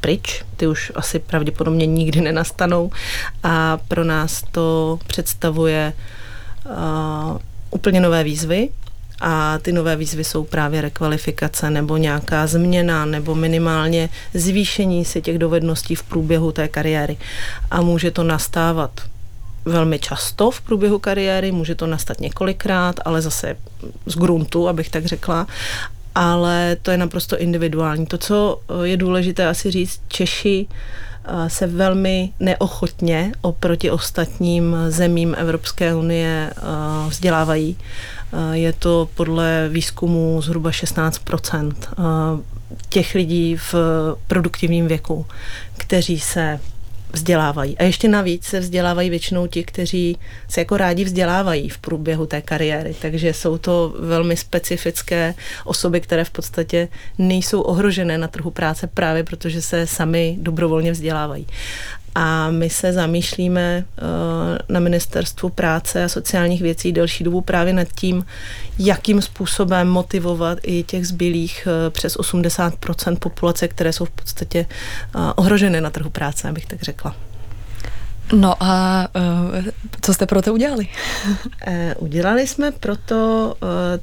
pryč. 0.00 0.44
Ty 0.56 0.66
už 0.66 0.92
asi 0.94 1.18
pravděpodobně 1.18 1.86
nikdy 1.86 2.20
nenastanou. 2.20 2.90
A 3.42 3.78
pro 3.88 4.04
nás 4.04 4.42
to 4.52 4.98
představuje 5.06 5.92
uh, 6.66 7.38
úplně 7.70 8.00
nové 8.00 8.24
výzvy 8.24 8.68
A 9.24 9.58
ty 9.58 9.72
nové 9.72 9.96
výzvy 9.96 10.24
jsou 10.24 10.44
právě 10.44 10.80
rekvalifikace 10.80 11.70
nebo 11.70 11.96
nějaká 11.96 12.46
změna 12.46 13.04
nebo 13.04 13.34
minimálně 13.34 14.08
zvýšení 14.34 15.04
si 15.04 15.22
těch 15.22 15.38
dovedností 15.38 15.94
v 15.94 16.02
průběhu 16.02 16.52
té 16.52 16.68
kariéry. 16.68 17.16
A 17.70 17.82
může 17.82 18.10
to 18.10 18.22
nastávat 18.22 18.90
velmi 19.64 19.98
často 19.98 20.50
v 20.50 20.60
průběhu 20.60 20.98
kariéry, 20.98 21.52
může 21.52 21.74
to 21.74 21.86
nastat 21.86 22.20
několikrát, 22.20 23.00
ale 23.04 23.22
zase 23.22 23.56
z 24.06 24.14
gruntu, 24.14 24.68
abych 24.68 24.90
tak 24.90 25.06
řekla 25.06 25.46
ale 26.14 26.76
to 26.82 26.90
je 26.90 26.96
naprosto 26.96 27.38
individuální. 27.38 28.06
To, 28.06 28.18
co 28.18 28.60
je 28.82 28.96
důležité 28.96 29.46
asi 29.46 29.70
říct, 29.70 30.00
Češi 30.08 30.66
se 31.48 31.66
velmi 31.66 32.32
neochotně 32.40 33.32
oproti 33.40 33.90
ostatním 33.90 34.76
zemím 34.88 35.34
Evropské 35.38 35.94
unie 35.94 36.52
vzdělávají. 37.08 37.76
Je 38.52 38.72
to 38.72 39.08
podle 39.14 39.68
výzkumu 39.72 40.42
zhruba 40.42 40.70
16% 40.70 41.72
těch 42.88 43.14
lidí 43.14 43.56
v 43.56 43.74
produktivním 44.26 44.88
věku, 44.88 45.26
kteří 45.76 46.20
se 46.20 46.60
vzdělávají. 47.12 47.78
A 47.78 47.82
ještě 47.82 48.08
navíc 48.08 48.44
se 48.44 48.60
vzdělávají 48.60 49.10
většinou 49.10 49.46
ti, 49.46 49.64
kteří 49.64 50.18
se 50.48 50.60
jako 50.60 50.76
rádi 50.76 51.04
vzdělávají 51.04 51.68
v 51.68 51.78
průběhu 51.78 52.26
té 52.26 52.42
kariéry. 52.42 52.94
Takže 53.02 53.34
jsou 53.34 53.58
to 53.58 53.94
velmi 53.98 54.36
specifické 54.36 55.34
osoby, 55.64 56.00
které 56.00 56.24
v 56.24 56.30
podstatě 56.30 56.88
nejsou 57.18 57.60
ohrožené 57.60 58.18
na 58.18 58.28
trhu 58.28 58.50
práce 58.50 58.86
právě 58.86 59.24
protože 59.24 59.62
se 59.62 59.86
sami 59.86 60.36
dobrovolně 60.40 60.92
vzdělávají. 60.92 61.46
A 62.14 62.50
my 62.50 62.70
se 62.70 62.92
zamýšlíme 62.92 63.84
eh, 63.84 64.02
na 64.68 64.80
ministerstvu 64.80 65.48
práce 65.48 66.04
a 66.04 66.08
sociálních 66.08 66.62
věcí 66.62 66.92
delší 66.92 67.24
dobu 67.24 67.40
právě 67.40 67.72
nad 67.72 67.88
tím, 67.88 68.24
jakým 68.78 69.22
způsobem 69.22 69.88
motivovat 69.88 70.58
i 70.62 70.82
těch 70.82 71.06
zbylých 71.06 71.68
eh, 71.86 71.90
přes 71.90 72.16
80% 72.16 73.16
populace, 73.18 73.68
které 73.68 73.92
jsou 73.92 74.04
v 74.04 74.10
podstatě 74.10 74.66
eh, 74.68 75.18
ohrožené 75.36 75.80
na 75.80 75.90
trhu 75.90 76.10
práce, 76.10 76.48
abych 76.48 76.66
tak 76.66 76.82
řekla. 76.82 77.16
No 78.32 78.62
a 78.62 79.08
co 80.00 80.14
jste 80.14 80.26
pro 80.26 80.42
to 80.42 80.52
udělali? 80.52 80.88
udělali 81.98 82.46
jsme 82.46 82.72
proto 82.72 83.54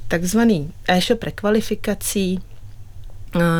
takzvaný 0.08 0.72
e-shop 0.88 1.22
rekvalifikací, 1.22 2.40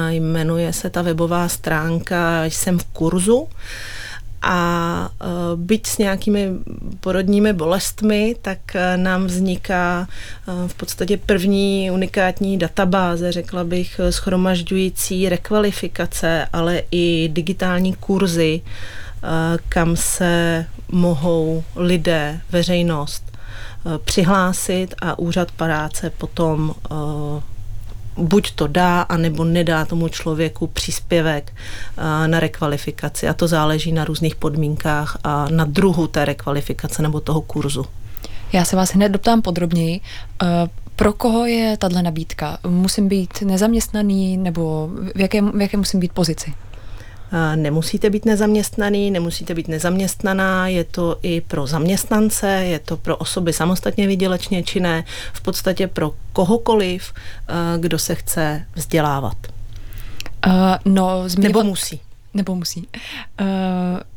jmenuje 0.08 0.72
se 0.72 0.90
ta 0.90 1.02
webová 1.02 1.48
stránka 1.48 2.44
Jsem 2.44 2.78
v 2.78 2.84
kurzu 2.84 3.48
a 4.42 5.10
uh, 5.20 5.60
byť 5.60 5.86
s 5.86 5.98
nějakými 5.98 6.48
porodními 7.00 7.52
bolestmi, 7.52 8.36
tak 8.42 8.58
uh, 8.74 8.80
nám 9.02 9.24
vzniká 9.26 10.08
uh, 10.48 10.68
v 10.68 10.74
podstatě 10.74 11.16
první 11.16 11.90
unikátní 11.90 12.58
databáze, 12.58 13.32
řekla 13.32 13.64
bych, 13.64 14.00
schromažďující 14.10 15.28
rekvalifikace, 15.28 16.46
ale 16.52 16.82
i 16.90 17.28
digitální 17.32 17.94
kurzy, 17.94 18.60
kam 19.68 19.96
se 19.96 20.66
mohou 20.92 21.64
lidé, 21.76 22.40
veřejnost 22.50 23.32
přihlásit 24.04 24.94
a 25.02 25.18
úřad 25.18 25.50
práce 25.50 26.10
potom 26.10 26.74
buď 28.20 28.50
to 28.50 28.66
dá, 28.66 29.02
anebo 29.02 29.44
nedá 29.44 29.84
tomu 29.84 30.08
člověku 30.08 30.66
příspěvek 30.66 31.52
na 32.26 32.40
rekvalifikaci. 32.40 33.28
A 33.28 33.34
to 33.34 33.48
záleží 33.48 33.92
na 33.92 34.04
různých 34.04 34.36
podmínkách 34.36 35.18
a 35.24 35.46
na 35.50 35.64
druhu 35.64 36.06
té 36.06 36.24
rekvalifikace 36.24 37.02
nebo 37.02 37.20
toho 37.20 37.40
kurzu. 37.40 37.86
Já 38.52 38.64
se 38.64 38.76
vás 38.76 38.90
hned 38.90 39.08
doptám 39.08 39.42
podrobněji. 39.42 40.00
Pro 40.96 41.12
koho 41.12 41.46
je 41.46 41.76
tahle 41.76 42.02
nabídka? 42.02 42.58
Musím 42.66 43.08
být 43.08 43.42
nezaměstnaný 43.42 44.36
nebo 44.36 44.88
v 45.14 45.20
jaké, 45.20 45.42
v 45.42 45.60
jaké 45.60 45.76
musím 45.76 46.00
být 46.00 46.12
pozici? 46.12 46.54
Nemusíte 47.54 48.10
být 48.10 48.24
nezaměstnaný, 48.24 49.10
nemusíte 49.10 49.54
být 49.54 49.68
nezaměstnaná, 49.68 50.68
je 50.68 50.84
to 50.84 51.18
i 51.22 51.40
pro 51.40 51.66
zaměstnance, 51.66 52.48
je 52.48 52.78
to 52.78 52.96
pro 52.96 53.16
osoby 53.16 53.52
samostatně 53.52 54.06
vydělečně 54.06 54.62
činné, 54.62 55.04
v 55.32 55.40
podstatě 55.40 55.86
pro 55.86 56.12
kohokoliv, 56.32 57.12
kdo 57.78 57.98
se 57.98 58.14
chce 58.14 58.66
vzdělávat. 58.74 59.36
Uh, 60.46 60.52
no, 60.84 61.28
zmiňoval... 61.28 61.62
Nebo 61.62 61.70
musí. 61.70 62.00
Nebo 62.34 62.54
musí. 62.54 62.88
Uh, 63.40 63.46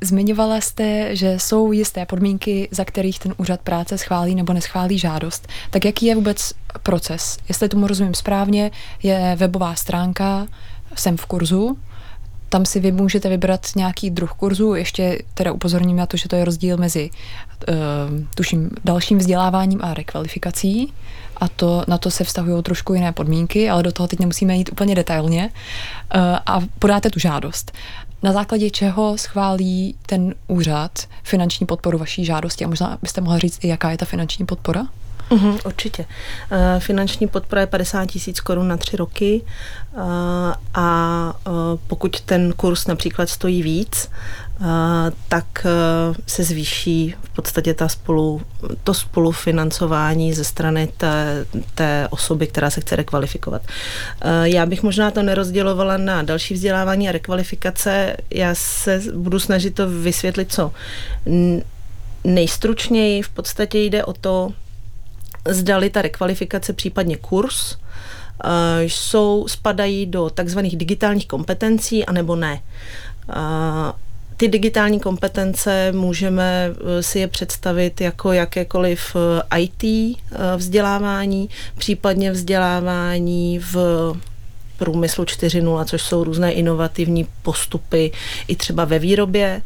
zmiňovala 0.01 0.61
jste, 0.61 1.15
že 1.15 1.39
jsou 1.39 1.71
jisté 1.71 2.05
podmínky, 2.05 2.69
za 2.71 2.85
kterých 2.85 3.19
ten 3.19 3.33
úřad 3.37 3.61
práce 3.61 3.97
schválí 3.97 4.35
nebo 4.35 4.53
neschválí 4.53 4.99
žádost. 4.99 5.47
Tak 5.69 5.85
jaký 5.85 6.05
je 6.05 6.15
vůbec 6.15 6.53
proces? 6.83 7.37
Jestli 7.47 7.69
tomu 7.69 7.87
rozumím 7.87 8.13
správně, 8.13 8.71
je 9.03 9.35
webová 9.39 9.75
stránka, 9.75 10.47
jsem 10.95 11.17
v 11.17 11.25
kurzu, 11.25 11.77
tam 12.53 12.65
si 12.65 12.79
vy 12.79 12.91
můžete 12.91 13.29
vybrat 13.29 13.67
nějaký 13.75 14.09
druh 14.09 14.31
kurzu, 14.31 14.75
ještě 14.75 15.19
teda 15.33 15.51
upozorním 15.51 15.97
na 15.97 16.05
to, 16.05 16.17
že 16.17 16.29
to 16.29 16.35
je 16.35 16.45
rozdíl 16.45 16.77
mezi 16.77 17.09
uh, 17.09 17.75
tuším 18.35 18.69
dalším 18.83 19.17
vzděláváním 19.17 19.79
a 19.83 19.93
rekvalifikací 19.93 20.93
a 21.37 21.47
to, 21.47 21.83
na 21.87 21.97
to 21.97 22.11
se 22.11 22.23
vztahují 22.23 22.63
trošku 22.63 22.93
jiné 22.93 23.11
podmínky, 23.11 23.69
ale 23.69 23.83
do 23.83 23.91
toho 23.91 24.07
teď 24.07 24.19
nemusíme 24.19 24.55
jít 24.55 24.69
úplně 24.71 24.95
detailně 24.95 25.49
uh, 25.49 26.21
a 26.45 26.59
podáte 26.79 27.09
tu 27.09 27.19
žádost. 27.19 27.71
Na 28.23 28.31
základě 28.33 28.69
čeho 28.69 29.17
schválí 29.17 29.95
ten 30.05 30.35
úřad 30.47 30.91
finanční 31.23 31.65
podporu 31.65 31.97
vaší 31.97 32.25
žádosti 32.25 32.65
a 32.65 32.67
možná 32.67 32.97
byste 33.01 33.21
mohla 33.21 33.39
říct 33.39 33.63
jaká 33.63 33.91
je 33.91 33.97
ta 33.97 34.05
finanční 34.05 34.45
podpora? 34.45 34.87
Uhum, 35.33 35.59
určitě. 35.65 36.05
Uh, 36.51 36.57
finanční 36.79 37.27
podpora 37.27 37.61
je 37.61 37.67
50 37.67 38.05
tisíc 38.05 38.39
korun 38.39 38.67
na 38.67 38.77
tři 38.77 38.97
roky 38.97 39.41
uh, 39.93 40.01
a 40.73 41.33
uh, 41.47 41.53
pokud 41.87 42.21
ten 42.21 42.53
kurz 42.53 42.87
například 42.87 43.29
stojí 43.29 43.63
víc, 43.63 44.09
tak 45.27 45.67
se 46.27 46.43
zvýší 46.43 47.15
v 47.23 47.29
podstatě 47.29 47.73
ta 47.73 47.87
spolu, 47.87 48.41
to 48.83 48.93
spolufinancování 48.93 50.33
ze 50.33 50.43
strany 50.43 50.87
té, 50.97 51.45
té 51.75 52.07
osoby, 52.09 52.47
která 52.47 52.69
se 52.69 52.81
chce 52.81 52.95
rekvalifikovat. 52.95 53.61
Já 54.43 54.65
bych 54.65 54.83
možná 54.83 55.11
to 55.11 55.23
nerozdělovala 55.23 55.97
na 55.97 56.21
další 56.21 56.53
vzdělávání 56.53 57.09
a 57.09 57.11
rekvalifikace. 57.11 58.17
Já 58.29 58.55
se 58.55 59.01
budu 59.15 59.39
snažit 59.39 59.75
to 59.75 59.87
vysvětlit 59.89 60.53
co 60.53 60.71
nejstručněji. 62.23 63.21
V 63.21 63.29
podstatě 63.29 63.79
jde 63.79 64.05
o 64.05 64.13
to, 64.13 64.51
zdali 65.49 65.89
ta 65.89 66.01
rekvalifikace, 66.01 66.73
případně 66.73 67.17
kurz, 67.17 67.75
eh, 68.43 68.83
jsou, 68.83 69.47
spadají 69.47 70.05
do 70.05 70.29
takzvaných 70.29 70.77
digitálních 70.77 71.27
kompetencí, 71.27 72.05
anebo 72.05 72.35
ne. 72.35 72.61
Eh, 73.29 73.33
ty 74.37 74.47
digitální 74.47 74.99
kompetence 74.99 75.91
můžeme 75.91 76.71
eh, 76.71 77.03
si 77.03 77.19
je 77.19 77.27
představit 77.27 78.01
jako 78.01 78.31
jakékoliv 78.31 79.15
IT 79.57 80.17
vzdělávání, 80.57 81.49
případně 81.77 82.31
vzdělávání 82.31 83.59
v 83.59 83.75
průmyslu 84.77 85.23
4.0, 85.23 85.85
což 85.85 86.01
jsou 86.01 86.23
různé 86.23 86.51
inovativní 86.51 87.27
postupy 87.41 88.11
i 88.47 88.55
třeba 88.55 88.85
ve 88.85 88.99
výrobě. 88.99 89.61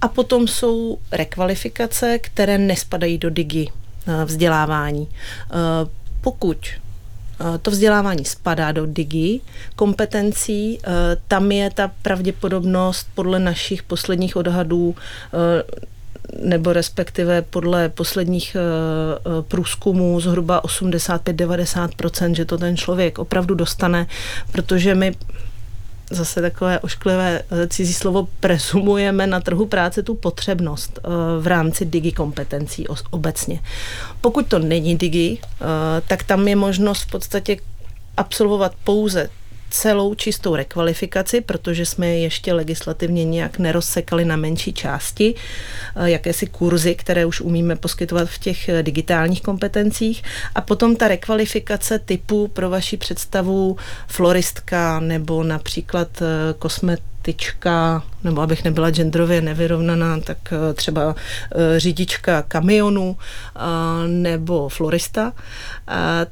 A 0.00 0.08
potom 0.08 0.48
jsou 0.48 0.98
rekvalifikace, 1.12 2.18
které 2.18 2.58
nespadají 2.58 3.18
do 3.18 3.30
digi 3.30 3.68
vzdělávání. 4.24 5.08
Eh, 5.08 5.54
pokud 6.20 6.56
eh, 6.66 7.58
to 7.58 7.70
vzdělávání 7.70 8.24
spadá 8.24 8.72
do 8.72 8.86
digi 8.86 9.40
kompetencí, 9.76 10.78
tam 11.28 11.52
je 11.52 11.70
ta 11.70 11.90
pravděpodobnost 12.02 13.08
podle 13.14 13.38
našich 13.38 13.82
posledních 13.82 14.36
odhadů 14.36 14.94
nebo 16.42 16.72
respektive 16.72 17.42
podle 17.42 17.88
posledních 17.88 18.56
průzkumů 19.48 20.20
zhruba 20.20 20.62
85-90%, 20.62 22.34
že 22.34 22.44
to 22.44 22.58
ten 22.58 22.76
člověk 22.76 23.18
opravdu 23.18 23.54
dostane, 23.54 24.06
protože 24.52 24.94
my 24.94 25.14
zase 26.10 26.40
takové 26.40 26.80
ošklivé 26.80 27.42
eh, 27.50 27.68
cizí 27.68 27.92
slovo, 27.92 28.28
presumujeme 28.40 29.26
na 29.26 29.40
trhu 29.40 29.66
práce 29.66 30.02
tu 30.02 30.14
potřebnost 30.14 30.98
eh, 30.98 31.08
v 31.40 31.46
rámci 31.46 31.84
digi 31.84 32.12
kompetencí 32.12 32.86
obecně. 33.10 33.60
Pokud 34.20 34.46
to 34.46 34.58
není 34.58 34.96
digi, 34.96 35.38
eh, 35.40 35.64
tak 36.08 36.22
tam 36.22 36.48
je 36.48 36.56
možnost 36.56 37.02
v 37.02 37.10
podstatě 37.10 37.56
absolvovat 38.16 38.72
pouze 38.84 39.30
celou 39.74 40.14
čistou 40.14 40.56
rekvalifikaci, 40.56 41.40
protože 41.40 41.86
jsme 41.86 42.06
je 42.06 42.18
ještě 42.18 42.52
legislativně 42.52 43.24
nějak 43.24 43.58
nerozsekali 43.58 44.24
na 44.24 44.36
menší 44.36 44.72
části, 44.72 45.34
eh, 45.96 46.10
jakési 46.10 46.46
kurzy, 46.46 46.94
které 46.94 47.26
už 47.26 47.40
umíme 47.40 47.76
poskytovat 47.76 48.28
v 48.28 48.38
těch 48.38 48.68
eh, 48.68 48.82
digitálních 48.82 49.42
kompetencích. 49.42 50.22
A 50.54 50.60
potom 50.60 50.96
ta 50.96 51.08
rekvalifikace 51.08 51.98
typu 51.98 52.48
pro 52.48 52.70
vaši 52.70 52.96
představu 52.96 53.76
floristka 54.06 55.00
nebo 55.00 55.42
například 55.42 56.22
eh, 56.22 56.54
kosmet 56.58 57.00
tyčka, 57.22 58.02
nebo 58.24 58.40
abych 58.40 58.64
nebyla 58.64 58.90
genderově 58.90 59.40
nevyrovnaná, 59.40 60.20
tak 60.20 60.38
třeba 60.74 61.14
řidička 61.76 62.42
kamionu 62.42 63.16
nebo 64.06 64.68
florista, 64.68 65.32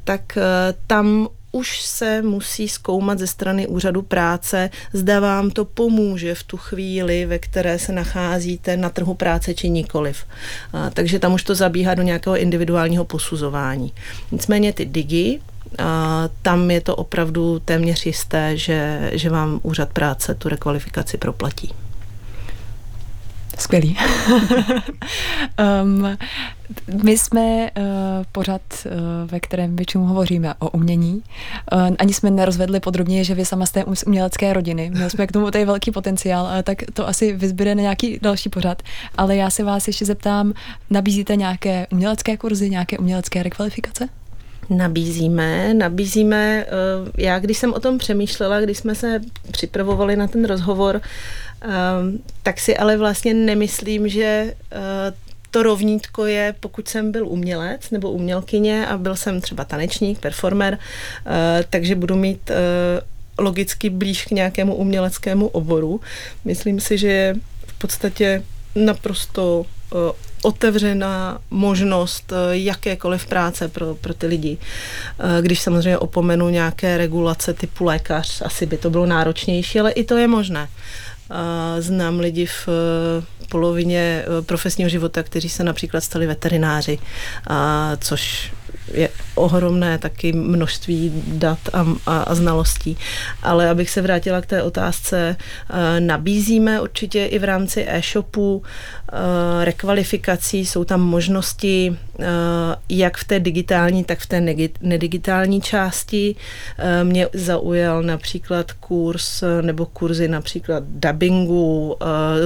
tak 0.04 0.38
tam 0.86 1.28
už 1.52 1.82
se 1.82 2.22
musí 2.22 2.68
zkoumat 2.68 3.18
ze 3.18 3.26
strany 3.26 3.66
úřadu 3.66 4.02
práce, 4.02 4.70
zda 4.92 5.20
vám 5.20 5.50
to 5.50 5.64
pomůže 5.64 6.34
v 6.34 6.42
tu 6.42 6.56
chvíli, 6.56 7.26
ve 7.26 7.38
které 7.38 7.78
se 7.78 7.92
nacházíte 7.92 8.76
na 8.76 8.90
trhu 8.90 9.14
práce 9.14 9.54
či 9.54 9.68
nikoliv. 9.68 10.24
A, 10.72 10.90
takže 10.90 11.18
tam 11.18 11.34
už 11.34 11.42
to 11.42 11.54
zabíhá 11.54 11.94
do 11.94 12.02
nějakého 12.02 12.36
individuálního 12.36 13.04
posuzování. 13.04 13.92
Nicméně 14.32 14.72
ty 14.72 14.84
digi, 14.84 15.40
a 15.78 16.28
tam 16.42 16.70
je 16.70 16.80
to 16.80 16.96
opravdu 16.96 17.58
téměř 17.58 18.06
jisté, 18.06 18.56
že, 18.56 19.10
že 19.12 19.30
vám 19.30 19.60
úřad 19.62 19.88
práce 19.92 20.34
tu 20.34 20.48
rekvalifikaci 20.48 21.18
proplatí. 21.18 21.72
Skvělý. 23.62 23.96
um, 25.82 26.18
my 27.02 27.18
jsme 27.18 27.70
uh, 27.76 27.84
pořád, 28.32 28.60
uh, 28.84 28.92
ve 29.30 29.40
kterém 29.40 29.76
většinou 29.76 30.04
hovoříme 30.04 30.54
o 30.58 30.70
umění. 30.70 31.22
Uh, 31.72 31.96
ani 31.98 32.14
jsme 32.14 32.30
nerozvedli 32.30 32.80
podrobně, 32.80 33.24
že 33.24 33.34
vy 33.34 33.44
sama 33.44 33.66
jste 33.66 33.84
z 33.94 34.02
umělecké 34.02 34.52
rodiny. 34.52 34.90
Měli 34.90 35.10
jsme 35.10 35.26
k 35.26 35.32
tomu 35.32 35.50
tady 35.50 35.64
velký 35.64 35.90
potenciál, 35.90 36.46
ale 36.46 36.62
tak 36.62 36.78
to 36.92 37.08
asi 37.08 37.32
vyzbyde 37.32 37.74
na 37.74 37.82
nějaký 37.82 38.18
další 38.22 38.48
pořad. 38.48 38.82
Ale 39.16 39.36
já 39.36 39.50
se 39.50 39.64
vás 39.64 39.86
ještě 39.86 40.04
zeptám, 40.04 40.52
nabízíte 40.90 41.36
nějaké 41.36 41.86
umělecké 41.92 42.36
kurzy, 42.36 42.70
nějaké 42.70 42.98
umělecké 42.98 43.42
rekvalifikace? 43.42 44.08
Nabízíme, 44.70 45.74
nabízíme. 45.74 46.66
Já, 47.18 47.38
když 47.38 47.58
jsem 47.58 47.72
o 47.72 47.80
tom 47.80 47.98
přemýšlela, 47.98 48.60
když 48.60 48.78
jsme 48.78 48.94
se 48.94 49.20
připravovali 49.50 50.16
na 50.16 50.26
ten 50.26 50.44
rozhovor, 50.44 51.00
Um, 52.00 52.22
tak 52.42 52.60
si 52.60 52.76
ale 52.76 52.96
vlastně 52.96 53.34
nemyslím, 53.34 54.08
že 54.08 54.54
uh, 54.72 54.78
to 55.50 55.62
rovnítko 55.62 56.26
je, 56.26 56.54
pokud 56.60 56.88
jsem 56.88 57.12
byl 57.12 57.28
umělec 57.28 57.90
nebo 57.90 58.10
umělkyně 58.10 58.86
a 58.86 58.98
byl 58.98 59.16
jsem 59.16 59.40
třeba 59.40 59.64
tanečník, 59.64 60.18
performer, 60.18 60.78
uh, 60.78 61.32
takže 61.70 61.94
budu 61.94 62.16
mít 62.16 62.50
logicky 63.38 63.90
blíž 63.90 64.24
k 64.24 64.30
nějakému 64.30 64.74
uměleckému 64.74 65.48
oboru. 65.48 66.00
Myslím 66.44 66.80
si, 66.80 66.98
že 66.98 67.08
je 67.08 67.34
v 67.66 67.78
podstatě 67.78 68.42
naprosto 68.74 69.66
otevřená 70.42 71.38
možnost 71.50 72.32
jakékoliv 72.50 73.26
práce 73.26 73.68
pro, 73.68 73.94
pro 73.94 74.14
ty 74.14 74.26
lidi. 74.26 74.58
Když 75.40 75.60
samozřejmě 75.60 75.98
opomenu 75.98 76.48
nějaké 76.48 76.98
regulace 76.98 77.54
typu 77.54 77.84
lékař, 77.84 78.42
asi 78.44 78.66
by 78.66 78.76
to 78.76 78.90
bylo 78.90 79.06
náročnější, 79.06 79.80
ale 79.80 79.92
i 79.92 80.04
to 80.04 80.16
je 80.16 80.28
možné. 80.28 80.68
Znám 81.78 82.20
lidi 82.20 82.46
v 82.46 82.68
eh, 82.68 83.46
polovině 83.48 84.24
eh, 84.24 84.42
profesního 84.42 84.90
života, 84.90 85.22
kteří 85.22 85.48
se 85.48 85.64
například 85.64 86.00
stali 86.00 86.26
veterináři, 86.26 86.98
což 88.00 88.52
je 88.94 89.08
ohromné 89.34 89.98
taky 89.98 90.32
množství 90.32 91.22
dat 91.26 91.58
a, 91.72 91.86
a, 92.06 92.22
a 92.22 92.34
znalostí. 92.34 92.96
Ale 93.42 93.70
abych 93.70 93.90
se 93.90 94.02
vrátila 94.02 94.40
k 94.40 94.46
té 94.46 94.62
otázce, 94.62 95.36
eh, 95.70 96.00
nabízíme 96.00 96.80
určitě 96.80 97.26
i 97.26 97.38
v 97.38 97.44
rámci 97.44 97.84
e-shopu 97.88 98.62
eh, 99.12 99.64
rekvalifikací, 99.64 100.66
jsou 100.66 100.84
tam 100.84 101.00
možnosti 101.00 101.96
eh, 102.20 102.24
jak 102.88 103.16
v 103.16 103.24
té 103.24 103.40
digitální, 103.40 104.04
tak 104.04 104.18
v 104.18 104.26
té 104.26 104.40
nedigitální 104.80 105.60
části. 105.60 106.36
Mě 107.02 107.28
zaujal 107.32 108.02
například 108.02 108.72
kurz 108.72 109.44
nebo 109.60 109.86
kurzy 109.86 110.28
například 110.28 110.82
dubbingu, 110.86 111.96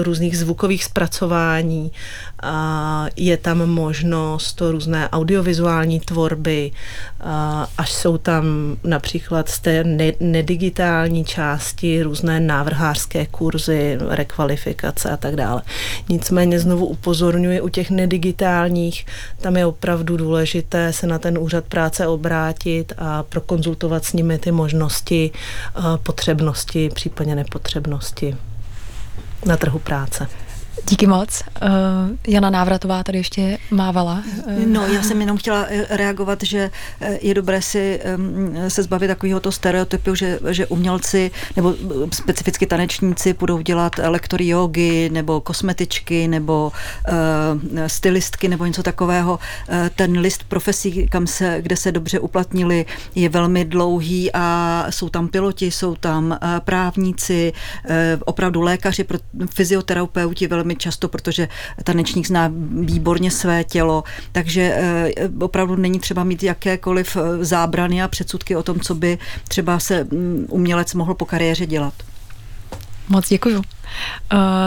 různých 0.02 0.38
zvukových 0.38 0.84
zpracování. 0.84 1.92
Je 3.16 3.36
tam 3.36 3.66
možnost 3.66 4.60
různé 4.60 5.08
audiovizuální 5.08 6.00
tvorby, 6.00 6.72
až 7.78 7.92
jsou 7.92 8.18
tam 8.18 8.44
například 8.84 9.48
z 9.48 9.58
té 9.58 9.84
nedigitální 10.20 11.24
části 11.24 12.02
různé 12.02 12.40
návrhářské 12.40 13.26
kurzy, 13.26 13.98
rekvalifikace 14.08 15.10
a 15.10 15.16
tak 15.16 15.36
dále. 15.36 15.62
Nicméně 16.08 16.60
znovu 16.60 16.86
upozorňuji, 16.86 17.60
u 17.60 17.68
těch 17.68 17.90
nedigitálních 17.90 19.06
tam 19.40 19.56
je 19.56 19.66
opravdu 19.66 20.16
důležité 20.16 20.92
se 20.92 21.06
na 21.06 21.18
ten 21.18 21.38
úřad 21.38 21.64
práce 21.64 22.06
obrátit 22.06 22.92
a 22.98 23.22
prokonzultovat 23.22 24.04
s 24.04 24.12
nimi 24.12 24.38
ty 24.38 24.52
možnosti, 24.52 25.30
potřebnosti, 26.02 26.90
případně 26.94 27.34
nepotřebnosti 27.34 28.36
na 29.46 29.56
trhu 29.56 29.78
práce. 29.78 30.28
Díky 30.84 31.06
moc. 31.06 31.42
Uh, 31.62 31.68
Jana 32.28 32.50
Návratová 32.50 33.02
tady 33.02 33.18
ještě 33.18 33.58
mávala. 33.70 34.22
Uh. 34.46 34.66
No, 34.66 34.86
já 34.86 35.02
jsem 35.02 35.20
jenom 35.20 35.36
chtěla 35.36 35.66
eh, 35.68 35.96
reagovat, 35.96 36.42
že 36.42 36.70
je 37.20 37.34
dobré 37.34 37.62
si 37.62 38.00
se 38.68 38.82
zbavit 38.82 39.08
takového 39.08 39.40
to 39.40 39.52
stereotypu, 39.52 40.14
že, 40.14 40.38
že 40.50 40.66
umělci 40.66 41.30
nebo 41.56 41.74
specificky 42.12 42.66
tanečníci 42.66 43.32
budou 43.32 43.60
dělat 43.60 43.92
lektory 43.98 44.48
jogy 44.48 45.08
nebo 45.12 45.40
kosmetičky 45.40 46.28
nebo 46.28 46.72
uh, 47.08 47.14
stylistky 47.86 48.48
nebo 48.48 48.66
něco 48.66 48.82
takového. 48.82 49.38
Ten 49.96 50.18
list 50.18 50.44
profesí, 50.48 51.08
kam 51.08 51.26
se, 51.26 51.58
kde 51.62 51.76
se 51.76 51.92
dobře 51.92 52.20
uplatnili, 52.20 52.86
je 53.14 53.28
velmi 53.28 53.64
dlouhý 53.64 54.30
a 54.32 54.86
jsou 54.90 55.08
tam 55.08 55.28
piloti, 55.28 55.70
jsou 55.70 55.94
tam 55.94 56.38
právníci, 56.64 57.52
opravdu 58.24 58.60
lékaři, 58.60 59.04
fyzioterapeuti 59.54 60.46
velmi 60.46 60.65
velmi 60.66 60.76
často, 60.76 61.08
protože 61.08 61.48
tanečník 61.84 62.26
zná 62.26 62.52
výborně 62.80 63.30
své 63.30 63.64
tělo, 63.64 64.04
takže 64.32 64.62
eh, 64.62 65.10
opravdu 65.40 65.76
není 65.76 65.98
třeba 65.98 66.24
mít 66.24 66.42
jakékoliv 66.42 67.16
eh, 67.16 67.44
zábrany 67.44 68.02
a 68.02 68.08
předsudky 68.08 68.56
o 68.56 68.62
tom, 68.62 68.80
co 68.80 68.94
by 68.94 69.18
třeba 69.48 69.78
se 69.78 70.04
mm, 70.04 70.46
umělec 70.50 70.94
mohl 70.94 71.14
po 71.14 71.24
kariéře 71.24 71.66
dělat. 71.66 71.94
Moc 73.08 73.28
děkuju. 73.28 73.58
Uh, 73.58 73.62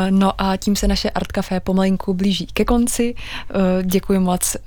no 0.09 0.31
a 0.41 0.57
tím 0.57 0.75
se 0.75 0.87
naše 0.87 1.09
Art 1.09 1.31
Café 1.31 1.59
pomalinku 1.59 2.13
blíží 2.13 2.47
ke 2.53 2.65
konci. 2.65 3.15
Děkuji 3.83 4.19
moc 4.19 4.57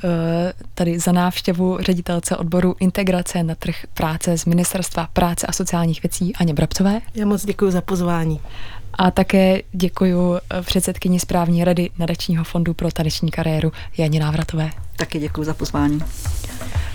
tady 0.74 0.98
za 0.98 1.12
návštěvu 1.12 1.78
ředitelce 1.80 2.36
odboru 2.36 2.74
integrace 2.80 3.42
na 3.42 3.54
trh 3.54 3.76
práce 3.94 4.38
z 4.38 4.44
Ministerstva 4.44 5.08
práce 5.12 5.46
a 5.46 5.52
sociálních 5.52 6.02
věcí 6.02 6.32
Aně 6.36 6.54
Brabcové. 6.54 7.00
Já 7.14 7.26
moc 7.26 7.44
děkuji 7.44 7.70
za 7.70 7.80
pozvání. 7.80 8.40
A 8.94 9.10
také 9.10 9.62
děkuji 9.72 10.38
předsedkyni 10.62 11.20
správní 11.20 11.64
rady 11.64 11.90
Nadačního 11.98 12.44
fondu 12.44 12.74
pro 12.74 12.90
taneční 12.92 13.30
kariéru 13.30 13.72
Janě 13.98 14.20
Návratové. 14.20 14.70
Taky 14.96 15.18
děkuji 15.18 15.44
za 15.44 15.54
pozvání. 15.54 16.00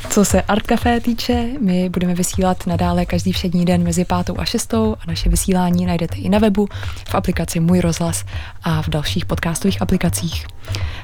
Co 0.09 0.25
se 0.25 0.41
Art 0.41 0.67
Café 0.67 0.99
týče, 0.99 1.45
my 1.61 1.89
budeme 1.89 2.13
vysílat 2.13 2.67
nadále 2.67 3.05
každý 3.05 3.31
všední 3.31 3.65
den 3.65 3.83
mezi 3.83 4.05
pátou 4.05 4.39
a 4.39 4.45
šestou 4.45 4.95
a 4.99 5.01
naše 5.07 5.29
vysílání 5.29 5.85
najdete 5.85 6.15
i 6.15 6.29
na 6.29 6.39
webu, 6.39 6.67
v 7.09 7.15
aplikaci 7.15 7.59
Můj 7.59 7.79
rozhlas 7.79 8.25
a 8.63 8.81
v 8.81 8.89
dalších 8.89 9.25
podcastových 9.25 9.81
aplikacích. 9.81 10.47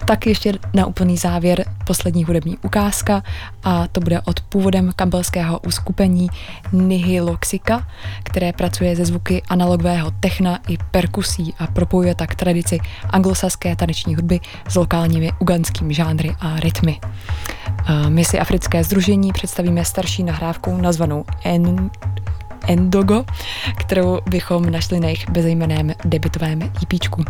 Tak 0.06 0.28
ještě 0.28 0.54
na 0.74 0.86
úplný 0.86 1.18
závěr 1.18 1.66
poslední 1.88 2.24
hudební 2.24 2.58
ukázka 2.58 3.24
a 3.64 3.88
to 3.88 4.00
bude 4.02 4.22
od 4.22 4.40
původem 4.40 4.92
kampelského 4.96 5.60
uskupení 5.60 6.30
Nihiloxika, 6.72 7.88
které 8.24 8.54
pracuje 8.54 8.96
ze 8.96 9.06
zvuky 9.06 9.42
analogového 9.50 10.12
techna 10.20 10.60
i 10.68 10.78
perkusí 10.92 11.54
a 11.60 11.68
propojuje 11.68 12.16
tak 12.16 12.36
tradici 12.36 12.80
anglosaské 13.10 13.76
taneční 13.76 14.16
hudby 14.16 14.40
s 14.70 14.76
lokálními 14.76 15.32
uganskými 15.40 15.94
žánry 15.94 16.36
a 16.40 16.60
rytmy. 16.60 17.00
My 18.10 18.26
si 18.26 18.40
Africké 18.40 18.84
združení 18.84 19.32
představíme 19.32 19.86
starší 19.86 20.24
nahrávkou 20.24 20.78
nazvanou 20.78 21.26
En 21.44 21.90
Endogo, 22.68 23.26
kterou 23.78 24.20
bychom 24.30 24.70
našli 24.70 25.00
na 25.00 25.08
jejich 25.08 25.30
bezejmeném 25.30 25.92
debitovém 26.06 26.62
EPčku. 26.62 27.24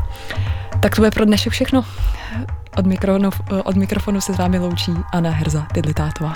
Tak 0.79 0.95
to 0.95 1.01
bude 1.01 1.11
pro 1.11 1.25
dnešek 1.25 1.53
všechno. 1.53 1.85
Od 2.77 2.85
mikrofonu, 2.85 3.29
od 3.63 3.75
mikrofonu 3.75 4.21
se 4.21 4.33
s 4.33 4.37
vámi 4.37 4.59
loučí 4.59 4.91
Anna 5.11 5.31
Herza 5.31 5.67
Tidlitátová. 5.73 6.33